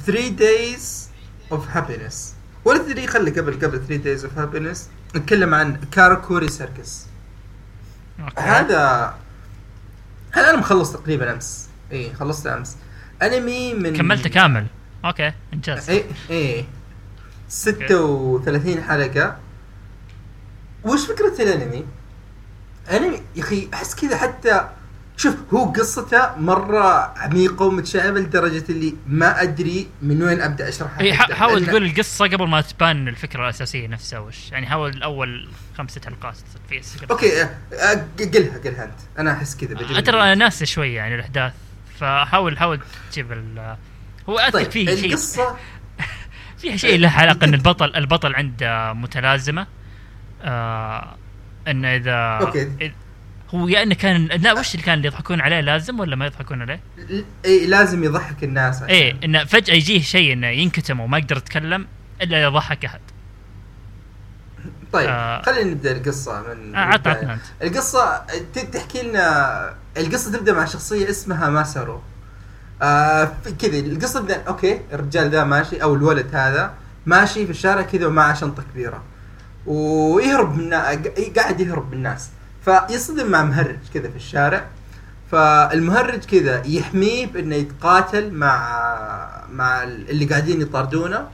[0.06, 1.08] 3 دايز
[1.52, 2.34] اوف هابينس
[2.64, 7.06] ولا 3 خلي قبل قبل 3 دايز اوف هابينس نتكلم عن كاراكوري سيركس.
[8.38, 9.14] هذا
[10.32, 11.69] هذا أنا مخلص تقريبا أمس.
[11.92, 12.76] اي خلصت أمس.
[13.22, 14.66] أنمي من كملته كامل.
[15.04, 15.90] okay إنجاز.
[15.90, 16.64] إيه إيه.
[17.48, 19.36] 36 حلقة.
[20.84, 21.84] وش فكرة الأنمي؟
[22.90, 24.68] أنمي يا أخي أحس كذا حتى
[25.16, 31.00] شوف هو قصته مرة عميقة ومتشعبة لدرجة اللي ما أدري من وين أبدأ أشرحها.
[31.00, 34.52] اي حاول تقول القصة قبل ما تبان الفكرة الأساسية نفسها وش.
[34.52, 35.48] يعني حاول اول
[35.78, 36.36] خمسة حلقات
[36.68, 36.82] في.
[37.10, 39.18] okay آه، آه، قلها قلها أنت.
[39.18, 41.52] أنا أحس كذا آه، ترى ناسي شوي يعني الأحداث.
[42.00, 42.80] فحاول حاول
[43.12, 43.76] تجيب ال
[44.28, 45.56] هو اثق طيب فيه شيء القصة
[46.60, 49.66] فيها شيء له علاقة إن البطل البطل عنده متلازمة
[50.42, 51.14] آه
[51.68, 52.92] إنه إذا okay.
[53.54, 56.62] هو يا إنه كان لا وش اللي كان اللي يضحكون عليه لازم ولا ما يضحكون
[56.62, 56.80] عليه؟
[57.44, 61.86] إي لازم يضحك الناس عشان- إيه إنه فجأة يجيه شيء إنه ينكتم وما يقدر يتكلم
[62.22, 63.00] إلا إذا ضحك أحد.
[64.92, 65.42] طيب آه.
[65.42, 66.78] خلينا نبدأ القصة من آه،.
[66.78, 67.40] عطنا أنت.
[67.62, 68.16] القصة
[68.54, 72.00] ت- تحكي لنا القصة تبدأ مع شخصية اسمها ماسارو
[72.82, 76.70] آه كذا القصة تبدأ okay الرجال ذا ماشي أو الولد هذا
[77.06, 79.02] ماشي في الشارع كذا ومعه شنطة كبيرة
[79.66, 80.74] ويهرب من
[81.36, 82.28] قاعد يهرب من الناس
[82.64, 84.64] فيصطدم مع مهرج كذا في الشارع
[85.32, 88.80] فالمهرج كذا يحميه بإنه يتقاتل مع
[89.52, 91.28] مع اللي قاعدين يطاردونه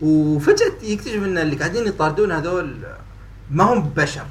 [0.00, 2.76] وفجأة يكتشف إن اللي قاعدين يطاردونه هذول
[3.50, 4.24] ما هم بشر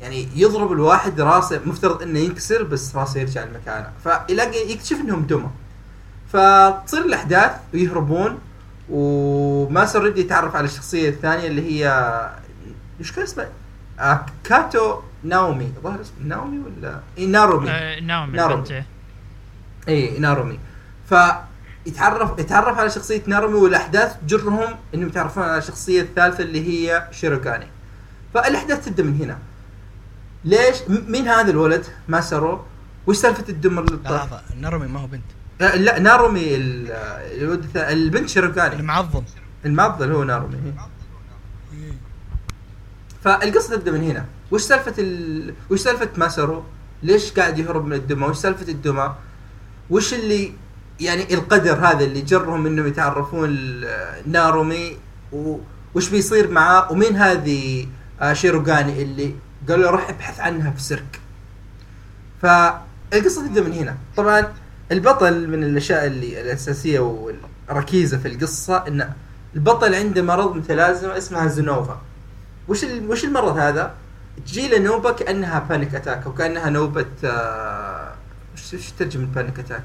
[0.00, 3.90] يعني يضرب الواحد راسه مفترض إنه ينكسر بس راسه يرجع لمكانه.
[4.04, 5.50] فيلاقي يكتشف إنهم دمى.
[6.32, 8.38] فتصير الأحداث ويهربون
[8.90, 11.88] وما صار يبدا يتعرف على الشخصية الثانية اللي هي
[13.00, 13.48] إيش كان اسمها؟
[14.00, 15.72] آه كاتو ناومي.
[15.82, 17.70] ظهر اسمه ناومي ولا؟ إيه نارومي.
[17.70, 17.98] آه.
[18.24, 18.86] البنت إيه.
[19.88, 20.58] اي نارومي.
[21.08, 21.44] فيتعرف
[21.86, 27.66] يتعرف على شخصية نارومي والأحداث تجرهم إنهم يتعرفون على الشخصيه الثالثة اللي هي شيروغاني.
[28.34, 29.38] فالأحداث تبدأ من هنا.
[30.44, 32.60] ليش؟ مين هذا الولد ماسارو
[33.06, 35.22] وش سالفة الدم؟ لحظة نرمي ما هو بنت.
[35.60, 36.90] آه، لا نارومي ال-
[37.42, 38.74] الولد البنت شيروغاني.
[38.76, 39.22] المعظم.
[39.64, 40.72] المعضل هو نارومي هي.
[43.24, 44.24] فالقصة تبدأ من هنا.
[44.50, 45.54] وش سالفة ال...
[45.70, 46.64] وش سالفة ماسارو
[47.02, 49.14] ليش قاعد يهرب من الدمى وش سالفة الدمى
[49.90, 50.52] وش اللي
[51.00, 53.80] يعني القدر هذا اللي جرهم إنهم يتعرفون
[54.26, 54.96] نارومي.
[55.94, 57.86] وش بيصير معاه ومين هذه
[58.20, 59.34] آه، شيروغاني اللي
[59.68, 61.20] قال له روح ابحث عنها في سيرك
[62.42, 64.52] فالقصة تبدأ من هنا طبعا
[64.92, 69.12] البطل من الأشياء اللي الأساسية والركيزة في القصة إن
[69.54, 72.00] البطل عنده مرض متلازمه اسمها زنوفا
[72.68, 72.84] وش.
[72.84, 73.94] وش المرض هذا؟
[74.46, 78.03] تجي له نوبه كأنها panic attack أو كأنها نوبة آه...
[78.74, 79.82] وش ترجم panic attack؟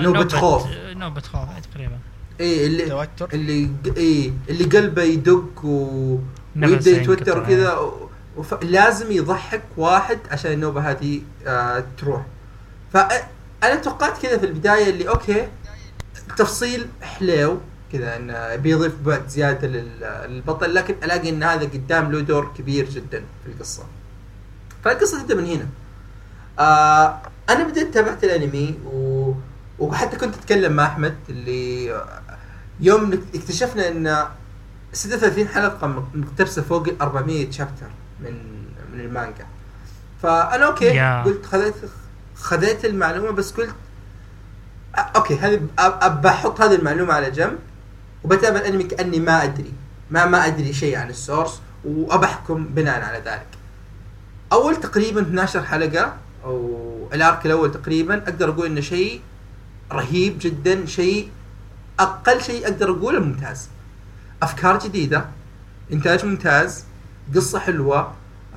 [0.00, 0.66] نوبة خوف
[0.96, 1.98] نوبة خوف إيه، تقريبا
[2.40, 6.18] اي اللي توتر اللي اي اللي قلبه يدق و...
[6.56, 7.42] ويبدأ يتوتر.
[7.42, 7.78] وكذا.
[8.36, 8.64] وف...
[8.64, 12.26] لازم يضحك واحد عشان النوبة هذه آه تروح
[12.92, 15.48] فانا توقعت كذا في البداية اللي okay
[16.36, 17.58] تفصيل حليو
[17.92, 22.90] كذا انه بيضيف بعد زيادة لل- للبطل لكن ألاقي إن هذا قدام له دور كبير
[22.90, 23.82] جدا في القصة
[24.84, 25.66] فالقصة تبدأ من هنا
[26.58, 29.32] آه أنا بديت تابعت الأنمي و...
[29.78, 32.00] وحتى كنت أتكلم مع أحمد اللي
[32.80, 34.26] يوم اكتشفنا إن
[34.92, 37.86] 36 حلقة مقتبسة فوق ال 400 شابتر
[38.20, 38.32] من
[38.92, 39.46] من المانجا.
[40.22, 41.22] فأنا أوكي يا.
[41.22, 41.74] قلت خذيت
[42.34, 43.74] خذيت المعلومة بس قلت
[44.98, 45.60] okay هذه
[46.08, 47.58] بحط هذه المعلومة على جنب
[48.24, 49.72] وبتابع الأنمي كأني ما أدري.
[50.10, 53.46] ما ما أدري شيء عن ال source وأبحكم بناء على ذلك.
[54.52, 56.14] أول تقريبا 12 حلقة
[56.44, 59.20] أو ال arc الأول تقريبا أقدر أقول إنه شيء
[59.92, 61.28] رهيب جدا شيء
[62.00, 63.68] أقل شيء أقدر أقوله ممتاز.
[64.42, 65.24] أفكار جديدة
[65.92, 66.84] إنتاج ممتاز
[67.34, 68.12] قصة حلوة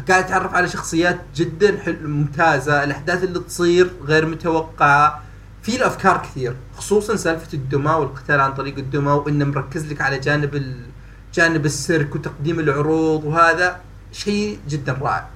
[0.09, 2.07] قاعد أتعرف على شخصيات جدا حل...
[2.07, 5.23] ممتازة الأحداث اللي تصير غير متوقعة.
[5.63, 10.19] في له افكار كثير خصوصا سالفة الدمى والقتال عن طريق الدمى وإنه مركز لك على
[10.19, 10.85] جانب ال...
[11.33, 13.79] جانب السيرك وتقديم العروض وهذا
[14.11, 15.27] شيء جدا رائع.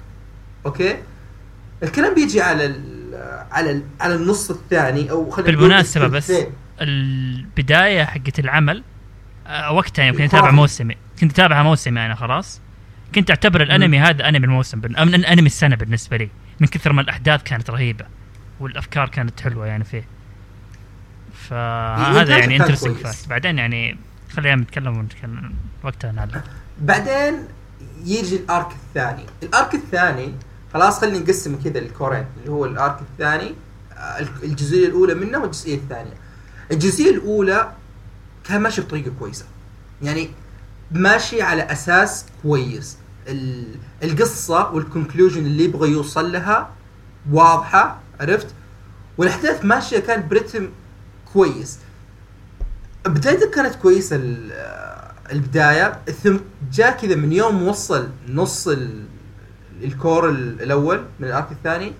[0.66, 0.96] أوكي؟
[1.82, 2.95] الكلام بيجي على ال...
[3.50, 3.82] على.
[4.00, 6.32] على النص الثاني أو خلينا نقول بالمناسبة بس.
[6.80, 8.82] البداية حقت العمل
[9.46, 10.24] آه، وقتها خرافي.
[10.24, 12.60] أتابع موسمي كنت اتابعها موسمي أنا خلاص
[13.14, 16.28] كنت أعتبر الأنمي هذا أنمي الموسم أم- أنمي السنة بالنسبة لي
[16.60, 18.04] من كثر ما الأحداث كانت رهيبة
[18.60, 20.04] والأفكار كانت حلوة يعني فيه
[21.48, 23.28] فهذا إنتاجه يعني interesting fact.
[23.28, 23.96] بعدين يعني
[24.32, 26.40] خلينا نتكلم ونتكلم وقتها نعلم
[26.80, 27.34] بعدين
[28.04, 30.32] يجي ال arc الثاني ال arc الثاني
[30.76, 33.54] خلاص خلينا نقسم كذا ال cour ين اللي هو ال arc الثاني
[33.92, 36.12] آه، الجزئية الأولى منه والجزئية الثانية.
[36.72, 37.72] الجزئية الأولى
[38.44, 39.44] كان ماشي بطريقة كويسة.
[40.02, 40.30] يعني
[40.90, 42.96] ماشي على أساس كويس.
[43.28, 46.70] ال- القصة والكونكلوجن اللي يبغى يوصل لها
[47.32, 48.46] واضحة عرفت؟
[49.18, 50.68] والأحداث ماشية كانت برتم
[51.32, 51.78] كويس.
[53.06, 54.16] بدايته كانت كويسة
[54.52, 56.36] آه، البداية ثم
[56.72, 58.68] جاء كذا من يوم وصل نص
[59.82, 61.92] الكور ال- الأول من الأرك الثاني.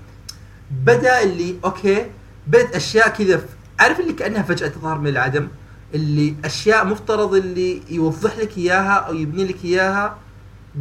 [0.71, 2.07] بدأ اللي okay
[2.47, 3.43] بدات أشياء كذا
[3.81, 5.49] عارف اللي كأنها فجأة تظهر من العدم؟
[5.95, 10.17] اللي أشياء مفترض اللي يوضح لك إياها أو يبني لك إياها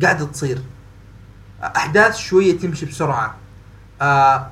[0.01, 0.57] قاعدة تصير.
[1.63, 3.35] أحداث شوية تمشي بسرعة.
[4.01, 4.49] آه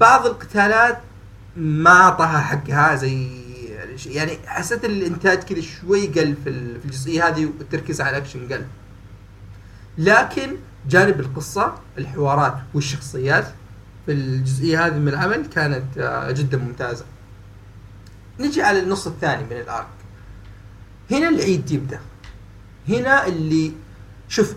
[0.00, 0.98] بعض القتالات
[1.56, 3.28] ما أعطاها حقها زي
[4.06, 8.64] يعني حسيت الإنتاج كذا شوي قل في الجزئية هذه والتركيز على الأكشن قل.
[9.98, 10.56] لكن
[10.88, 13.46] جانب القصة الحوارات والشخصيات
[14.06, 17.04] في الجزئية هذه من العمل كانت آه، جدا ممتازة.
[18.40, 19.86] نجي على النص الثاني من الأرك.
[21.10, 22.00] هنا العيد يبدأ.
[22.88, 23.72] هنا اللي
[24.28, 24.54] شوف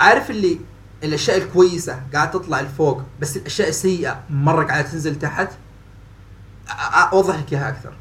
[0.00, 0.58] عارف اللي
[1.04, 5.48] الأشياء الكويسة قاعدة تطلع لفوق بس الأشياء السيئة مرة قاعدة تنزل تحت؟
[7.12, 7.92] أوضح لك إياها أكثر.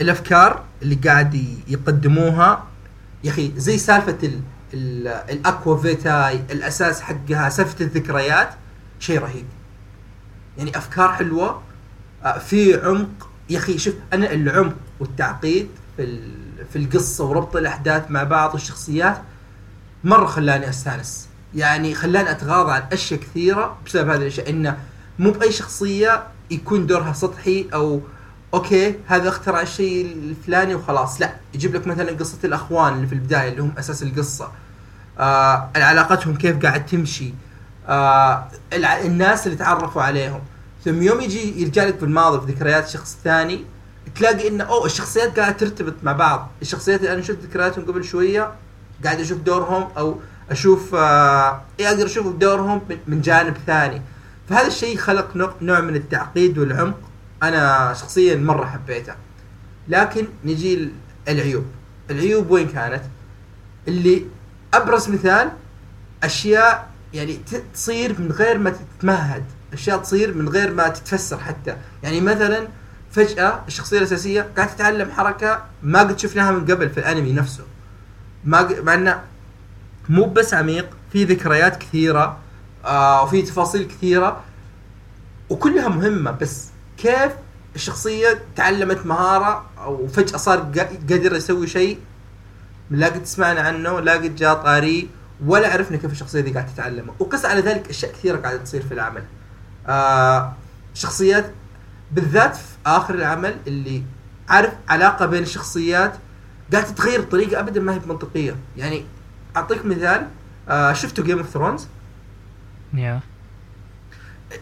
[0.00, 1.34] الأفكار اللي قاعد
[1.68, 2.64] يقدموها
[3.24, 4.40] يا أخي زي سالفة ال ال
[4.74, 8.54] الأكوا فيتاي الأساس حقها سالفه الذكريات
[9.00, 9.46] شيء رهيب.
[10.58, 11.62] يعني أفكار حلوة
[12.24, 13.28] آه، في عمق.
[13.50, 16.20] يا أخي شوف أنا العمق والتعقيد في
[16.72, 19.22] في القصة وربط الأحداث مع بعض والشخصيات
[20.04, 21.28] مرة خلاني أستانس.
[21.54, 24.50] يعني خلاني أتغاضى عن أشياء كثيرة بسبب هذه الأشياء.
[24.50, 24.78] إنه
[25.18, 28.00] مو بأي شخصية يكون دورها سطحي أو
[28.54, 31.20] أوكي هذا اخترع الشيء الفلاني وخلاص.
[31.20, 34.50] لا يجيب لك مثلا قصة الأخوان اللي في البداية اللي هم أساس القصة.
[35.18, 37.34] آه علاقتهم كيف قاعد تمشي.
[37.88, 38.48] آه
[39.04, 40.40] الناس اللي تعرفوا عليهم.
[40.84, 43.64] ثم يوم يجي يرجع لك في الماضي في ذكريات شخص ثاني
[44.14, 46.50] تلاقي إنه أوه الشخصيات قاعدة ترتبط مع بعض.
[46.62, 48.52] الشخصيات اللي أنا شفت ذكرياتهم قبل شوية
[49.04, 50.20] قاعد أشوف دورهم أو
[50.50, 54.02] أشوف آه إيه أقدر أشوف دورهم من- جانب ثاني.
[54.48, 55.30] فهذا الشيء خلق
[55.62, 56.98] نوع من التعقيد والعمق.
[57.42, 59.14] أنا شخصيا مرة حبيته.
[59.88, 60.88] لكن نجي
[61.28, 61.64] العيوب.
[62.10, 63.02] العيوب وين كانت؟
[63.88, 64.24] اللي
[64.74, 65.52] أبرز مثال
[66.22, 67.40] أشياء يعني
[67.74, 69.44] تصير من غير ما تتمهد.
[69.72, 71.76] أشياء تصير من غير ما تتفسر حتى.
[72.02, 72.68] يعني مثلا
[73.10, 77.64] فجأة الشخصية الأساسية قاعدة تتعلم حركة ما قد شفناها من قبل في الأنمي نفسه.
[78.44, 79.22] ما مع إنه
[80.08, 82.38] مو بس عميق في ذكريات كثيرة
[82.84, 84.40] آه وفي تفاصيل كثيرة
[85.50, 86.71] وكلها مهمة بس.
[87.02, 87.32] كيف
[87.76, 91.98] الشخصية تعلمت مهارة أو فجأة صار قا- قادر يسوي شيء
[92.90, 95.08] لا قد سمعنا عنه لا قد جاء طاري
[95.46, 97.12] ولا عرفنا كيف الشخصية دي قاعدة تتعلمه.
[97.18, 99.22] وقس على ذلك أشياء كثيرة قاعدة تصير في العمل.
[99.88, 100.52] آه
[100.94, 101.50] شخصيات
[102.12, 104.02] بالذات في آخر العمل اللي
[104.48, 106.12] عارف علاقة بين الشخصيات
[106.72, 109.04] قاعدة تتغير بطريقة ابدا ما هي منطقيه يعني
[109.56, 110.26] أعطيك مثال
[110.68, 111.86] آه شفتوا Game of Thrones
[112.94, 113.20] يا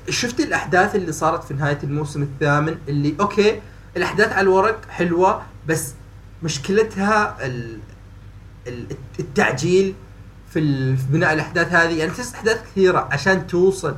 [0.09, 3.61] شفت الأحداث اللي صارت في نهاية الموسم الثامن اللي okay
[3.97, 5.93] الأحداث على الورق حلوة بس
[6.43, 7.79] مشكلتها ال...
[8.67, 8.87] ال-
[9.19, 9.95] التعجيل
[10.51, 10.61] في,
[11.11, 11.99] بناء الأحداث هذه.
[11.99, 13.97] يعني تحس أحداث كثيرة عشان توصل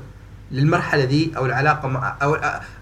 [0.51, 2.35] للمرحلة ذي أو العلاقة مع أو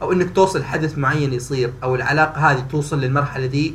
[0.03, 3.75] أو إنك توصل حدث معين يصير أو العلاقة هذه توصل للمرحلة ذي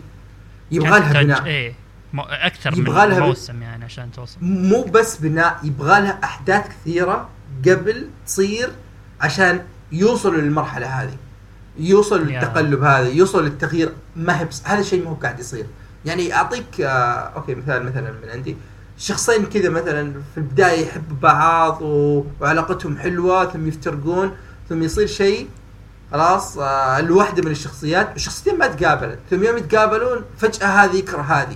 [0.71, 1.45] يبغى لها بناء.
[1.45, 1.73] إيه
[2.17, 4.37] أكثر يبغى من موسم يعني عشان توصل.
[4.41, 7.29] مو بس بناء يبغى لها أحداث كثيرة
[7.67, 8.71] قبل تصير
[9.25, 9.61] عشان
[9.91, 11.17] يوصلوا للمرحلة هذه
[11.79, 12.39] يوصلوا يا.
[12.39, 13.91] للتقلب هذا يوصلوا للتغيير.
[14.15, 15.65] ما هي هذا الشيء ما هو قاعد يصير.
[16.05, 16.85] يعني أعطيك آه
[17.35, 18.57] أوكي مثال مثلا من عندي.
[18.97, 22.23] شخصين كذا مثلا في البداية يحبوا بعض و...
[22.41, 24.31] وعلاقتهم حلوة ثم يفترقون
[24.69, 25.47] ثم يصير شيء
[26.11, 28.15] خلاص آه الواحده من الشخصيات.
[28.15, 31.55] الشخصيتين ما تقابلت ثم يوم يتقابلون فجأة هذه يكره هذه.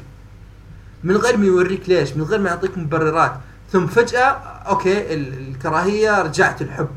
[1.03, 3.33] من غير ما يوريك ليش من غير ما يعطيك مبررات
[3.71, 4.27] ثم فجأة
[4.67, 6.89] أوكي ال- الكراهية رجعت الحب.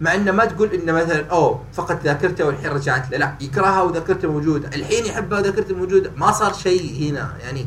[0.00, 3.18] مع إنه ما تقول إنه مثلا أوه فقد ذاكرته والحين رجعت له.
[3.18, 4.68] لا يكرهها وذاكرته موجودة.
[4.68, 6.10] الحين يحبها وذاكرته موجودة.
[6.16, 7.32] ما صار شيء هنا.
[7.42, 7.66] يعني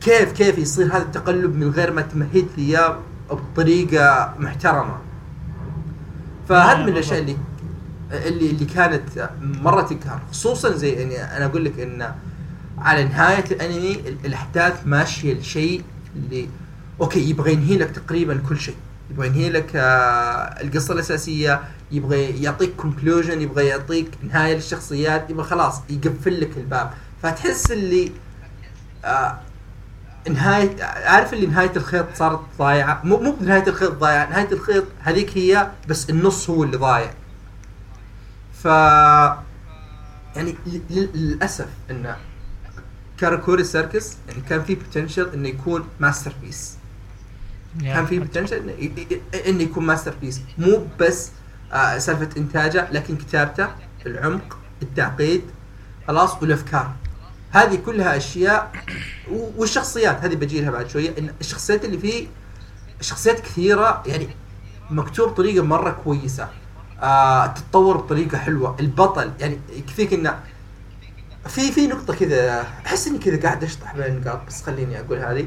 [0.00, 2.98] كيف كيف يصير هذا التقلب من غير ما تمهد لي إياه
[3.30, 4.96] بطريقة محترمة؟
[6.48, 7.36] فهذه من الأشياء اللي
[8.12, 12.14] اللي اللي كانت مرة تقهر خصوصا زي يعني أنا أقول لك انه
[12.78, 15.82] على نهاية الأنمي ال- الأحداث ماشية لشيء
[16.16, 16.48] اللي
[17.00, 18.74] okay يبغى ينهي لك تقريبا كل شيء.
[19.10, 21.60] يبغى ينهي لك آه القصة الأساسية
[21.92, 26.90] يبغى يعطيك conclusion يبغى يعطيك نهاية للشخصيات يبغى خلاص يقفل لك الباب.
[27.22, 28.12] فتحس اللي
[29.04, 29.38] آه
[30.30, 35.38] نهاية عارف اللي نهاية الخيط صارت ضايعة؟ مو مو بنهاية الخيط ضايعة نهاية الخيط هذيك
[35.38, 37.10] هي بس النص هو اللي ضايع.
[38.62, 38.64] ف
[40.36, 40.54] يعني
[40.90, 42.16] للأسف إنه
[43.18, 46.73] Karakuri Circus يعني كان في potential إنه يكون masterpiece.
[47.80, 48.70] كان في potential
[49.48, 51.30] انه يكون masterpiece مو بس
[51.72, 53.68] آه سالفة إنتاجه لكن كتابته
[54.06, 55.42] العمق التعقيد.
[56.08, 56.92] خلاص والأفكار.
[57.50, 58.72] هذه كلها أشياء
[59.30, 60.24] والشخصيات.
[60.24, 61.18] هذه بجي لها بعد شوية.
[61.18, 62.26] إن الشخصيات اللي فيه
[63.00, 64.28] شخصيات كثيرة يعني
[64.90, 66.48] مكتوب بطريقة مرة كويسة.
[67.00, 68.76] آه تتطور بطريقة حلوة.
[68.80, 70.40] البطل يعني يكفيك إنه
[71.48, 75.46] في في نقطة كذا أحس إني كذا قاعد أشطح بين النقاط بس خليني أقول هذه.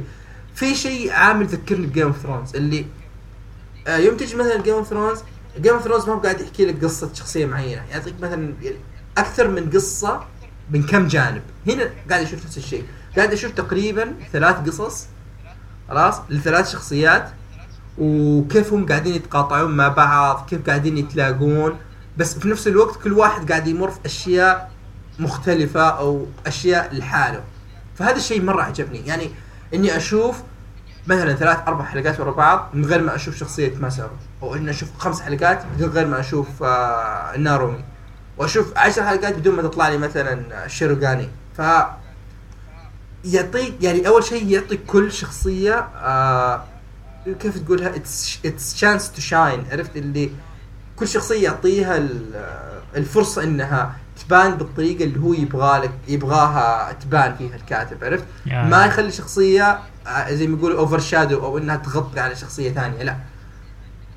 [0.57, 2.85] في شيء عامل يذكرني ب Game of Thrones اللي
[3.88, 5.19] آه يوم تجي مثلا Game of Thrones
[5.61, 8.53] Game of Thrones ما هو قاعد يحكي لك قصة شخصية معينة يعطيك مثلا
[9.17, 10.23] أكثر من قصة
[10.71, 11.41] من كم جانب.
[11.67, 12.85] هنا قاعد أشوف نفس الشيء
[13.15, 15.07] قاعد أشوف تقريبا ثلاث قصص
[15.89, 17.29] خلاص لثلاث شخصيات
[17.97, 21.77] وكيف هم قاعدين يتقاطعون مع بعض كيف قاعدين يتلاقون.
[22.17, 24.71] بس في نفس الوقت كل واحد قاعد يمر في أشياء
[25.19, 27.43] مختلفة أو أشياء لحاله.
[27.95, 28.99] فهذا الشيء مرة عجبني.
[29.05, 29.29] يعني
[29.73, 30.35] إني أشوف
[31.07, 34.11] مثلا ثلاث أربع حلقات ورا بعض من غير ما أشوف شخصية ماسارو
[34.44, 37.84] أو إني أشوف خمس حلقات من غير ما أشوف آه نارومي.
[38.38, 41.30] وأشوف عشر حلقات بدون ما تطلع لي مثلا شيروغاني.
[41.57, 41.61] ف
[43.26, 46.64] يعطيك يعني أول شيء يعطي كل شخصية آه
[47.39, 50.31] كيف تقولها؟ its its chance to shine عرفت اللي
[50.95, 52.45] كل شخصية يعطيها ال-
[52.95, 53.95] الفرصة إنها
[54.26, 58.26] تبان بالطريقة اللي هو يبغى لك يبغاها تبان فيها الكاتب عرفت؟
[58.69, 63.15] ما يخلي شخصية آه، زي ما يقولوا overshadow أو إنها تغطي على شخصية ثانية لا.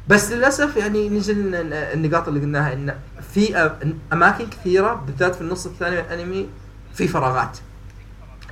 [0.09, 2.94] بس للأسف يعني نجي النقاط اللي قلناها إن
[3.35, 3.70] في
[4.12, 6.48] أماكن كثيرة بالذات في النص الثاني من الأنمي
[6.94, 7.59] في فراغات.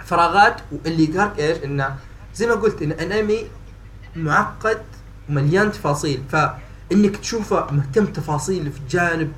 [0.05, 1.97] فراغات واللي يقهرك إيش؟ إنه
[2.35, 3.47] زي ما قلت إن الأنمي
[4.17, 4.83] معقد
[5.29, 6.23] ومليان تفاصيل.
[6.33, 9.33] فإنك تشوفه مهتم تفاصيل في جانب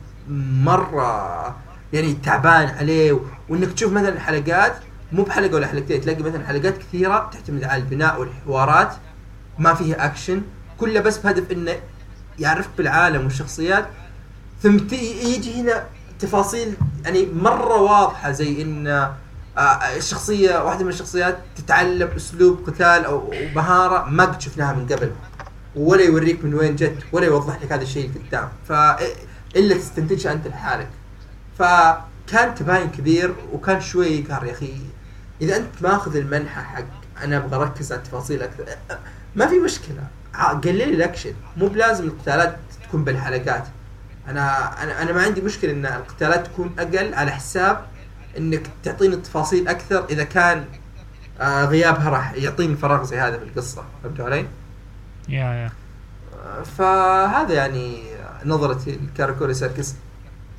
[0.65, 1.57] مرة
[1.93, 4.77] يعني تعبان عليه وإنك تشوف مثلا حلقات
[5.13, 8.93] مو بحلقة ولا حلقتين تلاقي مثلا حلقات كثيرة تعتمد على البناء والحوارات
[9.59, 10.43] ما فيها اكشن
[10.79, 11.77] كلها بس بهدف إنه
[12.39, 13.87] يعرفك بالعالم والشخصيات.
[14.63, 14.77] ثم
[15.23, 15.87] يجي هنا
[16.19, 18.87] تفاصيل يعني مرة واضحة زي إن
[19.59, 25.13] آه، الشخصية واحدة من الشخصيات تتعلم أسلوب قتال أو مهارة ما قد شفناها من قبل.
[25.77, 28.49] ولا يوريك من وين جت ولا يوضح لك هذا الشيء قدام.
[28.69, 28.73] ف
[29.57, 30.89] إلا تستنتجها أنت لحالك.
[31.65, 34.73] فكان تباين كبير وكان شوي يقهر يا أخي.
[35.41, 36.85] إذا أنت ماخذ المنحى حق
[37.25, 38.65] أنا أبغى أركز على التفاصيل أكثر
[39.37, 40.03] ما في مشكلة.
[40.35, 41.33] ع- قلل الأكشن.
[41.57, 42.57] مو بلازم القتالات
[42.89, 43.65] تكون بالحلقات.
[44.29, 47.85] أنا أنا أنا ما عندي مشكلة إن القتالات تكون أقل على حساب
[48.39, 50.65] إنك تعطيني التفاصيل أكثر إذا كان
[51.41, 53.85] آه غيابها راح يعطيني فراغ زي هذا في القصة.
[54.03, 54.47] فهمتوا علي؟
[55.29, 55.71] yeah yeah.
[56.45, 58.03] آه، فهذا يعني
[58.45, 59.95] نظرتي لكاراكوري سيركس.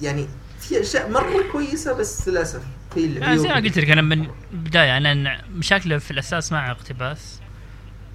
[0.01, 0.27] يعني
[0.61, 2.63] في أشياء مرة كويسة بس للأسف
[2.93, 6.71] في يعني العيوب زي ما قلت لك أنا من البدايه أنا مشاكله في الأساس مع
[6.71, 7.41] اقتباس.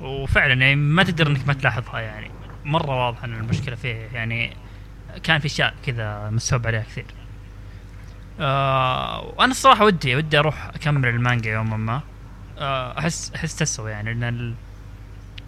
[0.01, 2.31] وفعلا يعني ما تقدر إنك ما تلاحظها يعني.
[2.65, 4.57] مرة واضحه إن المشكلة فيه يعني
[5.23, 7.07] كان في أشياء كذا مسوب عليها كثير.
[8.41, 12.01] آه وأنا الصراحة ودي ودي أروح أكمل المانجا يوما ما.
[12.59, 14.55] آه أحس أحس تسوى يعني لأن ال...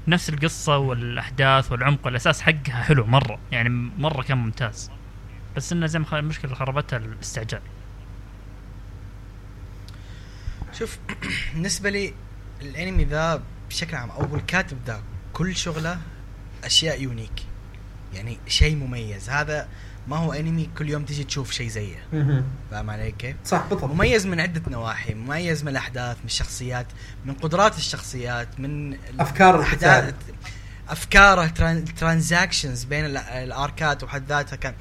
[0.08, 3.38] نفس القصة والأحداث والعمق والاساس حقها حلو مرة.
[3.52, 3.68] يعني
[3.98, 4.90] مرة كان ممتاز.
[5.58, 7.60] بس إنه زي ما المشكلة اللي خربتها الاستعجال
[10.78, 10.98] شوف
[11.54, 12.14] بالنسبة لي
[12.62, 15.02] الأنمي ذا بشكل عام أو الكاتب ذا
[15.32, 15.98] كل شغله
[16.64, 17.42] أشياء unique
[18.14, 19.68] يعني شيء مميز هذا
[20.08, 21.96] ما هو أنمي كل يوم تجي تشوف شيء زيه.
[22.70, 26.86] فاهم علي كيف؟ صح بالضبط مميز من عدة نواحي مميز من الأحداث من الشخصيات
[27.24, 30.14] من قدرات الشخصيات من ال- أفكار الأحداث- القتال.
[30.88, 31.46] أفكاره
[31.98, 34.74] transitions بين ال- الأركات وحد ذاتها كان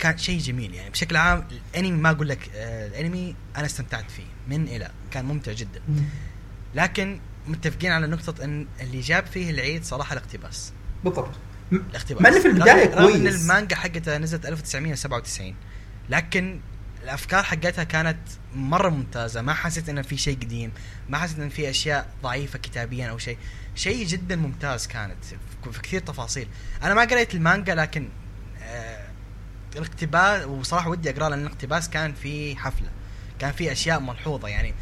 [0.00, 0.90] كان شيء جميل يعني.
[0.90, 5.52] بشكل عام الانمي ما أقول لك آه، الانمي أنا استمتعت فيه من إلى كان ممتع
[5.52, 5.80] جدا.
[6.74, 10.72] لكن متفقين على نقطة إن اللي جاب فيه العيد صراحة الاقتباس.
[11.04, 11.30] بالضبط.
[11.72, 12.26] الاقتباس.
[12.26, 13.42] انه في البداية رغم- رغم إن كويس.
[13.42, 15.54] المانجا حقتها نزلت 1997
[16.10, 16.60] لكن
[17.02, 18.18] الأفكار حقتها كانت
[18.54, 19.42] مرة ممتازة.
[19.42, 20.72] ما حسيت إنه في شيء قديم
[21.08, 23.38] ما حسيت إن في أشياء ضعيفة كتابيا أو شيء.
[23.74, 26.48] شيء جدا ممتاز كانت في- كثير تفاصيل.
[26.82, 28.08] أنا ما قريت المانجا لكن
[29.76, 32.88] الاقتباس وصراحة ودي أقرأ لأن الاقتباس كان في حفلة
[33.38, 34.74] كان في أشياء ملحوظة يعني.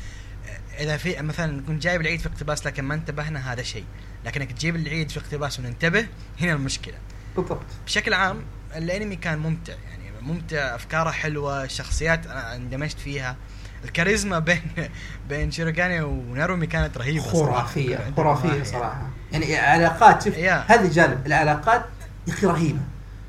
[0.80, 3.84] إذا في مثلا كنت جايب العيد في اقتباس لكن ما انتبهنا هذا شيء.
[4.24, 6.06] لكنك تجيب العيد في اقتباس وننتبه
[6.40, 6.94] هنا المشكلة.
[7.36, 7.66] بالضبط.
[7.86, 8.42] بشكل عام
[8.76, 13.36] الأنمي كان ممتع يعني ممتع أفكاره حلوة شخصيات أنا اندمجت فيها.
[13.84, 14.62] الكاريزما بين
[15.28, 17.22] بين شيروغاني ونارومي كانت رهيبة.
[17.22, 19.08] خرافية خرافية صراحة.
[19.32, 20.34] يعني علاقات شوف.
[20.38, 21.84] هذا جانب العلاقات
[22.26, 22.80] يا أخي رهيبة.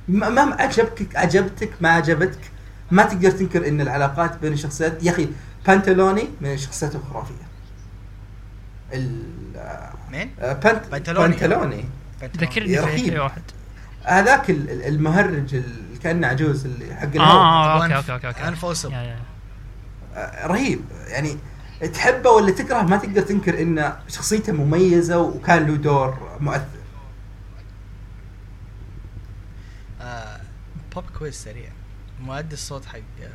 [0.10, 2.40] ما ما عجبك عجبتك ما عجبتك
[2.92, 5.28] ما تقدر تنكر إن العلاقات بين الشخصيات يا أخي
[5.68, 7.34] بانتلوني من الشخصيات الخرافية.
[8.94, 9.24] ال
[10.12, 11.28] مين؟ آه، بانت بانتلوني.
[11.28, 11.86] بانتلوني
[12.38, 12.68] ذكرني
[13.12, 13.42] في واحد.
[14.04, 17.36] هذاك ال- ال- المهرج اللي كأنه عجوز اللي حق آه, الهواء.
[17.36, 18.44] آه okay okay okay okay.
[20.16, 20.80] آه، رهيب.
[21.08, 21.38] يعني
[21.94, 26.64] تحبه ولا تكره ما تقدر تنكر إن شخصيته مميزة وكان له دور مؤثر
[30.02, 30.40] آه
[31.02, 31.70] pop quiz سريع.
[32.22, 33.30] مؤدي الصوت حق آه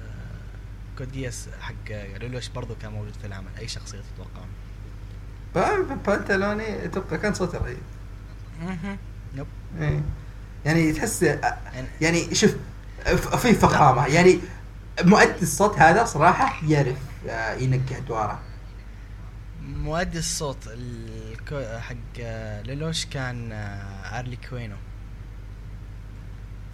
[0.99, 4.49] كود جياس حق آه، لولوش برضو كان موجود في العمل؟ أي شخصية تتوقعون؟
[5.55, 7.78] با- بانتالوني أتوقع كان صوته رهيب.
[9.35, 9.47] yep.
[10.65, 12.55] يعني تحس يعني يعني شوف
[13.36, 14.07] في فخامة.
[14.07, 14.39] يعني
[15.03, 16.97] مؤدي الصوت هذا صراحة يعرف
[17.28, 18.41] آه، ينقي ادواره
[19.62, 20.69] مؤدي الصوت.
[21.81, 24.77] حق آه، لولوش كان آه، أرلي كوينو.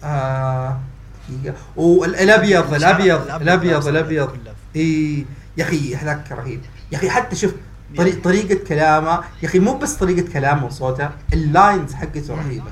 [0.03, 0.79] آه.
[1.75, 4.37] والابيض الأبيض الأبيض الأبيض
[4.75, 5.25] إي
[5.57, 6.61] يا أخي هذاك رهيب.
[6.91, 7.53] يا أخي حتى شوف
[7.97, 9.23] طريق طريقة كلامه.
[9.43, 12.71] يا أخي مو بس طريقة كلامه وصوته ال lines حقته رهيبة.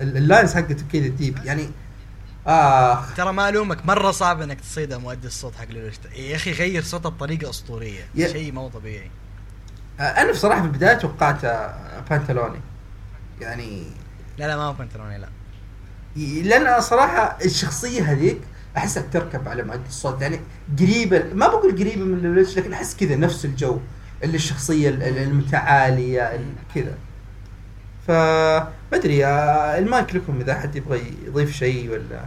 [0.00, 1.70] ال lines حقته كذا deep يعني
[2.46, 3.14] آخ.
[3.14, 7.08] ترى ما ألومك مرة صعب إنك تصيده مؤدي الصوت حق لولوش يا أخي غير صوته
[7.08, 8.04] بطريقة أسطورية.
[8.14, 9.10] يا- شيء مو طبيعي.
[10.00, 12.60] آه، أنا بصراحة في البداية توقعت آه، بانتالوني
[13.40, 13.82] يعني
[14.38, 15.28] لا لا ما هو بنتلوني لا.
[16.16, 18.40] لأن أنا صراحة الشخصية هذيك
[18.76, 20.40] احسها تركب على مؤدي الصوت يعني
[20.78, 23.80] قريبه ما بقول قريبه من لولوش لكن أحس كذا نفس الجو
[24.24, 26.94] اللي الشخصية ال- ال- المتعالية ال- كذا.
[28.06, 32.24] ف ما أدري آه، المايك لكم إذا حد يبغى يضيف شيء ولا؟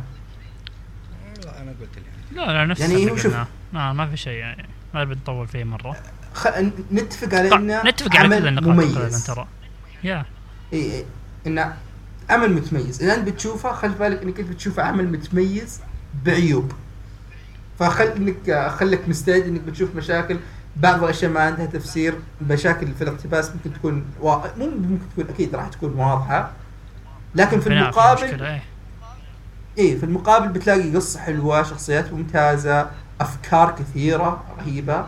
[1.45, 1.89] لا أنا قلت
[2.31, 3.47] لا لا نفس يعني اللي هو شوف- قلناه.
[3.73, 5.95] ما ما في شيء يعني ما بنطول فيه مرة.
[6.34, 6.47] خ...
[6.91, 9.47] نتفق على طيب، إنه نتفق على كل عمل النقاط ترى.
[10.03, 10.26] يا.
[10.73, 11.05] اي اي
[11.47, 11.73] إنه
[12.30, 13.04] عمل متميز.
[13.04, 15.80] اذا انت بتشوفه خلي بالك إنك أنت بتشوفه عمل متميز
[16.26, 16.72] بعيوب.
[17.80, 20.40] فخل انك خليك مستعد إنك بتشوف مشاكل.
[20.76, 22.16] بعض الأشياء ما عندها تفسير.
[22.50, 24.58] مشاكل في الاقتباس ممكن تكون وا...
[24.58, 26.52] مو ممكن تكون أكيد راح تكون واضحة.
[27.36, 28.62] لكن في المقابل مشكلة،
[29.78, 29.98] إيه.
[29.98, 32.90] في المقابل بتلاقي قصة حلوة شخصيات ممتازة
[33.22, 35.06] أفكار كثيرة رهيبة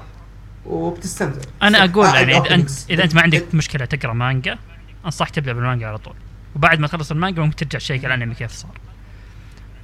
[0.66, 1.50] وبتستمتع.
[1.64, 2.70] أنا أقول آه، يعني إذا أنت.
[2.90, 4.58] إذا أنت ما عندك مشكلة تقرأ مانجا
[5.06, 6.16] أنصحك تبدأ بالمانجا على طول.
[6.56, 8.72] وبعد ما تخلص المانجا ممكن ترجع check الانمي كيف صار.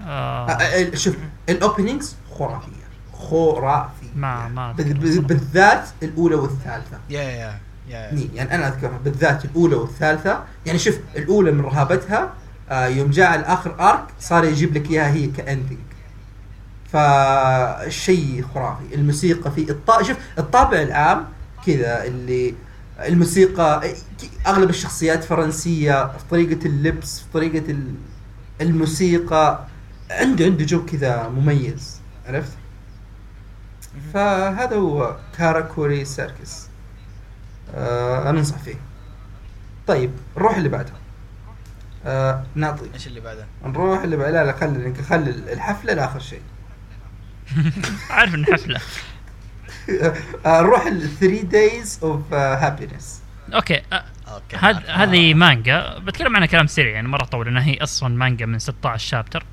[0.02, 1.16] آه، آه آه، شوف
[1.50, 2.82] ال openings خرافية.
[3.14, 4.08] خرافية.
[4.16, 4.72] ما ما.
[4.72, 7.00] بالذات الأولى والثالثة.
[7.10, 8.98] يا يا يا ني يعني أنا أذكرها.
[9.06, 10.44] بالذات الأولى والثالثة.
[10.66, 12.34] يعني شوف الأولى من رهابتها
[12.72, 15.80] يوم جاء الآخر ارك صار يجيب لك إياها هي كاندنج
[16.94, 18.96] فالشيء خرافي.
[18.96, 20.02] الموسيقى في الط...
[20.02, 21.26] شوف الطابع العام
[21.66, 22.56] كذا اللي
[23.08, 23.94] الموسيقى
[24.48, 27.96] أغلب الشخصيات فرنسية في طريقة اللبس في طريقة ال-
[28.62, 29.66] الموسيقى
[30.12, 32.52] عنده عنده جو كذا مميز عرفت؟
[34.14, 36.68] فهذا هو كاراكوري سيركس.
[37.76, 38.76] آه أنا أنصح فيه.
[39.88, 40.94] طيب نروح اللي بعده.
[42.06, 42.86] آه نعطي.
[42.94, 44.32] إيش اللي بعده؟ نروح اللي بعده.
[44.32, 46.42] لا لا خلي خلي الحفلة لآخر شيء.
[48.10, 48.82] عارف إن حفلة.
[50.46, 53.06] نروح ال 3 days of uh, happiness.
[53.56, 54.90] okay آه، okay هذ عارف.
[54.90, 55.98] هذه مانجا.
[56.00, 59.44] بتكلم عنها كلام سريع يعني مره طول لانها هي أصلا مانجا من 16 شابتر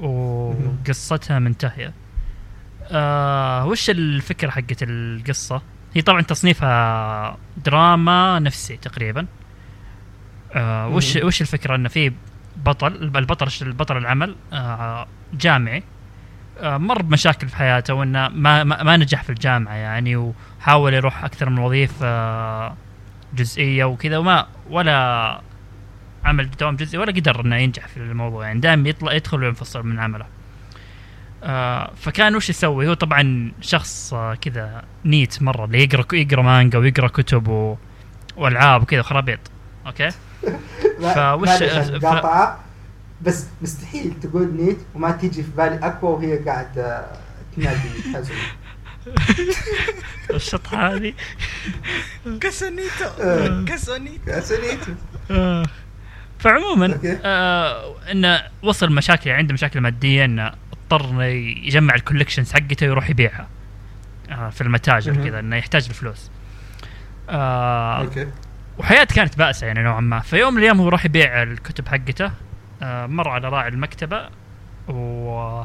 [0.00, 1.92] وقصتها منتهية.
[2.90, 5.62] آه وش الفكرة حقت القصة؟
[5.94, 9.26] هي طبعا تصنيفها دراما نفسي تقريبا.
[10.54, 11.16] آه وش.
[11.16, 12.12] وش الفكرة؟ إنه في
[12.56, 15.82] بطل البطل البطل العمل آه جامعي.
[16.62, 21.58] مر بمشاكل في حياته وإنه ما, ما نجح في الجامعة يعني وحاول يروح أكثر من
[21.58, 22.74] وظيفة آه
[23.34, 25.40] جزئية وكذا وما ولا
[26.24, 29.98] عمل دوام جزئي ولا قدر إنه ينجح في الموضوع يعني دائما يطلع يدخل وينفصل من
[30.00, 30.26] عمله.
[31.44, 36.78] آه فكان وش يسوي؟ هو طبعا شخص آه كذا NEET مرة اللي يقرا يقرأ مانجا
[36.78, 37.76] ويقرأ كتب و...
[38.36, 39.38] وألعاب وكذا وخرابيط
[39.86, 40.10] okay؟
[41.14, 41.62] فوش-
[41.98, 42.56] ف-
[43.22, 47.06] بس مستحيل تقول NEET وما تيجي في بالي أكوا وهي قاعدة
[47.56, 48.34] تنادي حزن.
[50.34, 51.14] الشطحه هذه
[52.40, 53.04] كاسونيتو.
[53.20, 53.64] آه.
[53.64, 54.24] كاسونيتو.
[54.26, 54.92] كاسونيتو.
[55.30, 55.66] آه.
[56.38, 56.98] فعموما.
[57.24, 63.10] آه انه وصل مشاكل عنده مشاكل مادية انه اضطر إنه يجمع ال collections حقته ويروح
[63.10, 63.48] يبيعها.
[64.30, 65.14] آه في المتاجر.
[65.14, 66.30] كذا إنه يحتاج الفلوس.
[67.28, 68.28] آه okay.
[68.78, 70.20] وحياته كانت بائسة يعني نوعا ما.
[70.20, 72.24] فيوم من الأيام هو راح يبيع الكتب حقته.
[72.24, 72.32] آه
[72.82, 74.28] مر على راعي المكتبة
[74.88, 75.64] و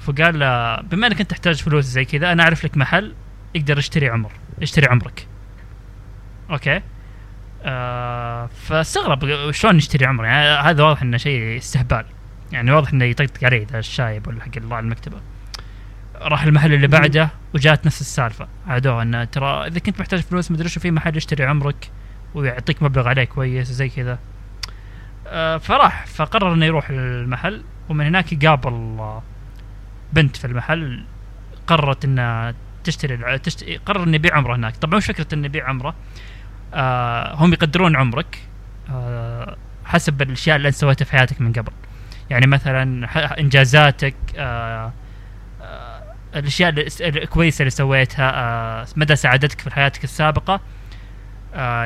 [0.00, 3.14] فقال له بما إنك أنت تحتاج فلوس زي كذا أنا أعرف لك محل
[3.54, 5.26] يقدر يشتري عمر يشتري عمرك.
[6.50, 6.80] okay؟
[7.62, 12.04] آه فاستغرب شلون يشتري عمر؟ يعني هذا واضح إنه شيء استهبال.
[12.52, 15.16] يعني واضح إنه يطقطق عليه ذا الشايب ولا حق راعي المكتبة.
[16.14, 18.48] راح المحل اللي بعده وجات نفس السالفة.
[18.66, 21.90] عادوه إنه ترى إذا كنت محتاج فلوس مدري شو في محل يشتري عمرك
[22.34, 24.12] ويعطيك مبلغ عليه كويس زي كذا.
[24.12, 24.35] آه
[25.58, 29.22] فراح فقرر إنه يروح المحل ومن هناك يقابل آه،
[30.12, 31.04] بنت في المحل
[31.66, 32.54] قررت إنها
[32.84, 33.16] تشتري
[33.86, 34.76] قرر إنه يبيع عمره هناك.
[34.76, 35.94] طبعا وش فكرة إنه يبيع عمره
[36.74, 38.38] آه هم يقدرون عمرك
[38.90, 41.72] آه حسب الأشياء اللي أنت سويتها في حياتك من قبل.
[42.30, 43.08] يعني مثلا
[43.40, 44.92] إنجازاتك آه
[45.62, 46.02] آه
[46.36, 46.70] الأشياء
[47.00, 50.54] الكويسة اللي سويتها آه مدى سعادتك في حياتك السابقة.
[50.54, 50.60] آه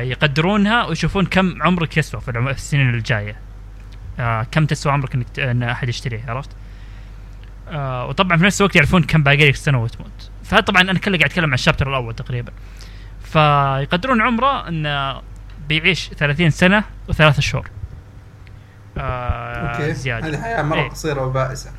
[0.01, 3.36] يقدرونها ويشوفون كم عمرك يسوى في, السنين الجاية.
[4.18, 6.51] آه كم تسوى عمرك إنك إن أحد يشتريه عرفت؟
[7.68, 10.30] آه وطبعا في نفس الوقت يعرفون كم باقي لك سنة وتموت.
[10.44, 12.52] فهذا طبعا أنا كله قاعد أتكلم عن الشابتر الأول تقريبا.
[13.24, 15.22] فيقدرون عمره انه
[15.68, 17.70] بيعيش 30 سنة وثلاثة شهور.
[18.98, 19.94] آه أوكي.
[19.94, 20.28] زيادة.
[20.28, 20.88] هذه حياة مرة إيه.
[20.88, 21.70] قصيرة وبائسة.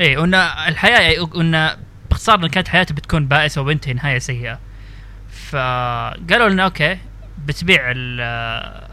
[0.00, 1.76] إيه وإن الحياة وإن
[2.10, 4.58] باختصار إن كانت حياته بتكون بائسة وبنتهي نهاية سيئة.
[5.50, 6.98] فقالوا لنا okay
[7.46, 8.86] بتبيع ال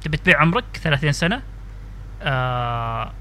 [0.00, 1.42] تبي تبيع عمرك 30 سنة.
[2.22, 3.12] آه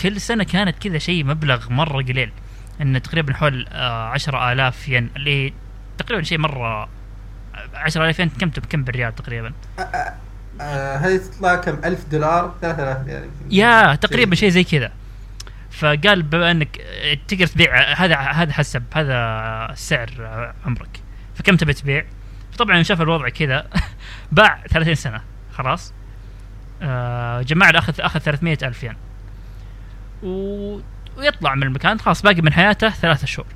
[0.00, 2.32] كل سنة كانت كذا شيء مبلغ مرة قليل
[2.80, 5.52] انه تقريبا حول آه 10000 ين اللي
[5.98, 6.88] تقريبا شيء مرة
[7.74, 10.14] 10000 ين كم كم بالريال تقريبا؟ آه، آه،
[10.60, 13.54] آه، هذه تطلع كم؟ 1000 دولار 3000 ريال يمكن.
[13.56, 14.92] يا تقريبا شيء زي كذا.
[15.70, 16.80] فقال بما إنك
[17.28, 20.10] تقدر تبيع هذا هذا حسب هذا سعر
[20.66, 21.00] عمرك.
[21.34, 22.04] فكم تبي تبيع؟
[22.52, 23.66] فطبعا شاف الوضع كذا.
[24.32, 25.20] باع 30 سنة
[25.52, 25.92] خلاص.
[26.82, 28.94] آه جماعة اخذ أخذ 300 ألف ين.
[30.22, 30.80] و...
[31.16, 33.46] ويطلع من المكان خلاص باقي من حياته ثلاثة شهور.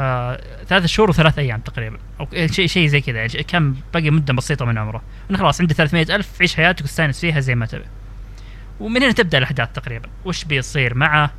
[0.00, 1.98] آه ثلاثة شهور وثلاث أيام تقريبا.
[2.20, 5.02] أو شيء شيء زي كذا يعني كم؟ باقي مدة بسيطة من عمره.
[5.30, 7.84] انه خلاص عنده 300 ألف عيش حياتك واستأنس فيها زي ما تبي.
[8.80, 10.08] ومن هنا تبدأ الأحداث تقريبا.
[10.24, 11.30] وش بيصير معه؟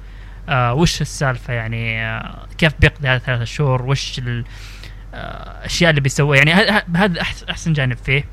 [0.50, 4.44] آه وش السالفة يعني؟ آه كيف بيقضي هذه ثلاثة شهور؟ وش ال- آه،
[5.14, 8.26] الاشياء اللي بيسويها يعني هذا أحسن جانب فيه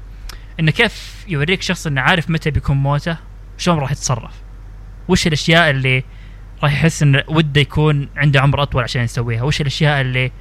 [0.61, 3.17] إنه كيف يوريك شخص إنه عارف متى بيكون موته
[3.59, 4.35] شلون راح يتصرف.
[5.09, 6.05] وش الأشياء اللي
[6.63, 10.33] راح يحس انه وده يكون عنده عمر أطول عشان يسويها؟ وش الأشياء اللي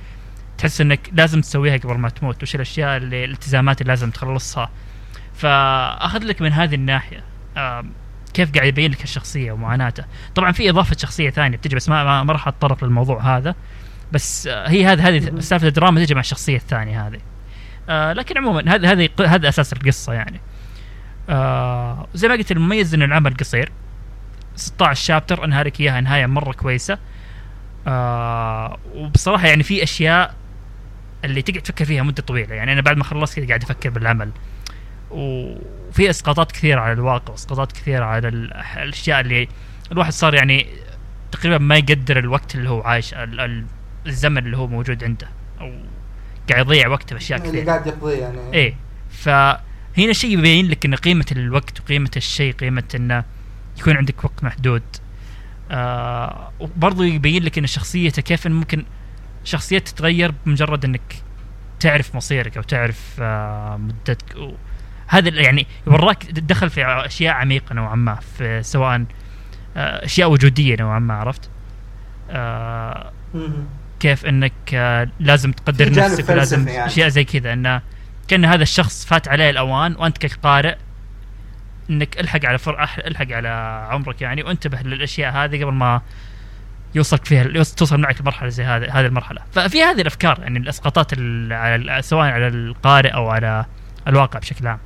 [0.57, 4.70] تحس إنك لازم تسويها قبل ما تموت؟ وش الأشياء اللي الالتزامات اللي لازم تخلصها؟
[5.34, 7.24] فأخذ لك من هذه الناحية
[8.34, 10.06] كيف قاعد يبين لك الشخصيه ومعاناته.
[10.36, 13.56] طبعا في إضافة شخصية ثانية بتجي بس ما ما, ما راح أتطرق للموضوع هذا.
[14.11, 17.19] بس آه، هي هذه هذه سالفة الدراما تجي مع الشخصية الثانية هذه.
[17.90, 20.41] آه لكن عموما هذا هذا هذا أساس القصة يعني.
[21.30, 23.72] آه زي ما قلت المميز إن العمل قصير.
[24.56, 26.98] 16 شابتر انهى لك إياها نهاية مرة كويسة.
[27.88, 30.36] آه وبصراحة يعني في أشياء
[31.26, 32.56] اللي تقعد تفكر فيها مدة طويلة.
[32.56, 34.32] يعني أنا بعد ما خلصت كذا قاعد أفكر بالعمل.
[35.11, 39.48] وفي أسقاطات كثيرة على الواقع واسقاطات كثيرة على ال- الأشياء اللي
[39.91, 40.68] الواحد صار يعني
[41.32, 43.65] تقريبا ما يقدر الوقت اللي هو عايش ال- ال-
[44.07, 45.27] الزمن اللي هو موجود عنده
[45.61, 45.72] أو
[46.49, 48.53] قاعد يضيع وقته بأشياء اللي كثيره قاعد يقضيه يعني.
[48.53, 48.76] إيه
[49.10, 53.23] فهنا شيء يبين لك إن قيمة الوقت وقيمة الشيء قيمة إنه
[53.80, 54.84] يكون عندك وقت محدود.
[55.72, 58.86] آه وبرضه يبين لك إن شخصيته كيف إن ممكن
[59.44, 61.15] شخصيته تتغير بمجرد إنك
[61.80, 64.56] تعرف مصيرك أو تعرف آه مدتك.
[65.07, 69.06] هذا يعني وراك تدخل في أشياء عميقة نوعا ما في سواء
[69.77, 71.49] آه أشياء وجودية نوعا ما عرفت؟
[72.30, 73.11] آه.
[73.99, 76.85] كيف إنك آه، لازم تقدر نفسك ولازم يعني.
[76.85, 77.53] اشياء زي كذا.
[77.53, 77.81] إنه
[78.27, 80.76] كأن هذا الشخص فات عليه الأوان وأنت كقارئ
[81.89, 82.84] إنك إلحق على فر...
[82.84, 83.47] إلحق على
[83.91, 86.01] عمرك يعني وانتبه للأشياء هذه قبل ما
[86.95, 89.41] يوصلك فيها توصل معك لمرحلة زي هذه هذه المرحلة.
[89.53, 93.65] ففي هذه الأفكار يعني الإسقاطات ال- على سواء على القارئ أو على
[94.07, 94.80] الواقع بشكل عام.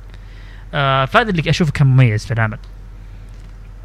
[0.74, 2.58] آه فهذا اللي أشوفه كان مميز في العمل.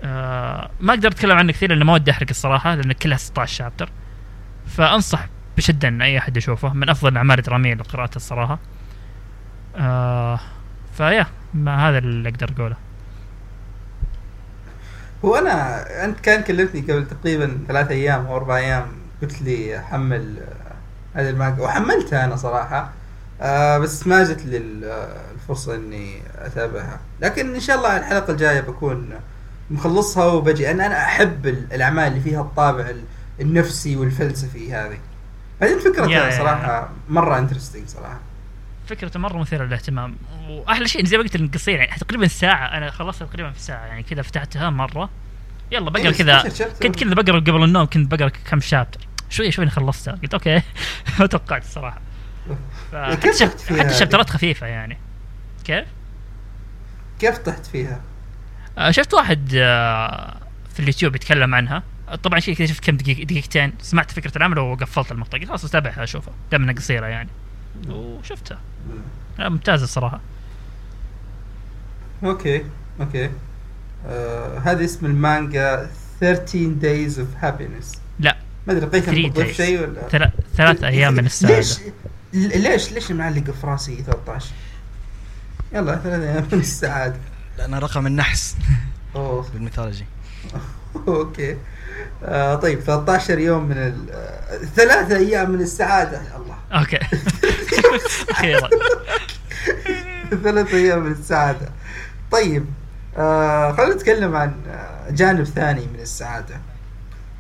[0.04, 3.90] آه ما أقدر أتكلم عنه كثير لأنه ما ودي أحرق الصراحة لأن كلها 16 شابتر.
[4.68, 5.28] فأنصح
[5.58, 6.74] بشدة إن أي أحد يشوفه.
[6.74, 8.60] من أفضل الأعمال الدرامية لقراءته الصراحة.
[9.76, 10.40] آه
[10.98, 12.76] فيا ما هذا اللي أقدر أقوله.
[15.26, 18.86] هو أنا أنت كان كلمتني قبل تقريبا ثلاث أيام أو أربع أيام
[19.22, 22.90] قلت لي حمل آه، هذه المانجا وحملتها أنا صراحة.
[23.42, 27.00] آه بس ما جت لي ال- الفرصة إني أتابعها.
[27.22, 29.10] لكن إن شاء الله الحلقة الجاية بكون
[29.72, 30.72] مخلصها وبجي.
[30.72, 33.04] أنا أنا أحب ال- الأعمال اللي فيها الطابع ال-
[33.42, 34.98] النفسي والفلسفي هذه.
[35.62, 35.78] بعدين
[36.10, 38.20] يا- صراحة مرة انترستنج صراحة.
[38.88, 40.16] فكرته مرة مثيرة للاهتمام.
[40.50, 43.86] وأحلى شيء زي ما قلت انه قصير يعني تقريبا ساعة أنا خلصتها تقريبا في ساعة
[43.86, 45.10] يعني كذا فتحتها مرة.
[45.72, 46.40] يلا بقرأ كذا.
[46.40, 46.88] 16 شابتر.
[46.88, 49.08] كنت كذا بقرأ قبل النوم كنت بقرأ كم شابتر.
[49.30, 50.20] شوي شوي خلصتها.
[50.24, 50.62] قلت أوكي
[51.20, 52.02] ما توقعت الصراحة.
[52.94, 53.32] حتى
[53.70, 54.98] حتى؟ الشابترات خفيفة يعني.
[55.64, 55.86] كيف؟
[57.20, 58.02] كيف طحت فيها؟
[58.78, 60.38] آه، شفت واحد آه،
[60.74, 61.84] في اليوتيوب يتكلم عنها.
[62.24, 66.04] طبعا شيء كذا شفت كم دقيقة دقيقتين سمعت فكرة العمل وقفلت المقطع قلت خلاص اتابعها
[66.04, 67.30] اشوفها دام انها قصيرة يعني.
[67.90, 68.60] وشفتها.
[69.40, 70.20] آه، ممتازه الصراحة.
[72.24, 72.66] okay
[73.00, 73.30] أوكي.
[74.08, 78.38] آه هذه اسم المانجا 13 Days of Happiness لا.
[78.68, 79.58] ما أدري قيثم 3 بتضيف days.
[79.58, 81.56] شيء ولا؟ ثلا- ثلاث أيام من السعادة.
[81.58, 81.80] ليش؟
[82.34, 84.46] ل- ليش ليش معلق في راسي 13
[85.74, 87.18] يلا ثلاث أيام من السعادة.
[87.58, 88.58] لأنه رقم النحس
[89.16, 89.50] أوه.
[89.54, 90.06] بال mythology.
[91.08, 91.58] okay.
[92.24, 94.12] آه طيب 13 يوم من ال...
[94.12, 96.18] آه، ثلاثة أيام من السعادة.
[96.18, 96.56] يا الله.
[96.82, 97.00] okay.
[98.32, 98.70] أخيرا.
[100.44, 101.70] ثلاث أيام من السعادة.
[102.32, 102.66] طيب
[103.18, 106.56] آه خلينا نتكلم عن آه، جانب ثاني من السعادة.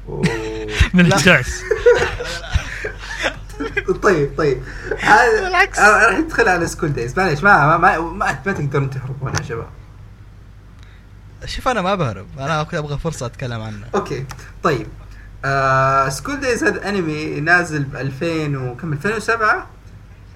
[0.07, 0.21] و...
[0.93, 1.61] من التعس
[4.03, 4.63] طيب طيب.
[4.99, 5.79] هذا بالعكس.
[5.79, 9.43] آه، راح ندخل على School Days معليش ما ما ما, ما, ما تقدرون تهربون يا
[9.43, 9.67] شباب.
[11.45, 13.85] شوف أنا ما بهرب أنا كنت أبغى فرصة أتكلم عنه.
[13.95, 14.25] okay.
[14.63, 14.87] طيب.
[15.45, 19.67] آه School Days هذا أنمي نازل ب 2000 وكم؟ 2007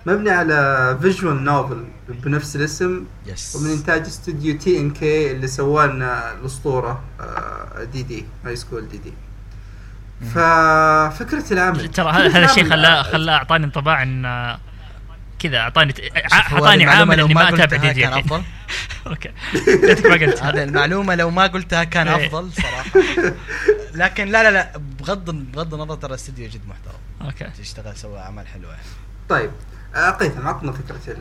[0.06, 3.06] مبني على visual novel بنفس الاسم.
[3.26, 9.14] yes ومن إنتاج استوديو TNK اللي سوى لنا الأسطورة آه DD High School DD.
[10.34, 11.78] ففكره العمل.
[11.92, 14.60] ترى فكرة هذا الشيء العمل- خلاه خلاه أعطاني انطباع إن آه،
[15.40, 15.94] كذا أعطاني
[16.34, 18.44] أعطاني عامل لو إني ما قلتها أتابع DD كان أفضل.
[19.08, 19.32] okay.
[20.10, 22.28] ما قلت هذا المعلومة لو ما قلتها كان إيه.
[22.28, 22.90] أفضل صراحة.
[23.94, 27.00] لكن لا لا لا بغض بغض النظر ترى الاستديو جد محترم.
[27.22, 27.62] okay.
[27.62, 28.72] تشتغل سوى أعمال حلوة.
[28.72, 28.84] يعني
[29.30, 29.52] طيب
[30.20, 31.18] قيثم عطنا فكرة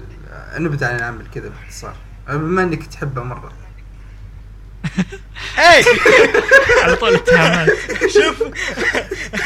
[0.59, 1.95] نبدا عن العمل كذا باختصار.
[2.29, 3.53] بما إنك تحبه مرة.
[5.57, 5.85] هاي
[6.83, 7.69] على طول اتهامات
[8.07, 8.43] شوف.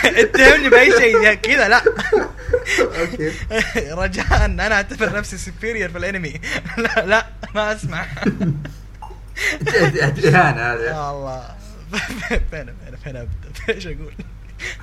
[0.05, 1.35] اتهمني بأي شيء.
[1.35, 1.85] كذا لا.
[2.79, 3.33] okay.
[3.91, 6.41] رجاء أنا أعتبر نفسي superior في الأنمي.
[6.79, 8.07] لا لا ما أسمع.
[9.69, 11.57] اهانه هذا يا الله.
[12.31, 12.75] فين فين
[13.05, 14.15] فين أبدأ؟ إيش أقول؟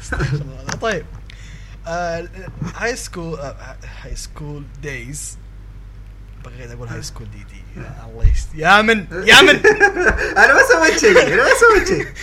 [0.02, 0.74] استغفر الله.
[0.82, 1.06] طيب.
[2.76, 3.40] High School
[4.04, 5.38] High School Days
[6.50, 8.48] بغيت أقول High School DD يا الله يست...
[8.56, 8.98] يا من
[9.28, 9.50] يا من.
[10.44, 12.08] أنا ما سويت شيء أنا ما سويت شيء.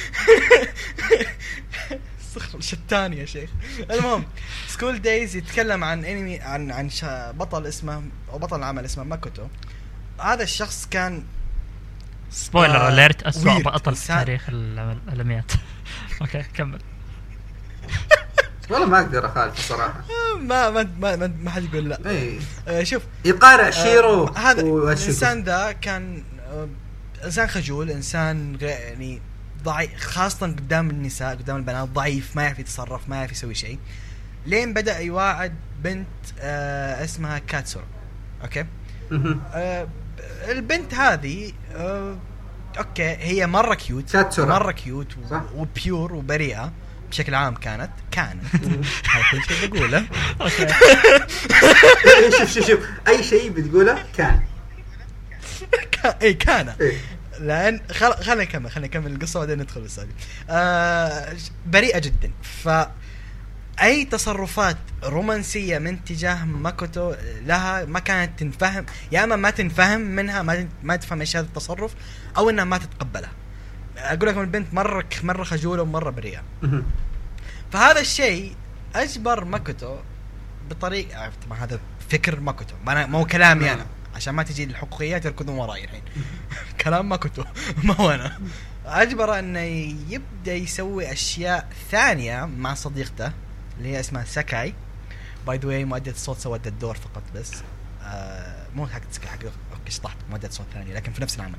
[2.21, 3.51] استغفر شتان يا شيخ.
[3.91, 4.25] المهم
[4.69, 9.47] School Days يتكلم عن انمي عن عن شا بطل اسمه أو بطل العمل اسمه ماكوتو.
[10.21, 11.25] هذا الشخص كان
[12.31, 13.63] spoiler آه، alert اسوء.
[13.63, 15.53] بطل في تاريخ العمل- الانميات
[16.21, 16.81] okay كمل.
[18.71, 20.05] والله ما أقدر اخالف صراحة.
[20.37, 22.39] ما ما ما ما, ما حد يقول لا اي
[22.69, 24.61] آه، شوف يقارع شيرو آه، هذا.
[24.63, 26.23] الانسان ذا كان
[26.53, 26.69] آه،
[27.25, 29.21] إنسان خجول إنسان غير يعني
[29.65, 33.79] ضعيف خاصة قدام النساء قدام البنات ضعيف ما يعرف يتصرف ما يعرف يسوي شيء
[34.47, 36.07] لين بدأ يواعد بنت
[36.41, 37.85] آه اسمها كاتسورو
[38.43, 38.67] okay.
[39.55, 39.89] آه
[40.49, 42.17] البنت هذه آه
[42.79, 44.49] okay هي مرة cute كاتسورو.
[44.49, 45.17] مرة cute.
[45.55, 46.73] و pure وبريئة
[47.11, 48.45] بشكل عام كانت كانت.
[49.11, 50.07] هذا كل شيء بقوله.
[50.41, 50.67] okay.
[52.39, 52.79] شوف شوف شوف.
[53.09, 54.41] أي شيء بتقوله كان.
[55.93, 56.75] كا- إي كان.
[57.41, 58.13] لأن خل...
[58.15, 60.13] خلينا نكمل خلينا نكمل القصة وبعدين ندخل بالسالفه.
[60.51, 62.31] آه بريئة جدا.
[62.65, 62.69] ف
[63.83, 67.15] أي تصرفات رومانسية من تجاه ماكوتو
[67.47, 71.95] لها ما كانت تنفهم يا إما ما تنفهم منها ما ما تفهم إيش هذا التصرف
[72.37, 73.29] أو إنها ما تتقبله.
[73.97, 76.43] أقول لكم البنت مرة مرة خجولة ومرة بريئة.
[77.73, 78.55] فهذا الشيء
[78.95, 79.97] أجبر ماكوتو
[80.71, 82.75] بطريقه عرفت طبعا هذا فكر ماكوتو.
[82.87, 83.87] ما, أنا هو كلامي أنا.
[84.15, 86.03] عشان ما تجي الحقوقيات يركضون وراي الحين.
[86.85, 87.45] كلام ماكوتو.
[87.85, 88.39] ما هو أنا.
[88.87, 89.61] اجبره أنه
[90.11, 93.33] يبدأ يسوي أشياء ثانية مع صديقته
[93.79, 94.75] اللي هي اسمها ساكاي.
[95.47, 97.53] by the way مؤدية الصوت سوت الدور فقط بس.
[98.03, 99.39] آه مو حق حق
[99.91, 101.59] شطحت مؤدية صوت ثانية لكن في نفس العمل.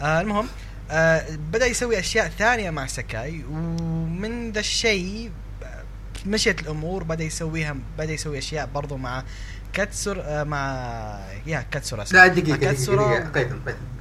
[0.00, 0.46] آه المهم
[0.90, 5.30] آه بدأ يسوي أشياء ثانية مع ساكاي ومن ذا الشيء
[5.62, 5.82] آه،
[6.26, 9.24] مشيت الأمور بدأ يسويها بدأ يسوي أشياء برضو مع
[9.72, 13.30] كاتسور آه مع يا كاتسورا لا دقيقة كاتسورا.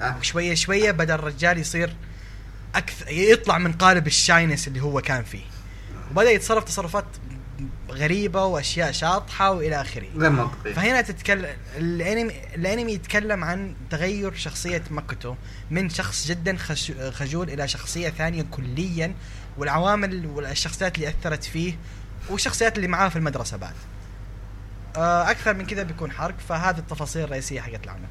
[0.02, 0.16] آه.
[0.22, 1.96] شوية شوية بدأ الرجال يصير
[2.76, 5.44] أكثر يطلع من قالب ال shyness اللي هو كان فيه.
[6.12, 7.06] وبدأ يتصرف تصرفات
[7.90, 10.08] غريبة وأشياء شاطحة وإلى آخره.
[10.16, 10.74] غير منطقي.
[10.74, 15.36] فهنا تتكلم الانمي الأنمي يتكلم عن تغير شخصية ماكوتو
[15.72, 16.58] من شخص جدا.
[17.12, 19.14] خجول إلى شخصية ثانية كليا
[19.58, 21.78] والعوامل والشخصيات اللي أثرت فيه
[22.30, 23.74] والشخصيات اللي معاه في المدرسة بعد.
[24.98, 28.08] آه، أكثر من كذا بيكون حرق فهذه التفاصيل الرئيسية حقت العمل.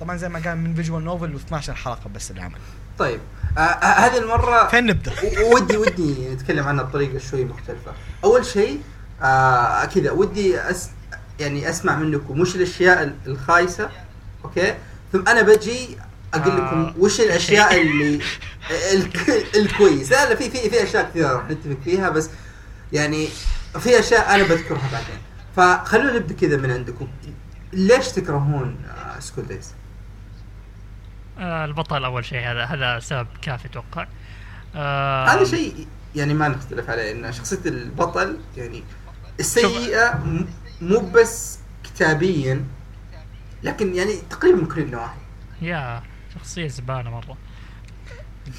[0.00, 2.58] طبعا زي ما قال من visual novel و12 حلقة بس العمل.
[2.98, 3.20] طيب.
[3.58, 5.12] آه آه، هذه المرة فين نبدأ.
[5.54, 7.92] ودي ودي نتكلم عنها بطريقة شوي مختلفة.
[8.24, 8.80] أول شيء
[9.22, 10.90] آه كذا ودي أس
[11.40, 13.90] يعني أسمع منكم وش الأشياء ال- الخايسة
[14.44, 14.74] okay؟
[15.12, 15.88] ثم أنا بجي
[16.34, 18.20] أقول آه، لكم وش الأشياء اللي
[18.92, 20.12] الك- الكويس.
[20.12, 22.28] لا لا في في في أشياء كثيرة راح نتفق فيها بس
[22.92, 23.28] يعني
[23.80, 25.18] في أشياء أنا بذكرها بعدين.
[25.56, 27.08] فخلونا نبدأ كذا من عندكم.
[27.72, 29.70] ليش تكرهون آه School Days؟
[31.38, 34.06] آه البطل أول شيء هذا هذا سبب كافي أتوقع.
[34.76, 35.86] آه هذا شيء
[36.16, 38.84] يعني ما نختلف عليه إن شخصية البطل يعني
[39.40, 40.24] السيئة
[40.80, 42.64] مو بس كتابيا
[43.62, 45.18] لكن يعني تقريبا من كل النواحي.
[45.62, 46.02] يا
[46.34, 47.36] شخصية زبالة مرة.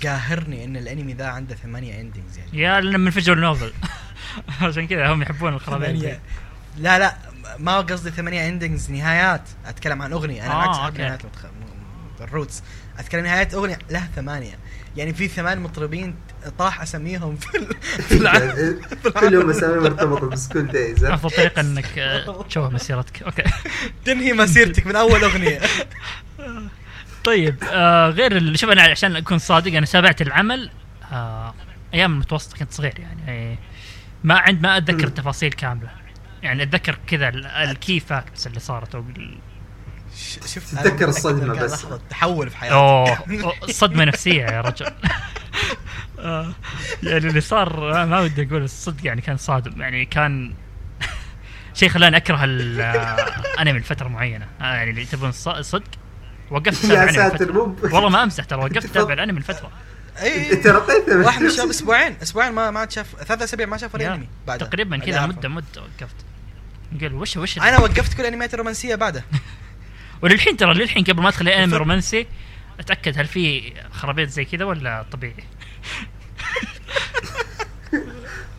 [0.03, 2.51] قاهرني إن الأنمي ذا عنده ثمانية endings يعني.
[2.53, 3.73] يا لأن من فجر نوفل.
[4.61, 6.19] عشان كذا هم يحبون الخرابيط
[6.77, 7.17] لا لا
[7.59, 9.41] ما هو قصدي ثمانية endings نهايات.
[9.65, 11.01] أتكلم عن أغنية أنا آه، عكس okay.
[11.01, 11.21] نهايات
[12.21, 12.63] ال routes
[12.99, 13.79] أتكلم نهايات أغنية.
[13.89, 14.57] لها ثمانية.
[14.97, 16.15] يعني في ثمان مطربين
[16.59, 18.81] طاح أسميهم في ال- في العالم.
[19.19, 23.23] كلهم اسامي مرتبطه ب School Days؟ أفضل طريقة إنك آه، تشوه مسيرتك.
[23.23, 23.43] okay.
[24.05, 25.59] تنهي مسيرتك من أول أغنية.
[27.23, 30.69] طيب آه غير اللي شوف أنا عشان أكون صادق أنا تابعت العمل
[31.11, 31.53] آه
[31.93, 33.57] أيام المتوسط كنت صغير يعني.
[34.23, 35.07] ما عند ما أتذكر.
[35.07, 35.89] التفاصيل كاملة.
[36.43, 39.03] يعني أتذكر كذا ال- ال key facts اللي صارت أو
[40.13, 40.17] ال-
[40.49, 41.25] ش- شوف تتذكر كان بس.
[41.25, 44.85] لحظة تحول في حياتك أوه أوه، صدمة نفسية يا رجل.
[47.03, 49.81] يعني اللي صار ما- ودي أقول الصدق يعني كان صادم.
[49.81, 50.53] يعني كان
[51.73, 54.47] شيء خلاني أكره الانمي لفترة معينة.
[54.61, 55.83] آه، يعني اللي تبون الص- الصدق
[56.51, 57.51] وقفت اتابع يا أنمي ساتر.
[57.53, 59.71] مو والله ما أمزح ترى وقفت اتابع الأنمي لفترة.
[60.21, 60.55] إي.
[60.55, 61.25] ترى طيب.
[61.25, 64.27] واحد من الشباب أسبوعين أسبوعين ما ما عاد شاف ثلاث أسابيع ما شاف يا، الانمي
[64.47, 66.15] بعد تقريبا كذا مدة مدة وقفت.
[67.01, 69.23] قال وش وش أنا وقفت كل الأنميات الرومانسية بعده.
[70.21, 72.27] وللحين ترى للحين قبل ما أدخل أنمي رومانسي
[72.79, 75.43] أتأكد هل في خرابيط زي كذا ولا طبيعي؟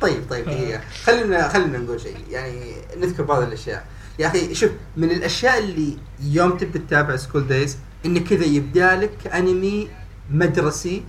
[0.01, 2.17] طيب طيب دقيقة خلينا خلينا نقول شيء.
[2.31, 3.87] يعني نذكر بعض الأشياء.
[4.19, 9.27] يا أخي شوف من الأشياء اللي يوم تبدا تتابع School Days إن كذا يبدأ لك
[9.27, 9.89] أنمي
[10.31, 11.05] مدرسي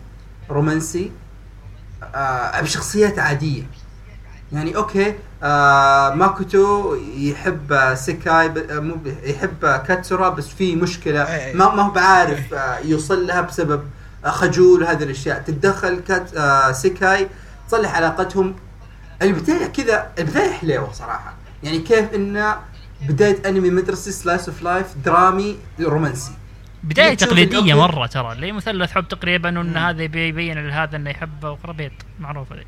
[0.49, 1.11] رومانسي
[2.03, 3.63] آه بشخصيات عادية.
[4.51, 11.23] يعني okay آه ماكوتو يحب سيكاي ب- آه، مو ب- يحب كاتسورا بس في مشكلة.
[11.23, 11.53] أي أي.
[11.53, 13.83] ما ما هو بعارف آه، يوصل لها بسبب
[14.25, 15.39] خجول هذه الأشياء.
[15.41, 17.27] تتدخل كات آه، سيكاي
[17.67, 18.55] تصلح علاقتهم.
[19.21, 21.33] البداية كذا البداية حليوه صراحة.
[21.63, 22.55] يعني كيف انه
[23.07, 26.31] بداية أنمي مدرسي slice of life درامي رومانسي.
[26.83, 27.73] بداية تقليدية.
[27.73, 28.31] مرة ترى.
[28.31, 29.77] اللي مثلث حب تقريبا وان.
[29.77, 32.55] هذا يبي يبين لهذا إنه يحبه وخرابيط معروفة.
[32.55, 32.63] ذي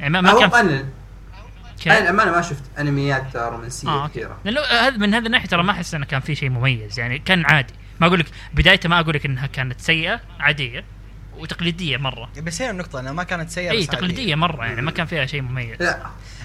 [0.00, 0.84] يعني ما, ما كان
[1.86, 4.08] أنا الامانه ما شفت أنميات آه، رومانسيه okay.
[4.08, 4.38] كثيرة.
[4.44, 7.44] لأنه هذا من هذا الناحية ترى ما أحس إنه كان في شيء مميز يعني كان
[7.46, 7.74] عادي.
[8.00, 10.84] ما أقول لك بدايته ما أقول لك إنها كانت سيئة عادية.
[11.38, 13.98] وتقليدية مرة بس هي النقطة انها ما كانت سيئة إي بس عادية.
[13.98, 15.98] تقليدية مرة يعني ما كان فيها شيء مميز لا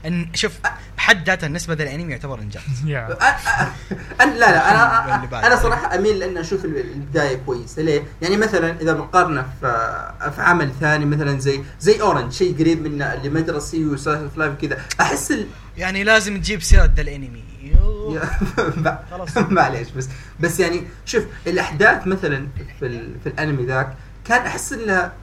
[0.05, 0.51] إن شوف
[0.97, 3.07] بحد ذاتها النسبة للأنمي يعتبر إنجاز يا.
[3.07, 5.47] أ- أ- أنا لا لا أنا.
[5.47, 10.71] أنا صراحة أميل لأن أشوف البداية كويسه ليه؟ يعني مثلا إذا بقارنه في في عمل
[10.79, 14.77] ثاني مثلا زي زي Orange شيء قريب منه اللي مدرسي و slice of life كذا
[15.01, 15.47] أحس ال...
[15.77, 17.43] يعني لازم تجيب سيرة ذا الأنمي
[19.11, 19.37] خلاص.
[19.57, 20.09] معليش بس
[20.39, 22.47] بس يعني شوف الأحداث مثلا
[22.79, 23.15] في ال...
[23.23, 23.93] في الأنمي ذاك
[24.29, 25.13] كان أحس انها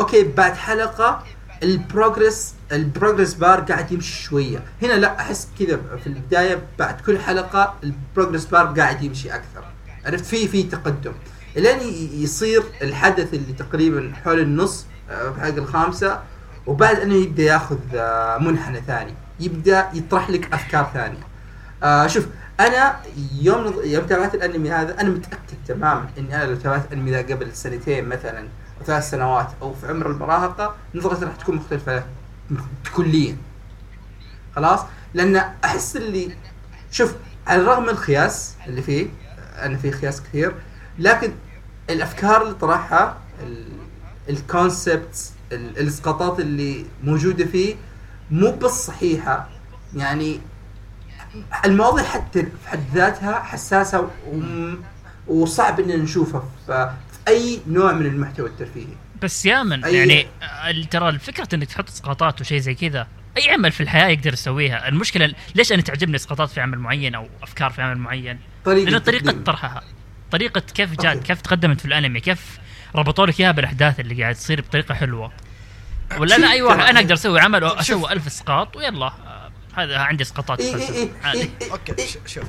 [0.00, 1.24] okay بعد حلقة
[1.62, 4.62] ال progress ال progress bar قاعد يمشي شوية.
[4.82, 9.64] هنا لا أحس كذا في البداية بعد كل حلقة ال progress bar قاعد يمشي أكثر.
[10.06, 11.12] عرفت؟ في في تقدم.
[11.56, 16.20] لين ي- يصير الحدث اللي تقريبا حول النص آه، في الحلقة الخامسة
[16.66, 19.14] وبعد إنه يبدأ ياخذ آه، منحنى ثاني.
[19.40, 21.26] يبدأ يطرح لك أفكار ثانية.
[21.82, 22.26] آه شوف
[22.60, 23.00] أنا
[23.40, 23.74] يوم.
[23.84, 28.08] يوم تابعت الأنمي هذا أنا متأكد تماما اني أنا لو تابعت الأنمي ذا قبل سنتين
[28.08, 28.40] مثلا
[28.80, 32.04] أو ثلاث سنوات أو في عمر المراهقة نظرتي راح تكون مختلفة
[32.96, 33.36] كليا
[34.56, 34.80] خلاص
[35.14, 36.36] لأن أحس اللي
[36.90, 37.14] شوف
[37.46, 39.06] على الرغم من الخياس اللي فيه
[39.62, 40.54] أنا فيه خياس كثير
[40.98, 41.32] لكن
[41.90, 43.18] الأفكار اللي طرحها
[44.28, 47.74] ال concepts الإسقاطات اللي موجودة فيه
[48.30, 49.48] مو بس صحيحة
[49.96, 50.40] يعني
[51.64, 54.10] المواضيع حتى في حد ذاتها حساسة
[55.26, 56.90] وصعب ان نشوفها في
[57.28, 58.94] أي نوع من المحتوى الترفيهي.
[59.22, 60.26] بس يا من أي- يعني
[60.90, 64.88] ترى الفكرة إنك تحط إسقاطات وشيء زي كذا أي عمل في الحياة يقدر يسويها.
[64.88, 69.00] المشكلة ليش أنا تعجبني إسقاطات في عمل معين أو أفكار في عمل معين؟ طريقة لأن
[69.00, 69.32] طريقة.
[69.32, 69.82] طرحها.
[70.30, 71.26] طريقة كيف جات أوكي.
[71.26, 72.58] كيف تقدمت في الأنمي كيف
[72.94, 75.32] ربطوا لك إياها بالأحداث اللي قاعد تصير بطريقة حلوة.
[76.18, 79.12] ولا أنا اي واحد أنا أقدر أسوي عمل واسوي ألف إسقاط ويلا.
[79.74, 80.90] هذا عندي اسقاطات إيه إيه.
[80.90, 81.40] إيه عادي.
[81.40, 81.72] إيه إيه.
[81.72, 82.06] okay إيه.
[82.26, 82.44] شوف.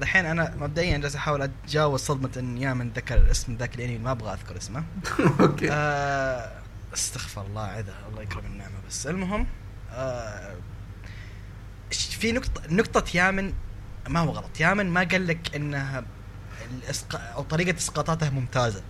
[0.00, 4.10] دحين أنا مبدئيا جالس أحاول أتجاوز صدمة ان يا من ذكر اسم ذاك الانمي ما
[4.10, 4.84] أبغى أذكر اسمه.
[5.40, 5.68] okay.
[5.72, 6.52] آه،
[6.94, 9.06] استغفر الله عزا الله يكرم النعمة بس.
[9.06, 9.46] المهم
[9.92, 10.54] آه،
[11.90, 13.52] في نقطه نقطة يامن
[14.08, 14.60] ما هو غلط.
[14.60, 16.04] يامن ما قال لك إنها
[16.70, 17.20] الإسق...
[17.34, 18.82] أو طريقة إسقاطاته ممتازة.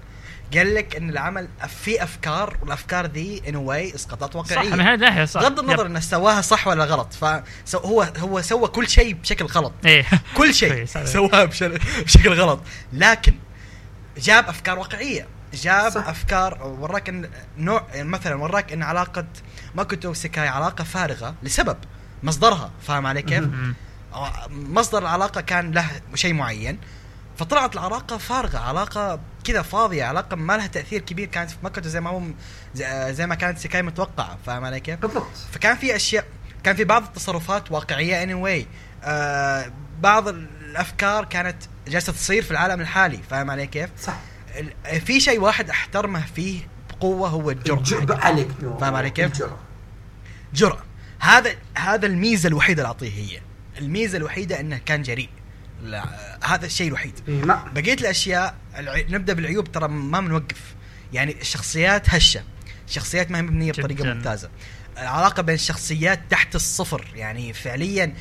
[0.54, 4.80] قال لك إن العمل في أفكار والأفكار ذي in a way إسقاطات صح واقعية من
[4.80, 5.86] هذه الناحية صح بغض النظر.
[5.86, 10.04] انه سواها صح ولا غلط فهو هو سوى كل شيء بشكل غلط إيه
[10.36, 10.84] كل شيء.
[11.04, 12.60] سواها بشل- بشكل غلط
[12.92, 13.34] لكن
[14.18, 16.00] جاب أفكار واقعية جاب صح.
[16.00, 16.08] صح.
[16.08, 19.26] أفكار وراك ان نوع يعني مثلا وراك إن علاقة
[19.74, 21.76] ماكوتو وسيكاي علاقة فارغة لسبب
[22.22, 23.44] مصدرها فاهم علي كيف؟
[24.14, 26.78] أو- مصدر العلاقة كان له شيء معين
[27.36, 32.00] فطلعت العلاقة فارغة علاقة كذا فاضية علاقة ما لها تأثير كبير كانت في ماكوتو زي
[32.00, 32.22] ما هو
[33.12, 35.36] زي, ما كانت سيكاي متوقعة فاهم علي كيف؟ بالضبط.
[35.52, 36.24] فكان في أشياء
[36.64, 38.66] كان في بعض التصرفات واقعية in a way
[39.04, 41.56] آه بعض الأفكار كانت
[41.88, 44.16] جالسة تصير في العالم الحالي فاهم علي كيف؟ صح.
[45.04, 46.60] في شيء واحد احترمه فيه
[46.90, 47.78] بقوة هو الجرأة.
[47.78, 48.48] الجرأة عليك.
[48.80, 49.58] فاهم علي كيف؟ الجرأة.
[50.54, 50.82] جرأة.
[51.20, 53.40] هذا هذا الميزة الوحيدة اللي أعطيه هي.
[53.78, 55.28] الميزة الوحيدة إنه كان جريء.
[55.82, 56.04] لا
[56.44, 57.20] هذا الشيء الوحيد.
[57.28, 59.04] إيه، ما بقيه الأشياء الع...
[59.08, 60.74] نبدأ بالعيوب ترى ما بنوقف
[61.12, 62.42] يعني الشخصيات هشة.
[62.88, 64.14] الشخصيات ما هي مبنية بطريقة جداً.
[64.14, 64.50] ممتازة.
[64.98, 67.06] العلاقة بين الشخصيات تحت الصفر.
[67.14, 68.14] يعني فعليا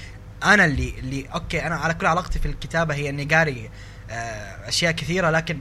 [0.44, 3.70] أنا اللي اللي okay أنا على كل علاقتي في الكتابة هي إني قاري
[4.10, 5.60] آه، أشياء كثيرة لكن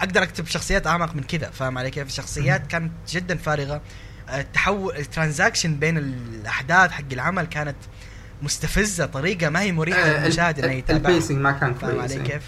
[0.00, 1.50] أقدر أكتب شخصيات أعمق من كذا.
[1.50, 3.82] فاهم علي كيف؟ الشخصيات كانت جدا فارغة.
[4.28, 7.76] التحول ال transaction بين الأحداث حق العمل كانت
[8.44, 11.14] مستفزة طريقة ما هي مريحة آه، للمشاهد انه يتابعها.
[11.14, 12.28] ال pacing ما كان فاهم كويس علي إيه.
[12.28, 12.42] كيف؟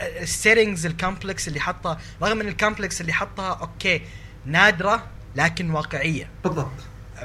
[0.00, 4.02] ال settings ال complex اللي حطها رغم إن ال complex اللي حطها okay
[4.46, 5.06] نادرة
[5.36, 6.28] لكن واقعية.
[6.44, 6.70] بالضبط.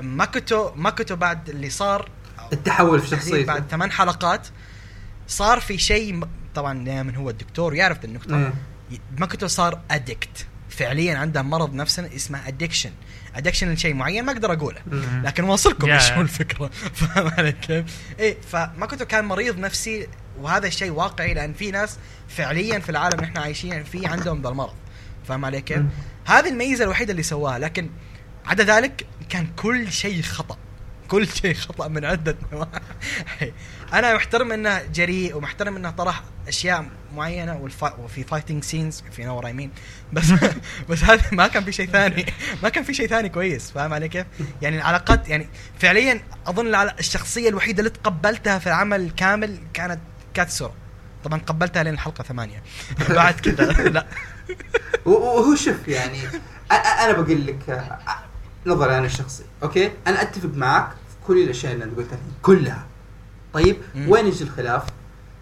[0.02, 2.10] ماكوتو ماكوتو بعد اللي صار
[2.54, 3.46] التحول في شخصيته.
[3.46, 4.48] بعد ثمان حلقات
[5.28, 6.24] صار في شيء
[6.56, 8.38] طبعا دائما هو الدكتور يعرف النقطة.
[8.38, 8.54] إيه.
[9.18, 12.92] ماكوتو صار addict فعليا عنده مرض نفسي اسمه addiction
[13.40, 14.82] addiction لشيء معين ما أقدر أقوله.
[15.24, 15.92] لكن واصلكم.
[15.92, 17.86] إيش هو الفكرة فاهم علي كيف؟
[18.20, 20.08] إيه فماكوتو كان مريض نفسي
[20.40, 21.98] وهذا الشيء واقعي لأن في ناس
[22.28, 24.74] فعليا في العالم اللي إحنا عايشين فيه عندهم ذا المرض
[25.28, 25.82] فاهم علي كيف؟
[26.26, 27.90] هذه الميزة الوحيدة اللي سواها لكن
[28.46, 30.58] عدا ذلك كان كل شيء خطأ
[31.10, 33.54] كل شيء خطأ من عدة نواحي.
[33.94, 37.94] أنا محترم إنه جريء ومحترم إنه طرح أشياء معينة والفا...
[37.94, 39.72] وفي fighting scenes you know I mean
[40.14, 40.26] بس
[40.90, 42.26] بس هذا ما كان في شيء ثاني.
[42.64, 44.26] ما كان في شيء ثاني كويس فاهم علي كيف؟
[44.62, 45.50] يعني العلاقات يعني
[45.80, 50.00] فعليا أظن الشخصية الوحيدة اللي تقبلتها في العمل كامل كانت
[50.34, 50.74] كاتسورا
[51.24, 52.64] طبعا قبلتها لين الحلقة ثمانية.
[53.10, 54.06] بعد كذا لا.
[55.06, 56.20] وهو شوف يعني
[56.72, 57.90] أنا بقول لك
[58.66, 62.86] نظري أنا الشخصي أوكي؟ أنا أتفق معك في كل الأشياء اللي أنت قلتها الحين، كلها.
[63.54, 64.10] طيب مم.
[64.10, 64.84] وين يجي الخلاف؟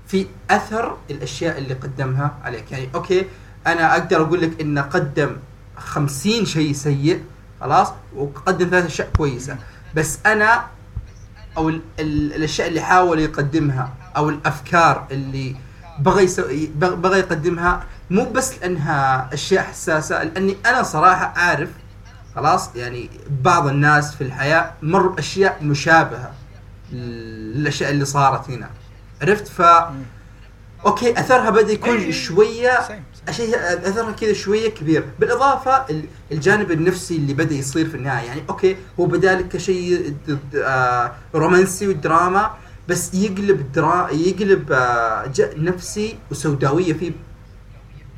[0.08, 2.72] في أثر الأشياء اللي قدمها عليك.
[2.72, 3.26] يعني أوكي
[3.68, 5.38] أنا أقدر أقول لك إنه قدم
[5.78, 7.24] خمسين شيء سيء
[7.62, 9.58] خلاص؟ وقدم ثلاث أشياء كويسة.
[9.96, 10.66] بس أنا
[11.58, 15.56] أو ال ال الأشياء اللي حاول يقدمها أو الأفكار اللي
[16.00, 21.70] بغى يسوي بغ- بغى يقدمها مو بس لأنها أشياء حساسة لأني أنا صراحة عارف
[22.38, 23.10] خلاص يعني
[23.44, 26.32] بعض الناس في الحياة مروا بأشياء مشابهة
[26.92, 28.70] للأشياء اللي صارت هنا
[29.22, 29.62] عرفت ف
[30.86, 32.12] okay أثرها بدأ يكون إيه.
[32.12, 32.80] شوية.
[33.32, 38.42] شيء أثرها كذا شوية كبير بالإضافة ال- الجانب النفسي اللي بدأ يصير في النهاية يعني
[38.50, 40.16] okay هو بدا لك كشيء
[40.56, 42.52] آه، رومانسي ودراما
[42.88, 47.12] بس يقلب درا يقلب آه، نفسي وسوداوية فيه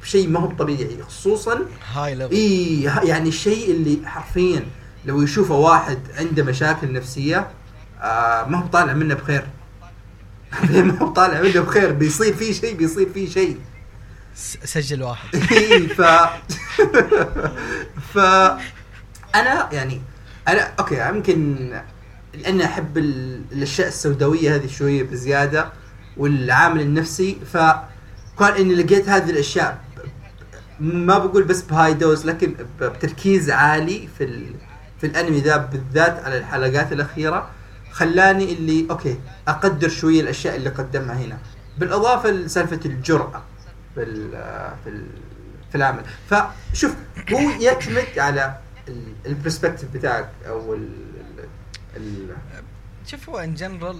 [0.03, 1.59] شيء ما هو طبيعي خصوصا
[1.93, 4.65] high level إي يعني الشيء اللي حرفيا
[5.05, 7.47] لو يشوفه واحد عنده مشاكل نفسية
[8.01, 9.47] آه ما هو طالع منه بخير.
[10.85, 13.57] ما هو طالع منه بخير بيصير فيه شيء بيصير فيه شيء.
[14.63, 15.35] سجل واحد.
[15.97, 16.01] ف
[18.13, 18.17] ف
[19.35, 20.01] أنا يعني
[20.47, 21.69] أنا أوكي يمكن
[22.33, 25.71] لأني أحب ال- الأشياء السوداوية هذه شوية بزيادة
[26.17, 27.57] والعامل النفسي ف
[28.39, 29.81] كان إني لقيت هذه الأشياء
[30.79, 34.55] ما بقول بس ب high dose لكن بتركيز عالي في ال...
[35.01, 37.49] في الأنمي ذا بالذات على الحلقات الأخيرة.
[37.91, 41.37] خلاني اللي okay أقدر شوية الأشياء اللي قدمها هنا.
[41.77, 43.43] بالأضافة لسالفة الجرأة
[43.95, 44.31] في ال
[44.83, 45.07] في ال
[45.69, 46.03] في العمل.
[46.29, 46.95] فشوف
[47.33, 48.57] هو يعتمد على
[49.25, 50.89] ال perspective بتاعك أو ال
[51.97, 52.35] ال
[53.05, 53.99] شوف هو in general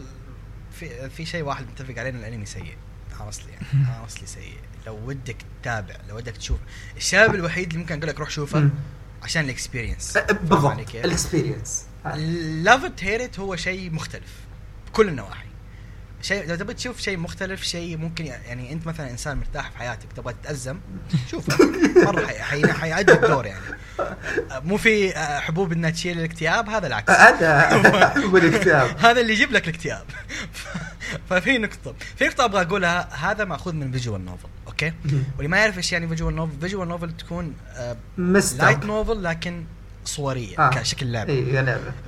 [0.72, 2.78] في في شيء واحد متفق عليه إن الأنمي سيء.
[3.20, 3.86] Honestly يعني.
[4.08, 4.58] Honestly سيء.
[4.90, 6.58] لو ودك تتابع لو ودك تشوف.
[6.98, 8.70] الشاب الوحيد اللي ممكن أقول لك روح شوفه مم.
[9.24, 10.80] عشان ال experience بالضبط.
[10.96, 11.86] ال experience
[12.64, 14.32] love at heart هو شيء مختلف
[14.88, 15.46] بكل النواحي.
[16.22, 20.14] شيء لو تبي تشوف شيء مختلف شيء ممكن يعني أنت مثلا إنسان مرتاح في حياتك
[20.16, 20.80] تبغى تتأزم
[21.32, 21.58] شوفه.
[22.06, 23.62] مرة حي- حي- حيأدي الدور يعني.
[24.52, 27.12] مو في آه، حبوب إنها تشيل الاكتئاب هذا العكس.
[27.14, 28.98] هذا حب الاكتئاب.
[29.06, 30.06] هذا اللي يجيب لك الاكتئاب.
[31.30, 34.48] ففي نقطة في نقطة أبغى أقولها هذا مأخوذ من visual novel.
[34.84, 35.24] okay.
[35.36, 39.66] واللي ما يعرف إيش يعني visual novel visual novel تكون light mystery novel لكن
[40.06, 40.70] صورية آه.
[40.70, 41.34] كشكل لعبة.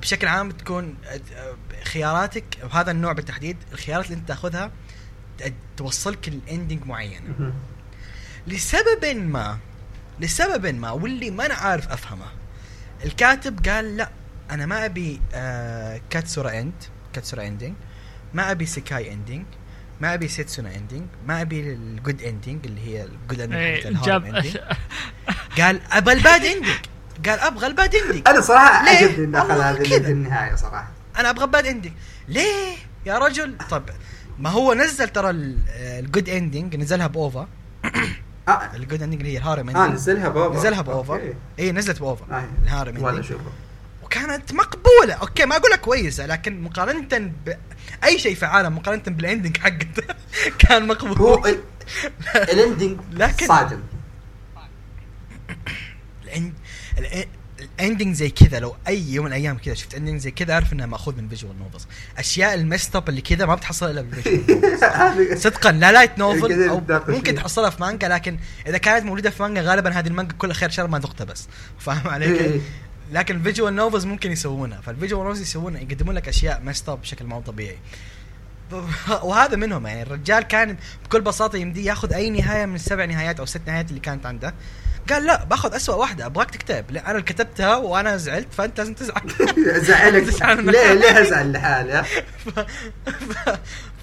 [0.01, 4.71] بشكل عام تكون آه، خياراتك وهذا النوع بالتحديد الخيارات اللي أنت تأخذها
[5.77, 7.53] توصلك ل ending معينة.
[8.47, 9.57] لسبب ما
[10.19, 12.25] لسبب ما واللي ما أنا عارف أفهمه
[13.05, 14.09] الكاتب قال لا
[14.51, 16.73] أنا ما أبي آه كاتسورا end
[17.13, 17.73] كاتسورا ending
[18.33, 19.45] ما أبي سيكاي ending
[20.01, 23.93] ما أبي سيتسونا ending ما أبي ال good ending اللي هي ال good ending إيه،
[24.03, 24.43] جاب
[25.57, 26.65] قال أبي ال bad ending
[27.25, 30.91] قال أبغى ال bad ending أنا صراحة ليه؟ عجبني إنه اخذ هذه النهاية صراحة.
[31.17, 31.93] أنا أبغى bad ending
[32.27, 32.75] ليه
[33.05, 33.83] يا رجل؟ طب
[34.39, 37.47] ما هو نزل ترى ال good ending نزلها ب OVA.
[38.47, 40.89] آه, ال good ending اللي هي ال harem آه ending نزلها ب OVA نزلها ب
[40.89, 41.19] OVA.
[41.59, 42.35] اي نزلت ب OVA.
[42.35, 42.45] آه.
[42.63, 43.51] ال harem ولا ending شوفه
[44.11, 45.13] وكانت مقبولة.
[45.13, 47.31] okay ما أقول لك كويسة لكن مقارنة
[48.01, 50.03] باي شيء في العالم مقارنة بال ending حقته
[50.59, 51.59] كان هو مقبول ال-
[52.35, 53.79] ال ending لكن- صادم.
[57.79, 60.85] الاندنج زي كذا لو أي يوم من الأيام كذا شفت ending زي كذا أعرف انها
[60.85, 61.87] مأخوذ من visual novels
[62.17, 66.47] أشياء ال messed up اللي كذا ما بتحصل إلا بال visual صدقا لا light novel
[66.47, 67.35] كذا أو ممكن.
[67.35, 70.87] تحصلها في مانجا لكن إذا كانت موجوده في مانجا غالبا هذه المانجا كلها خير شر
[70.87, 71.47] ما تقتبس
[71.79, 72.61] فاهم عليك؟
[73.11, 74.81] لكن ال visual novels ممكن يسوونها.
[74.81, 77.77] فال visual novels يسوونها يقدمون لك أشياء messed up بشكل ما طبيعي.
[79.23, 83.45] وهذا منهم يعني الرجال كان بكل بساطة يمدي ياخذ أي نهاية من السبع نهايات أو
[83.45, 84.53] ست نهايات اللي كانت عنده.
[85.09, 86.91] قال لا باخذ أسوأ واحدة أبغاك تكتئب.
[86.91, 89.21] لا أنا اللي كتبتها وأنا زعلت فأنت لازم تزعل.
[89.87, 90.43] زعلك.
[90.71, 90.93] ليه.
[90.93, 92.03] ليه أزعل لحالي.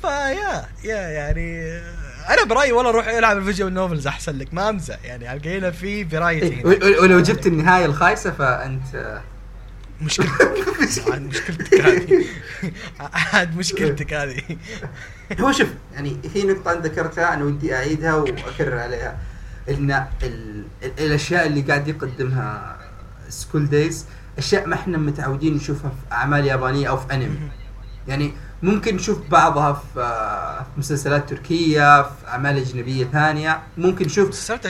[0.03, 1.81] فيا يا يعني
[2.29, 6.05] أنا برايي والله روح العب ال visual novels احسن لك ما امزح يعني القينا في
[6.05, 9.21] variety ول- ول- ولو جبت النهاية الخايسة فانت
[10.03, 10.53] مشكلتك.
[11.13, 12.25] عاد مشكلتك هذه.
[13.33, 14.43] عاد مشكلتك هذه.
[15.41, 19.19] هو شوف يعني في نقطة أنا ذكرتها أنا ودي أعيدها وأكرر عليها.
[19.71, 19.91] إن
[20.23, 20.65] ال...
[20.83, 20.93] ال...
[20.99, 22.79] الأشياء اللي قاعد يقدمها
[23.29, 24.07] School Days
[24.39, 27.39] أشياء ما إحنا متعودين نشوفها في أعمال يابانية أو في أنمي
[28.09, 28.33] يعني
[28.63, 33.61] ممكن نشوف بعضها في آه، في مسلسلات تركية في أعمال أجنبية ثانية.
[33.79, 34.67] ممكن نشوف مسلسلات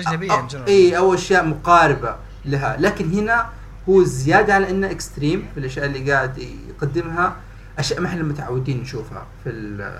[0.51, 0.69] general.
[0.69, 2.77] إي أو أشياء مقاربة لها.
[2.81, 3.47] لكن هنا
[3.89, 6.39] هو زيادة على إنه extreme في الأشياء اللي قاعد
[6.69, 7.37] يقدمها.
[7.79, 9.93] أشياء ما إحنا متعودين نشوفها في ال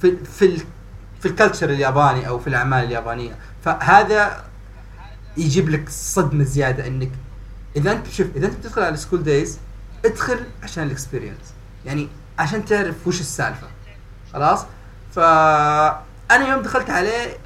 [0.00, 0.60] في في ال
[1.20, 3.36] في ال culture الياباني أو في الأعمال اليابانية.
[3.64, 4.44] فهذا
[5.36, 7.10] يجيب لك صدمة زيادة إنك
[7.76, 9.58] إذا أنت شوف إذا أنت بتدخل على School Days
[10.04, 11.54] ادخل عشان ال experience
[11.86, 12.08] يعني
[12.38, 13.66] عشان تعرف وش السالفة.
[14.32, 14.66] خلاص؟
[15.12, 17.36] فانا يوم دخلت عليه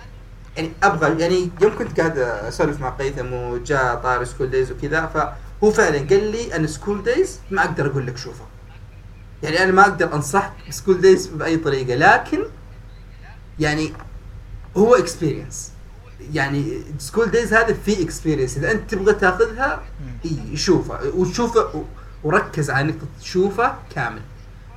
[0.56, 5.70] يعني أبغى يعني يوم كنت قاعد أسولف مع قيثم وجاء طاري School Days وكذا فهو
[5.70, 8.44] فعلا قال لي أن School Days ما أقدر أقول لك شوفه.
[9.42, 12.44] يعني أنا ما أقدر انصحك ب School Days بأي طريقة لكن
[13.58, 13.92] يعني
[14.76, 15.72] هو experience
[16.32, 19.82] يعني School Days هذا في experience إذا أنت تبغى تاخذها
[20.24, 21.84] إي شوفه وشوفه
[22.24, 24.22] وركز على انك تشوفه كامل.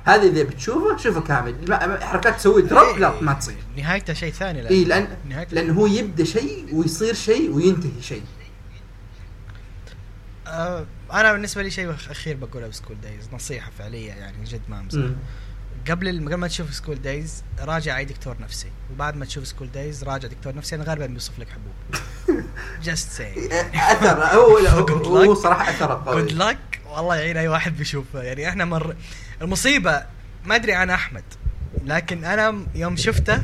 [0.04, 1.74] هذا إذا بتشوفه شوفه كامل.
[2.02, 3.56] حركات تسوي drop لا ما تصير.
[3.76, 4.70] نهايته شيء ثاني لا.
[4.70, 5.08] اي لأن
[5.50, 8.22] لأن هو يبدأ شيء ويصير شيء وينتهي شيء.
[10.46, 14.80] آه أنا بالنسبة لي شيء أخير بقوله ب School Days نصيحة فعلية يعني جد ما
[14.80, 15.00] أمزح.
[15.90, 18.68] قبل قبل ما تشوف School Days راجع أي دكتور نفسي.
[18.92, 22.02] وبعد ما تشوف School Days راجع دكتور نفسي أنا غالبا بيوصف لك حبوب.
[22.84, 23.48] just see
[23.92, 24.24] أثر.
[24.24, 24.58] هو
[25.30, 25.34] هو-.
[25.34, 26.22] صراحة أثر قوي.
[26.22, 28.22] good luck والله يعين أي واحد بيشوفه.
[28.22, 28.96] يعني إحنا مر
[29.42, 30.02] المصيبة
[30.44, 31.24] ما أدري عن أحمد
[31.84, 33.42] لكن أنا يوم شفته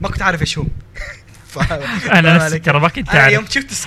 [0.00, 0.64] ما كنت عارف إيش هو.
[2.12, 3.86] أنا نفسي ترى ما كنت أنا يوم شفت س...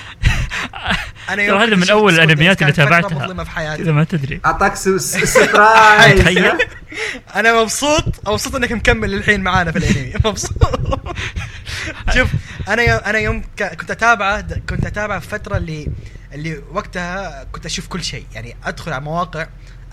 [1.30, 3.44] أنا ترى هذا من أول الانميات اللي تابعتها.
[3.44, 3.82] في حياتي.
[3.82, 4.40] كذا ما تدري.
[4.46, 6.52] أعطاك س- س- surprise تخيل.
[7.36, 10.12] أنا مبسوط مبسوط إنك مكمل للحين معانا في الأنمي.
[10.24, 10.52] مبسوط.
[12.14, 12.28] شوف
[12.68, 15.88] أنا يوم أنا يوم ك- كنت أتابعه كنت أتابعه في الفترة اللي
[16.32, 18.26] اللي وقتها كنت أشوف كل شيء.
[18.34, 19.46] يعني أدخل على مواقع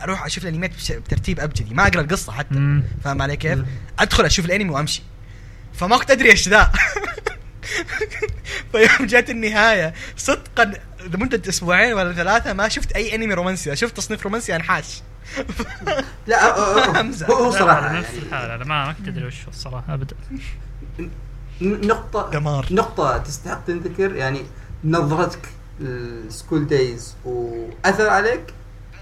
[0.04, 1.74] أروح أشوف الانميات بترتيب ابجدي.
[1.74, 2.82] ما اقرا القصة حتى.
[3.04, 3.60] فاهم علي كيف؟
[4.00, 5.04] ادخل أشوف الانمي وامشي.
[5.74, 6.72] فما كنت ادري إيش ذا.
[8.72, 10.74] فيوم جات النهاية صدقا
[11.14, 13.76] لمدة أسبوعين ولا ثلاثة ما شفت أي أنمي رومانسي.
[13.76, 15.02] شفت تصنيف رومانسي انحاش
[16.28, 16.56] لا
[17.32, 18.56] هو- صراحة نفس يعني الحالة.
[18.56, 20.16] أنا ما ما كنت أدري وش هو الصراحة ابدا.
[21.62, 22.68] نقطة دمار.
[22.72, 24.16] نقطة تستحق تنذكر.
[24.16, 24.42] يعني
[24.84, 25.40] نظرتك
[25.80, 28.42] للسكول دايز واثر عليك؟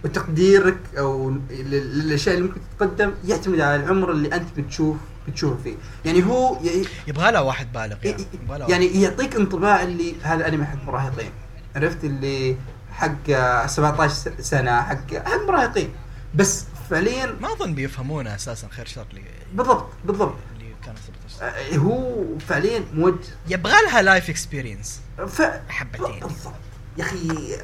[0.04, 4.98] وتقديرك أو لل- للأشياء اللي ممكن تتقدم يعتمد على العمر اللي أنت بتشوف
[5.28, 5.76] بتشوفه فيه.
[6.06, 10.48] يعني هو ي- يبغى له واحد بالغ يعني يبغى له يعني يعطيك انطباع اللي هذا
[10.48, 11.32] انمي حق مراهقين.
[11.76, 12.58] عرفت؟ اللي
[12.92, 13.32] حق
[13.68, 15.90] 17 س- سنة حق حق مراهقين.
[16.36, 19.22] بس فعليا ما أظن بيفهمونه أساسا خير شر اللي
[19.54, 20.36] بالضبط بالضبط.
[20.56, 20.96] اللي كان
[21.30, 23.16] 17 آه، هو فعليا موجه
[23.48, 25.42] يبغى لها life experience ف...
[25.70, 26.20] حبتين.
[26.20, 26.54] بالضبط.
[26.98, 27.58] يا أخي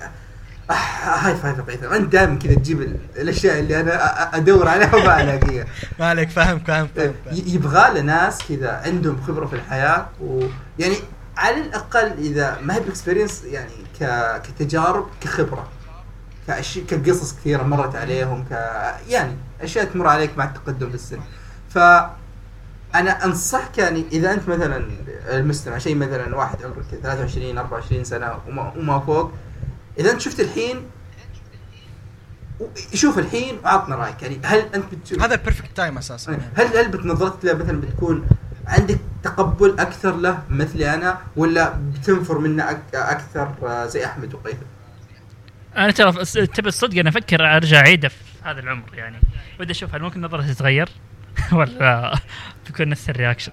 [0.70, 5.66] high five هيثم انت دائما كذا تجيب ال- الأشياء اللي أنا أدور عليها وما ألاقيها.
[6.00, 6.88] ما عليك فاهم فاهم.
[7.32, 10.96] ي- يبغى له ناس كذا عندهم خبرة في الحياة ويعني
[11.38, 14.06] على الأقل إذا ما هي ب experience يعني ك...
[14.42, 15.68] كتجارب كخبرة
[16.48, 18.52] كأشياء كقصص كثيرة مرت عليهم ك
[19.10, 21.20] يعني أشياء تمر عليك مع التقدم في السن.
[21.70, 21.78] ف
[22.96, 24.86] أنا أنصحك يعني إذا أنت مثلا
[25.30, 29.32] المستمع شيء مثلا واحد عمره كذا 23 24 سنة وما, وما فوق
[30.00, 30.86] إذا أنت شفت الحين
[32.94, 34.22] شوف الحين وعطنا رأيك.
[34.22, 36.40] يعني هل أنت بتشوف هذا ال perfect time أساسا.
[36.56, 38.28] هل هل بنظرتك له مثلا بتكون
[38.68, 44.66] عندك تقبل أكثر له مثلي أنا ولا بتنفر منه أك- أكثر آه، زي أحمد وقيثم؟
[45.78, 49.18] أنا ترى تبي الصدق أنا أفكر أرجع أعيده في هذا العمر يعني.
[49.60, 50.90] ودي أشوف هل ممكن نظرتي تتغير؟
[51.52, 52.20] ولا
[52.68, 53.52] بيكون نفس الرياكشن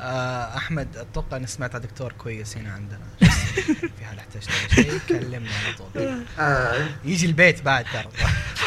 [0.00, 3.25] آه أحمد أتوقع إني سمعت على دكتور كويس هنا عندنا.
[3.62, 6.16] في حال احتجت شيء كلمني على طول.
[6.38, 6.86] آه.
[7.04, 8.04] يجي البيت بعد ترى.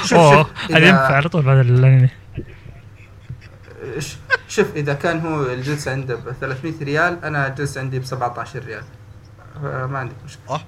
[0.03, 2.09] شوف أوه هذا ينفع على طول بعد الانمي
[3.99, 4.15] ش-
[4.49, 8.83] شوف إذا كان هو الجلسة عنده ب 300 ريال أنا الجلسة عندي ب 17 ريال.
[9.63, 10.61] آه، ما عندك مشكلة.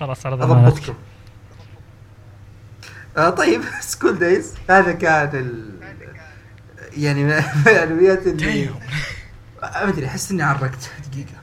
[0.00, 0.72] خلاص على ضمانتك.
[0.78, 0.94] اضبطكم
[3.16, 5.70] آه طيب School Days هذا كان ال
[6.96, 7.32] يعني من
[7.66, 8.70] الانميات اللي Damn.
[9.62, 11.41] ما أدري أحس إني عرقت دقيقة.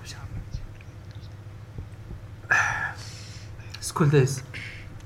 [4.00, 4.44] School Days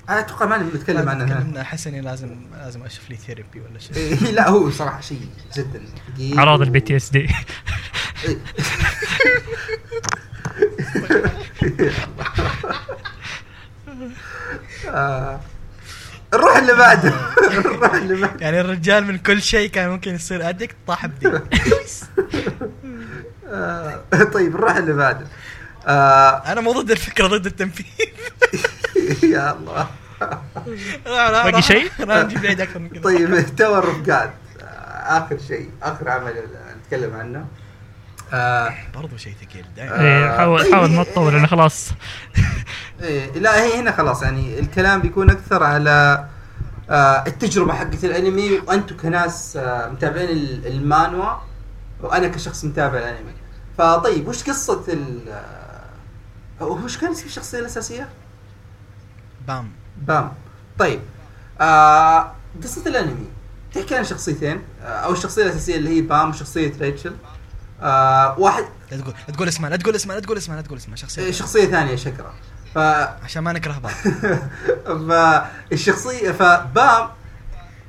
[0.10, 1.36] أنا أتوقع ما نتكلم عنها هنا.
[1.36, 3.96] تكلمنا احس اني لازم لازم أشوف لي therapy ولا شيء.
[3.96, 5.22] إيه، لا هو صراحة شيء
[5.56, 5.82] جدا
[6.40, 7.30] أعراض ال PTSD.
[16.34, 17.14] نروح اللي بعده.
[17.60, 18.38] نروح اللي بعده.
[18.42, 21.28] يعني الرجال من كل شيء كان ممكن يصير ادكت طاح بدي
[23.48, 24.04] آه.
[24.34, 25.28] طيب نروح اللي بعده.
[25.88, 26.30] آه.
[26.52, 27.86] أنا مو ضد الفكرة ضد التنفيذ
[29.34, 29.88] يا الله
[31.44, 34.66] باقي شيء؟ لا نجيب بعيد أكثر من كذا طيب تو الرفقات آه،
[35.18, 36.34] آخر شيء آخر عمل
[36.86, 37.46] نتكلم عنه
[38.34, 38.74] آه.
[38.96, 40.02] برضو شيء ثقيل دائما آه.
[40.32, 40.74] إيه، حاول طيب.
[40.74, 41.90] حاول ما تطول لأن خلاص
[43.02, 46.26] إيه لا هي هنا خلاص يعني الكلام بيكون أكثر على
[46.90, 51.34] آه التجربة حقت الأنمي وأنتم كناس آه متابعين ال- المانوا
[52.02, 53.34] وأنا كشخص متابع الأنمي
[53.78, 55.20] فطيب وش قصة ال
[56.62, 58.10] وش كان اسم الشخصيه الأساسية؟
[59.48, 59.72] بام.
[59.98, 60.32] بام.
[60.80, 61.00] طيب.
[61.62, 62.32] آه
[62.64, 63.28] قصة الأنمي.
[63.74, 64.62] تحكي عن شخصيتين.
[64.82, 67.16] آه أو الشخصية الأساسية اللي هي بام وشخصية ريتشل.
[67.82, 70.78] آه واحد لا تقول لا تقول اسمها لا تقول اسمها لا تقول اسمها لا تقول
[70.78, 72.34] اسمها شخصية شخصية ثانية شقره
[72.74, 72.78] ف
[73.24, 73.94] عشان ما نكره بعض.
[75.10, 77.10] فالشخصيه فبام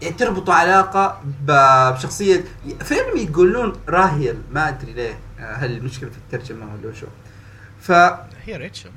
[0.02, 2.44] يعني تربطوا علاقة بشخصيه
[2.80, 4.42] في انمي يقولون راهيل.
[4.52, 5.18] ما أدري ليه.
[5.38, 7.06] آه، هل المشكلة في الترجمة ولا شو.
[7.80, 7.92] ف
[8.46, 8.90] هي ريتشل.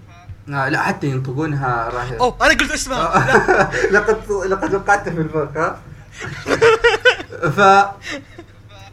[0.50, 3.20] آه، لا حتى ينطقونها راهيل أوه أنا قلت اسمها.
[3.20, 3.72] لا.
[4.00, 5.82] لقد لقد وقعت في الفرق ها؟
[7.58, 7.60] ف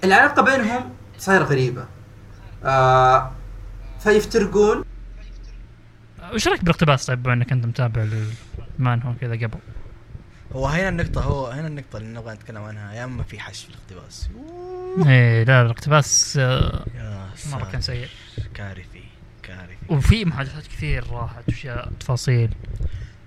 [0.05, 1.85] العلاقة بينهم صايرة غريبة.
[2.65, 3.33] آه
[4.01, 4.85] فيفترقون.
[6.35, 8.07] وش رأيك بالاقتباس طيب بما إنك أنت متابع
[8.79, 9.59] للمان هو كذا قبل؟
[10.53, 12.93] هو هنا النقطة هو هنا النقطة اللي نبغى نتكلم عنها.
[12.95, 14.29] يا أما في حش في الاقتباس.
[15.07, 16.85] إيه لا الاقتباس آه،
[17.53, 18.09] مرة كان سيء.
[18.55, 18.94] كارثي
[19.47, 19.77] كارثي.
[19.89, 22.55] وفي محادثات كثير راحت واشياء تفاصيل.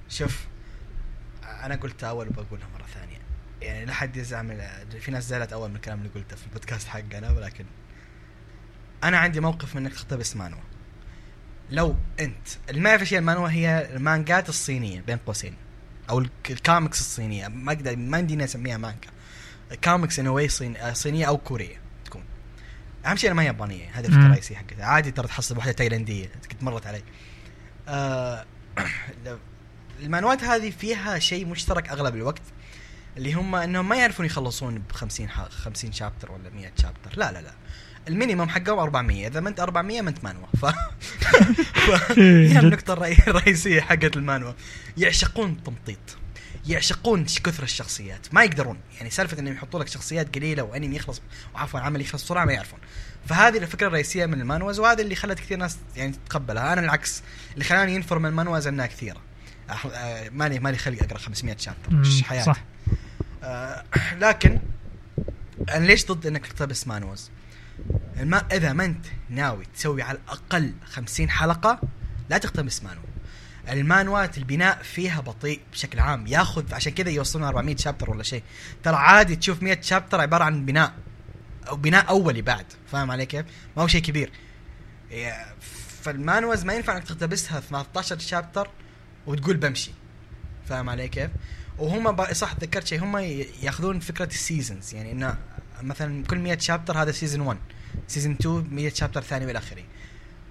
[0.09, 0.45] شوف
[1.43, 3.17] أنا قلت أول وبقولها مرة ثانية.
[3.61, 4.61] يعني لا حد يزعل
[5.01, 7.65] في ناس زعلت أول من الكلام اللي قلته في البودكاست حقنا ولكن
[9.03, 10.59] أنا عندي موقف من انك تقتبس مانوا.
[11.71, 15.55] لو أنت اللي ما يعرف إيش هي المانوا هي المانجات الصينية بين قوسين
[16.09, 17.47] أو الك- الكوميكس الصينية.
[17.47, 19.09] ما أقدر ما عندي أسميها مانجا.
[19.83, 21.67] comics anyway صين آه، صينية أو تكون
[23.07, 23.89] أهم شيء أنا ما هي يابانية.
[23.93, 24.25] هذه الفكرة مم.
[24.25, 24.85] الرئيسية حقتها.
[24.85, 26.25] عادي ترى تحصل واحدة تايلاندية.
[26.51, 27.03] قد مرت علي.
[27.87, 28.45] آه
[30.03, 32.41] المانوات هذه فيها شيء مشترك أغلب الوقت
[33.17, 37.31] اللي هم إنهم ما يعرفون يخلصون ب 50 ح- 50 chapter ولا 100 chapter لا
[37.31, 37.51] لا لا.
[38.07, 40.41] ال minimum حقهم 400 إذا ما أنت 400 ما أنت مانوا.
[40.61, 40.65] ف,
[41.87, 42.11] ف...
[42.19, 44.53] هي النقطة الرئي- الرئيسية حقت المانوا.
[44.97, 46.17] يعشقون التمطيط.
[46.67, 48.33] يعشقون كثر الشخصيات.
[48.33, 48.77] ما يقدرون.
[48.97, 51.21] يعني سالفة إنهم يحطوا لك شخصيات قليلة وأنمي يخلص
[51.55, 52.79] وعفوا عمل يخلص بسرعة ما يعرفون.
[53.27, 56.73] فهذه الفكرة الرئيسية من المانوز وهذا اللي خلت كثير ناس يعني تتقبلها.
[56.73, 57.21] أنا العكس.
[57.53, 59.21] اللي خلاني ينفر من المانوز إنها كثيرة.
[59.69, 62.63] أح- آه، مالي مالي خلق أقرأ 500 chapter مش حياتي؟ صح.
[63.43, 63.83] آه
[64.21, 64.59] لكن
[65.69, 67.29] أنا ليش ضد إنك تقتبس مانوز؟
[68.17, 71.79] ما إذا ما أنت ناوي تسوي على الأقل 50 حلقة
[72.29, 73.01] لا تقتبس مانو
[73.69, 76.27] المانوات البناء فيها بطيء بشكل عام.
[76.27, 78.43] ياخذ عشان كذا يوصلون 400 chapter ولا شيء.
[78.83, 80.93] ترى عادي تشوف 100 chapter عبارة عن بناء
[81.67, 82.65] أو بناء أولي بعد.
[82.91, 83.45] فاهم علي كيف؟
[83.77, 84.31] ما هو شيء كبير.
[86.01, 88.69] فالمانوز ما ينفع إنك تقتبسها 18 chapter
[89.27, 89.91] وتقول بمشي.
[90.69, 91.31] فاهم علي كيف؟
[91.77, 93.17] وهم صح تذكرت شيء هم
[93.63, 95.37] ياخذون فكرة ال seasons يعني إنه
[95.81, 97.57] مثلا كل 100 chapter هذا season 1
[98.07, 99.83] season 2 100 chapter ثاني وإلى آخره.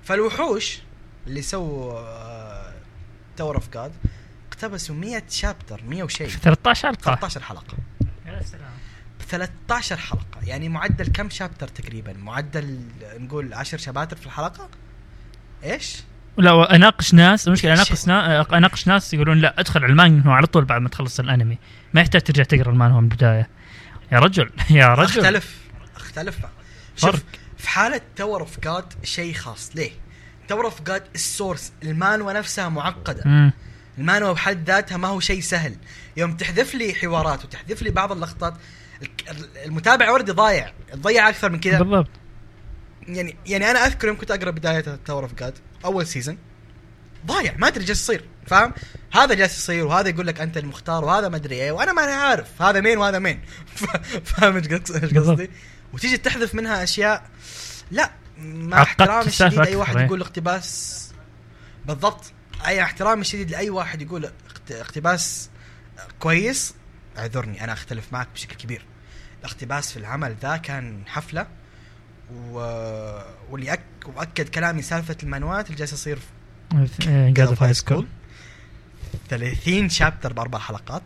[0.05, 0.79] فالوحوش
[1.27, 2.46] اللي سووا
[3.37, 3.93] Tower of God
[4.53, 6.29] اقتبسوا 100 chapter 100 وشيء.
[6.29, 7.03] 13 حلقة.
[7.05, 7.77] 13 حلقة.
[8.27, 8.71] يا سلام.
[9.29, 10.41] 13 حلقة.
[10.47, 12.81] يعني معدل كم chapter تقريبا؟ معدل
[13.19, 14.69] نقول 10 شباتر في الحلقة؟
[15.65, 15.97] إيش؟
[16.37, 17.49] لا أناقش ناس.
[17.49, 18.09] المشكلة أناقش ناس
[18.53, 21.59] أناقش ناس يقولون لا ادخل على المانجا على طول بعد ما تخلص الأنمي.
[21.95, 23.49] ما يحتاج ترجع تقرأ المانهوا من البداية.
[24.13, 25.21] يا رجل يا رجل.
[25.21, 25.57] اختلف.
[25.97, 26.39] اختلف.
[26.97, 27.23] شوف فرق.
[27.59, 29.71] في حالة Tower of God شيء خاص.
[29.77, 29.91] ليه؟
[30.49, 33.23] Tower of God ال source المانوا نفسها معقدة.
[33.25, 33.53] مم.
[33.99, 35.77] المانوا بحد ذاتها ما هو شيء سهل.
[36.17, 38.55] يوم تحذف لي حوارات وتحذف لي بعض اللقطات
[39.65, 40.73] المتابع already ضايع.
[40.95, 41.79] ضيع أكثر من كذا.
[41.79, 42.11] بالضبط.
[43.09, 45.55] يعني يعني أنا أذكر يوم كنت أقرأ بداية Tower of God
[45.85, 46.39] أول season
[47.27, 48.73] ضايع ما أدري جالس يصير فاهم؟
[49.13, 52.13] هذا جالس يصير وهذا يقول لك أنت المختار وهذا ما أدري إيه وأنا ما أنا
[52.13, 53.41] عارف هذا مين وهذا مين.
[54.25, 54.67] فاهم إيش.
[55.19, 55.51] قصدي؟
[55.93, 57.31] وتيجي تحذف منها أشياء
[57.91, 58.11] لا.
[58.39, 59.97] مع احترامي الشديد اي واحد.
[60.01, 61.03] يقول اقتباس.
[61.87, 62.33] بالضبط.
[62.67, 65.51] أي احترامي الشديد لأي واحد يقول اقت- اقتباس
[66.21, 66.75] كويس
[67.19, 68.85] اعذرني أنا أختلف معك بشكل كبير.
[69.41, 71.47] الاقتباس في العمل ذا كان حفلة
[72.35, 72.59] و...
[73.51, 73.81] واللي أك...
[74.07, 76.19] وأكد كلامي سالفة المانوات اللي جالس يصير
[77.07, 78.07] God of High School
[79.29, 81.03] 30 chapter بأربع حلقات.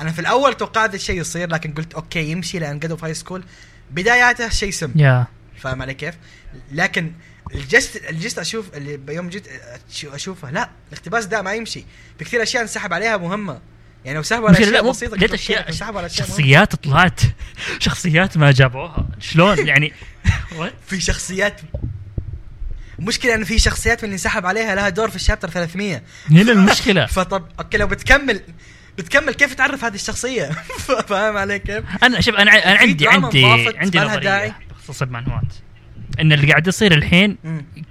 [0.00, 3.44] أنا في الأول توقعت الشيء يصير لكن قلت okay يمشي لأن God of High School
[3.90, 4.92] بداياته شيء سم.
[4.96, 5.26] يا
[5.58, 6.14] فاهم علي كيف؟
[6.72, 7.12] لكن
[7.54, 9.48] ال just ال just أشوف اللي يوم جيت
[10.04, 11.84] اشوفه لا الاقتباس ده ما يمشي.
[12.18, 13.60] في كثير أشياء انسحب عليها مهمة.
[14.04, 15.70] يعني لو سحبوا على أشياء بسيطة لقيت كنت أشياء.
[16.08, 17.20] شخصيات طلعت.
[17.78, 19.08] شخصيات ما جابوها.
[19.20, 19.92] شلون؟ يعني؟
[20.88, 21.60] في شخصيات.
[22.98, 27.06] مشكلة إن في شخصيات من اللي انسحب عليها لها دور في الشابتر 300 هنا المشكلة.
[27.16, 28.40] فطب أوكي لو بتكمل
[28.98, 30.50] بتكمل كيف تعرف هذه الشخصية؟
[31.08, 33.44] فاهم علي كيف؟ أنا شوف أنا عندي عندي
[33.76, 34.52] عندي نظرية داعي.
[34.70, 35.52] بخصوص المانوات
[36.20, 37.36] إن اللي قاعد يصير الحين.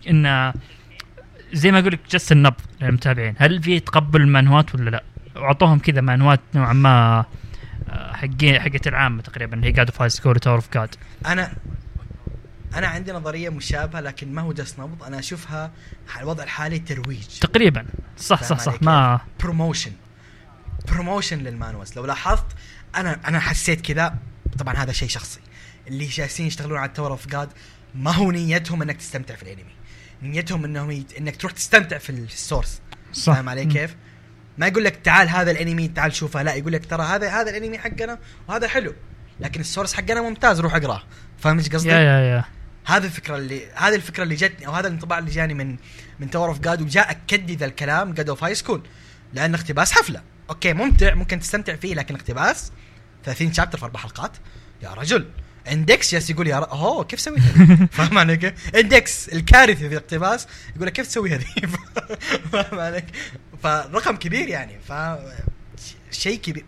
[0.09, 0.53] إن
[1.53, 3.35] زي ما أقول لك جس النبض للمتابعين.
[3.37, 5.03] هل في تقبل المانوات ولا لا؟
[5.35, 7.25] واعطوهم كذا مانوات نوعا ما
[7.89, 10.95] آه، حقين حقت العامة تقريبا اللي هي God of High School و Tower of God
[11.25, 11.53] أنا
[12.75, 15.71] أنا عندي نظرية مشابهة لكن ما هو جس نبض أنا أشوفها
[16.19, 17.27] الوضع الحالي ترويج.
[17.41, 17.85] تقريبا.
[18.17, 18.81] صح صح صح.
[18.81, 19.91] ما promotion
[20.91, 22.45] promotion للمانوس لو لاحظت
[22.95, 24.15] أنا أنا حسيت كذا.
[24.59, 25.39] طبعا هذا شيء شخصي.
[25.87, 27.49] اللي جالسين يشتغلون على ال Tower of God
[27.95, 29.75] ما هو نيتهم إنك تستمتع في الأنمي.
[30.21, 31.13] نيتهم إنهم يت...
[31.13, 32.81] إنك تروح تستمتع في ال source
[33.13, 33.33] صح.
[33.33, 33.95] فاهم علي كيف؟
[34.57, 36.41] ما يقول لك تعال هذا الأنمي تعال شوفه.
[36.41, 38.93] لا يقول لك ترى هذا هذا الأنمي حقنا وهذا حلو.
[39.39, 41.03] لكن ال source حقنا ممتاز روح اقراه.
[41.39, 42.45] فاهم إيش قصدي؟ yeah yeah yeah.
[42.85, 45.77] هذه الفكرة اللي هذه الفكرة اللي جتني أو هذا الانطباع اللي جاني من
[46.19, 48.83] من Tower of God وجاء أكد ذا الكلام God of High School
[49.33, 50.21] لأن اقتباس حفلة.
[50.49, 52.71] okay ممتع ممكن تستمتع فيه لكن اقتباس
[53.23, 54.31] 30 chapter في أربع حلقات.
[54.83, 55.29] يا رجل.
[55.71, 56.71] Index جالس يقول يا ر...
[56.71, 57.39] أوه كيف سويت؟
[57.97, 61.45] فاهم علي كيف؟ Index الكارثي في الاقتباس يقول لك كيف تسوي هذه؟
[62.51, 63.05] فاهم عليك؟
[63.63, 64.93] فرقم كبير يعني ف
[66.11, 66.65] شيء كبير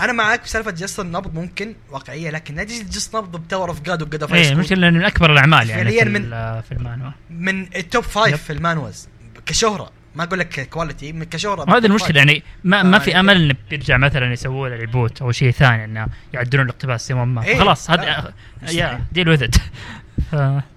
[0.00, 3.80] أنا معك بسالفه جس النبض ممكن واقعية لكن لا تجي تجس نبض ب Tower of
[3.80, 6.30] God و God of إيه المشكلة من أكبر الأعمال يعني فعلياً في, من-
[6.62, 8.42] في المانهوا من ال top five.
[8.42, 9.08] في المانوز
[9.46, 12.18] كشهرة ما أقول لك quality من كشهره وهذه top المشكلة.
[12.18, 15.84] يعني ما ما في آه، أمل إنه بيرجع مثلا يسووا له reboot أو شيء ثاني
[15.84, 18.34] إنه يعدلون الاقتباس زي ما إيه، خلاص لا، هذا.
[18.72, 19.56] yeah deal with it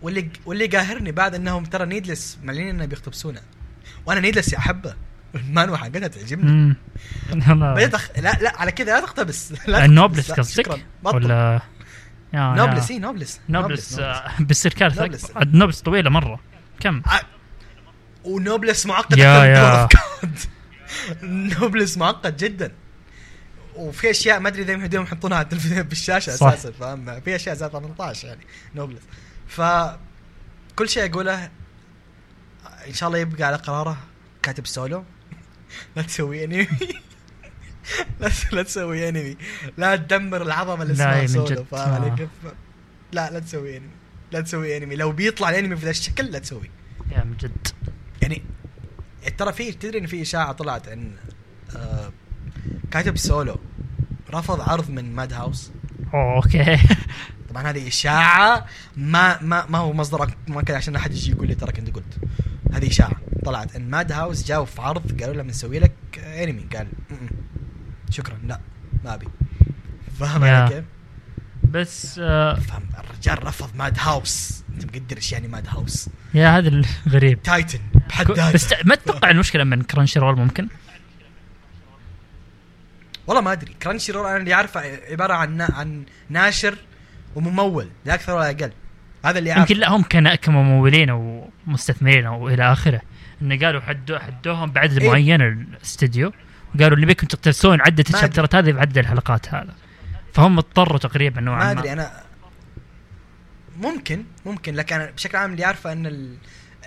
[0.02, 3.42] واللي واللي قاهرني بعد إنهم ترى Noblesse معلنين إنه بيقتبسونه
[4.06, 4.94] وأنا Noblesse أحبه
[5.36, 6.76] المانهوا حقتها تعجبني
[7.76, 8.10] بديت أخ...
[8.18, 10.82] لا لا على كذا لا تقتبس لا ال Noblesse تقتبس، لا، قصدك.
[11.04, 11.62] ولا
[12.34, 12.91] Noblesse.
[12.92, 13.99] اي Noblesse Noblesse Noblesse.
[14.00, 15.32] آه، بتصير كارثه Noblesse.
[15.38, 16.40] Noblesse طويلة مرة
[16.80, 17.02] كم؟
[18.24, 19.88] و Noblesse معقد yeah- yeah.
[21.24, 22.72] Noblesse معقد جدا.
[23.76, 26.34] وفي أشياء ما أدري إذا يمدون يحطونها على التلفزيون بالشاشة.
[26.34, 28.41] أساسا فاهم؟ في أشياء زي 18 يعني
[28.76, 29.02] Noblesse.
[29.48, 29.61] ف
[30.76, 31.49] كل شيء أقوله
[32.88, 33.98] إن شاء الله يبقى على قراره
[34.44, 35.03] كاتب سولو.
[35.95, 36.68] لا تسوي انمي
[38.19, 39.38] لا لا تسوي انمي
[39.77, 41.64] لا تدمر العظمة اللي اسمها سولو.
[41.72, 42.27] فاهم آه.
[43.11, 43.89] لا لا تسوي انمي
[44.31, 46.69] لا تسوي انمي لو بيطلع الانمي بذا الشكل لا تسوي.
[47.12, 47.68] yeah من جد.
[48.22, 48.41] يعني
[49.38, 51.11] ترى في تدري إن في إشاعة طلعت إن
[51.76, 52.11] آه
[52.91, 53.56] كاتب سولو
[54.34, 55.72] رفض عرض من Madhouse
[56.14, 56.78] okay
[57.49, 58.65] طبعا هذه إشاعة
[58.98, 62.18] ما ما ما هو مصدر مؤكد عشان أحد يجي يقول لي ترى كنت قلت
[62.73, 63.15] هذه إشاعة
[63.45, 67.27] طلعت إن Madhouse جاوا في عرض قالوا له بنسوي لك انمي قال "م-م.
[68.10, 68.60] شكرا لا
[69.06, 69.27] ما أبي
[70.19, 70.52] فاهم yeah.
[70.52, 70.85] علي كيف؟
[71.72, 72.60] بس آه
[72.99, 74.64] الرجال رفض Madhouse.
[74.73, 77.80] انت مقدر إيش يعني Madhouse؟ yeah هذا الغريب Titan
[78.10, 78.53] بحد ذاته.
[78.53, 80.68] بس ما تتوقع المشكلة من Crunchyroll ممكن؟
[83.27, 83.73] والله ما أدري.
[83.84, 84.81] Crunchyroll أنا اللي أعرفه
[85.11, 86.76] عبارة عن عن ناشر
[87.35, 88.72] وممول لا أكثر ولا أقل.
[89.26, 93.02] هذا اللي عارف يمكن لا هم كان كممولين أو مستثمرين أو إلى آخره.
[93.41, 95.10] انه قالوا حدو حدوهم بعدد إيه.
[95.10, 96.34] معين الاستديو
[96.76, 99.73] وقالوا اللي بيكم تقتبسون عدة ما الشابترات هذه بعدد الحلقات هذا.
[100.38, 102.12] فهم اضطروا تقريبا نوعا ما ما, أدري أنا
[103.78, 106.38] ممكن ممكن لكن أنا بشكل عام اللي عارفه إن ال...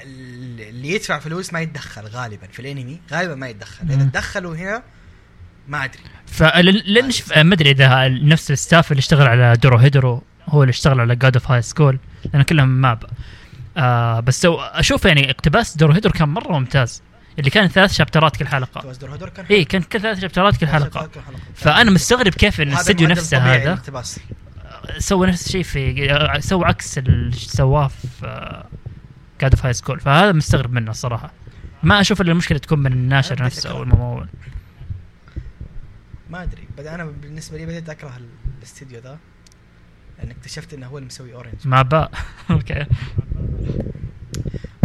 [0.02, 3.90] ال- اللي يدفع فلوس ما يتدخل غالبا في الأنمي غالبا ما يتدخل.
[3.90, 4.04] إذا.
[4.04, 4.82] تدخلوا هنا
[5.68, 6.00] ما أدري.
[7.12, 7.38] شف...
[7.38, 7.70] ما أدري.
[7.70, 11.62] إذا نفس ال staff اللي اشتغل على Dorohedoro هو اللي اشتغل على God of High
[11.62, 11.98] School
[12.32, 13.04] لأن كلهم MAPPA.
[13.76, 17.02] آه بس أشوف يعني اقتباس Dorohedoro كان مرة ممتاز.
[17.38, 18.92] اللي كان ثلاث شابترات كل حلقة.
[19.34, 21.10] كان اي كان كل ثلاث شابترات كل حلقة.
[21.54, 23.82] فأنا مستغرب كيف إن الاستديو نفسه هذا.
[24.98, 28.62] سوى نفس الشيء في سوى عكس اللي سواه في
[29.40, 31.32] God of High School فهذا مستغرب منه الصراحة.
[31.82, 33.82] ما أشوف ان المشكلة تكون من الناشر نفسه أو.
[33.82, 34.28] الممول.
[36.30, 36.68] ما أدري.
[36.78, 38.28] but أنا بالنسبة لي بديت أكره ال-
[38.58, 39.18] الاستديو ذا
[40.18, 42.10] لأن اكتشفت إنه هو اللي مسوي Orange مع باء
[42.50, 42.86] أوكي.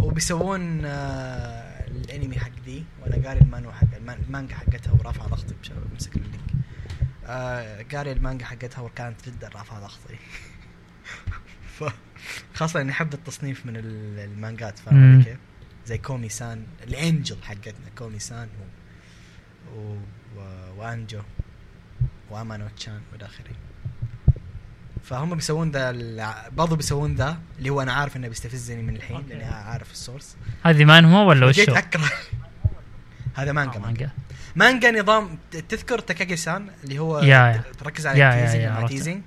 [0.02, 1.65] وبيسوون آه
[2.16, 6.52] الانمي حق ذي وأنا قاري المانوا حق المان- المانجا حقتها ورافعه ضغطي بسبب امسك اللينك
[7.26, 10.16] آه قاري المانجا حقتها وكانت جدا رافعة ضغطي
[11.80, 11.84] ف
[12.54, 15.38] خاصة إني أحب التصنيف من ال- المانجات فاهم كيف؟
[15.86, 18.50] زي كومي سان الإنجل حقتنا كومي سان.
[19.76, 19.80] و...
[20.38, 20.40] و...
[20.78, 21.22] وأنجو
[22.30, 23.56] وامانو تشان وإلى آخره
[25.06, 25.92] فهم بيسوون ذا
[26.52, 29.30] برضو بيسوون ذا اللي هو أنا عارف إنه بيستفزني من الحين okay.
[29.30, 32.12] لاني عارف ال source هذه مانهوا ولا وش؟ أكره
[33.38, 34.10] هذا مانجا مانجا
[34.56, 35.38] مانجا نظام
[35.70, 37.64] تذكر تاكاكي سان اللي هو yeah-.
[37.80, 38.96] تركز على ال teasing yeah، مع عرفته.
[38.96, 39.22] teasing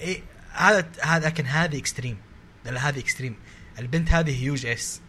[0.00, 0.22] إيه
[0.52, 2.16] هذا هذا لكن هذه extreme
[2.64, 3.36] لا هذه extreme
[3.78, 5.00] البنت هذه huge S.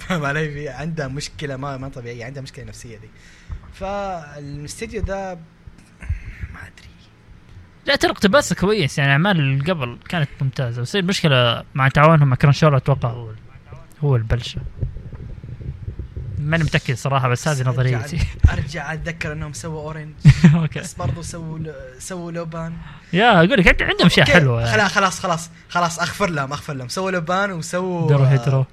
[0.00, 3.08] فاهم علي في عندها مشكلة ما ما طبيعية عندها مشكلة نفسية دي
[3.74, 5.38] فالاستديو ذا
[7.86, 10.82] لا ترى اقتباسه كويس يعني أعمال اللي قبل كانت ممتازة.
[10.82, 13.30] بس المشكلة مع تعاونهم مع Crunchyroll أتوقع هو
[14.04, 14.60] هو البلشة.
[16.38, 18.18] ماني متأكد صراحة بس هذه نظريتي.
[18.52, 20.12] أرجع أتذكر إنهم سووا Orange
[20.54, 20.80] أوكي.
[20.80, 21.58] بس برضو سووا
[21.98, 22.72] سووا Lupin.
[23.12, 24.88] يا أقول لك عند- عندهم اشياء حلوة يعني.
[24.88, 26.88] خلاص خلاص خلاص خلاص أغفر لهم أغفر لهم.
[26.88, 28.66] سووا Lupin وسووا Dororo آه، هيترو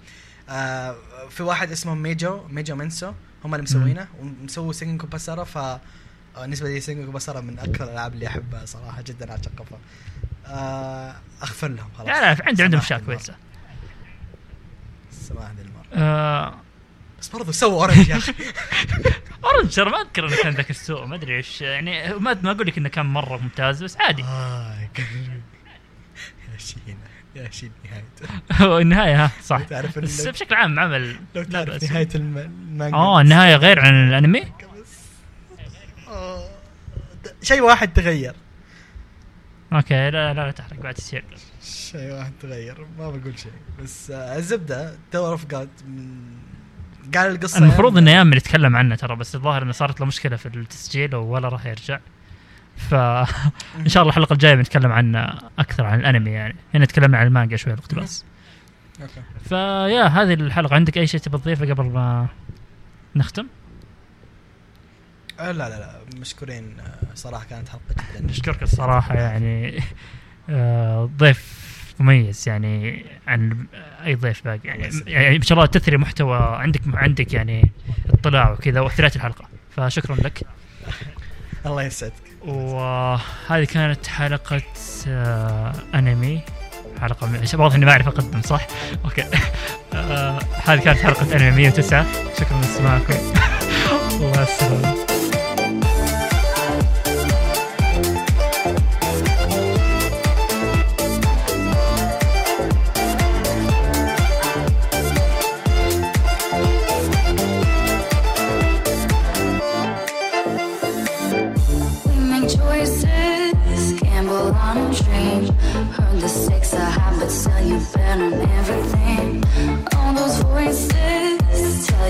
[0.50, 0.96] آه
[1.30, 3.12] في واحد اسمه ميجو ميجو منسو
[3.46, 5.80] هم اللي مسوينه ومسووا Sengoku Basara ف آه،
[6.42, 9.78] بالنسبة لي Sengoku Basara من أكثر الألعاب اللي أحبها صراحة جدا اعشق قفا
[10.48, 12.08] آه أغفر لهم خلاص.
[12.08, 13.00] لا لا عندي عندهم أشياء.
[13.00, 13.36] كويسة.
[15.12, 16.04] سماح ذي المرة.
[16.04, 16.54] آه،
[17.20, 18.34] بس برضو سووا Orange يا أخي.
[19.46, 21.62] Orange ترى ما أذكر إنه كان ذاك السوء ما أدري إيش.
[21.62, 24.24] يعني ما ما أقول لك إنه كان مرة ممتاز بس عادي.
[24.24, 24.90] آه،
[26.54, 26.98] يا شينا
[27.36, 28.42] يا شين نهايته.
[28.66, 29.62] هو النهاية ها صح.
[29.62, 31.84] تعرف بس بشكل عام عمل لو تعرف.
[31.84, 32.96] نهاية الم- المانجا.
[32.98, 34.67] آه النهاية غير عن الأنمي؟ آه،
[37.44, 38.34] شيء واحد تغير.
[39.74, 41.24] أوكي لا لا, تحرق بعد تصير
[41.64, 43.52] شيء واحد تغير ما بقول شيء.
[43.84, 45.70] بس آه، الزبدة Tower of God
[47.16, 50.36] قال القصة المفروض يعني- انه يامل يتكلم عنه ترى بس الظاهر إنه صارت له مشكلة
[50.36, 52.00] في التسجيل ولا راح يرجع.
[52.78, 53.26] فان
[53.88, 56.56] شاء الله الحلقة الجاية بنتكلم عنه أكثر عن الأنمي يعني.
[56.74, 58.26] هنا تكلمنا عن المانجا شوي الاقتباس
[59.02, 59.22] أوكي.
[59.50, 60.76] فيا هذه الحلقة.
[60.76, 62.28] عندك أي شيء تبي تضيفه قبل ما
[63.16, 63.48] نختم؟ آه،
[65.40, 67.82] لا لا لا مشكورين آه، صراحة كانت حلقة
[68.16, 68.26] جدا.
[68.26, 69.84] نشكرك الصراحة يعني
[70.50, 71.68] آه، ضيف
[72.00, 73.66] مميز يعني عن
[74.06, 74.60] أي ضيف باقي.
[74.64, 75.02] يعني, الله.
[75.08, 77.72] يعني إن شاء الله تثري محتوى عندك عندك يعني
[78.10, 79.46] اطلاع وكذا واثريت الحلقة.
[79.78, 80.44] فشكرا لك.
[81.66, 82.14] الله يسعدك.
[82.46, 84.62] وهذه كانت حلقة
[85.08, 86.42] آه أنمي.
[87.02, 87.48] حلقة من...
[87.54, 88.68] واضح إني ما أعرف أقدم صح؟
[89.06, 89.24] أوكي.
[89.94, 92.06] آه هذه كانت حلقة أنمي 109
[92.40, 93.14] شكرا لاستماعكم
[94.22, 95.17] ومع السلامة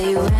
[0.08, 0.37] you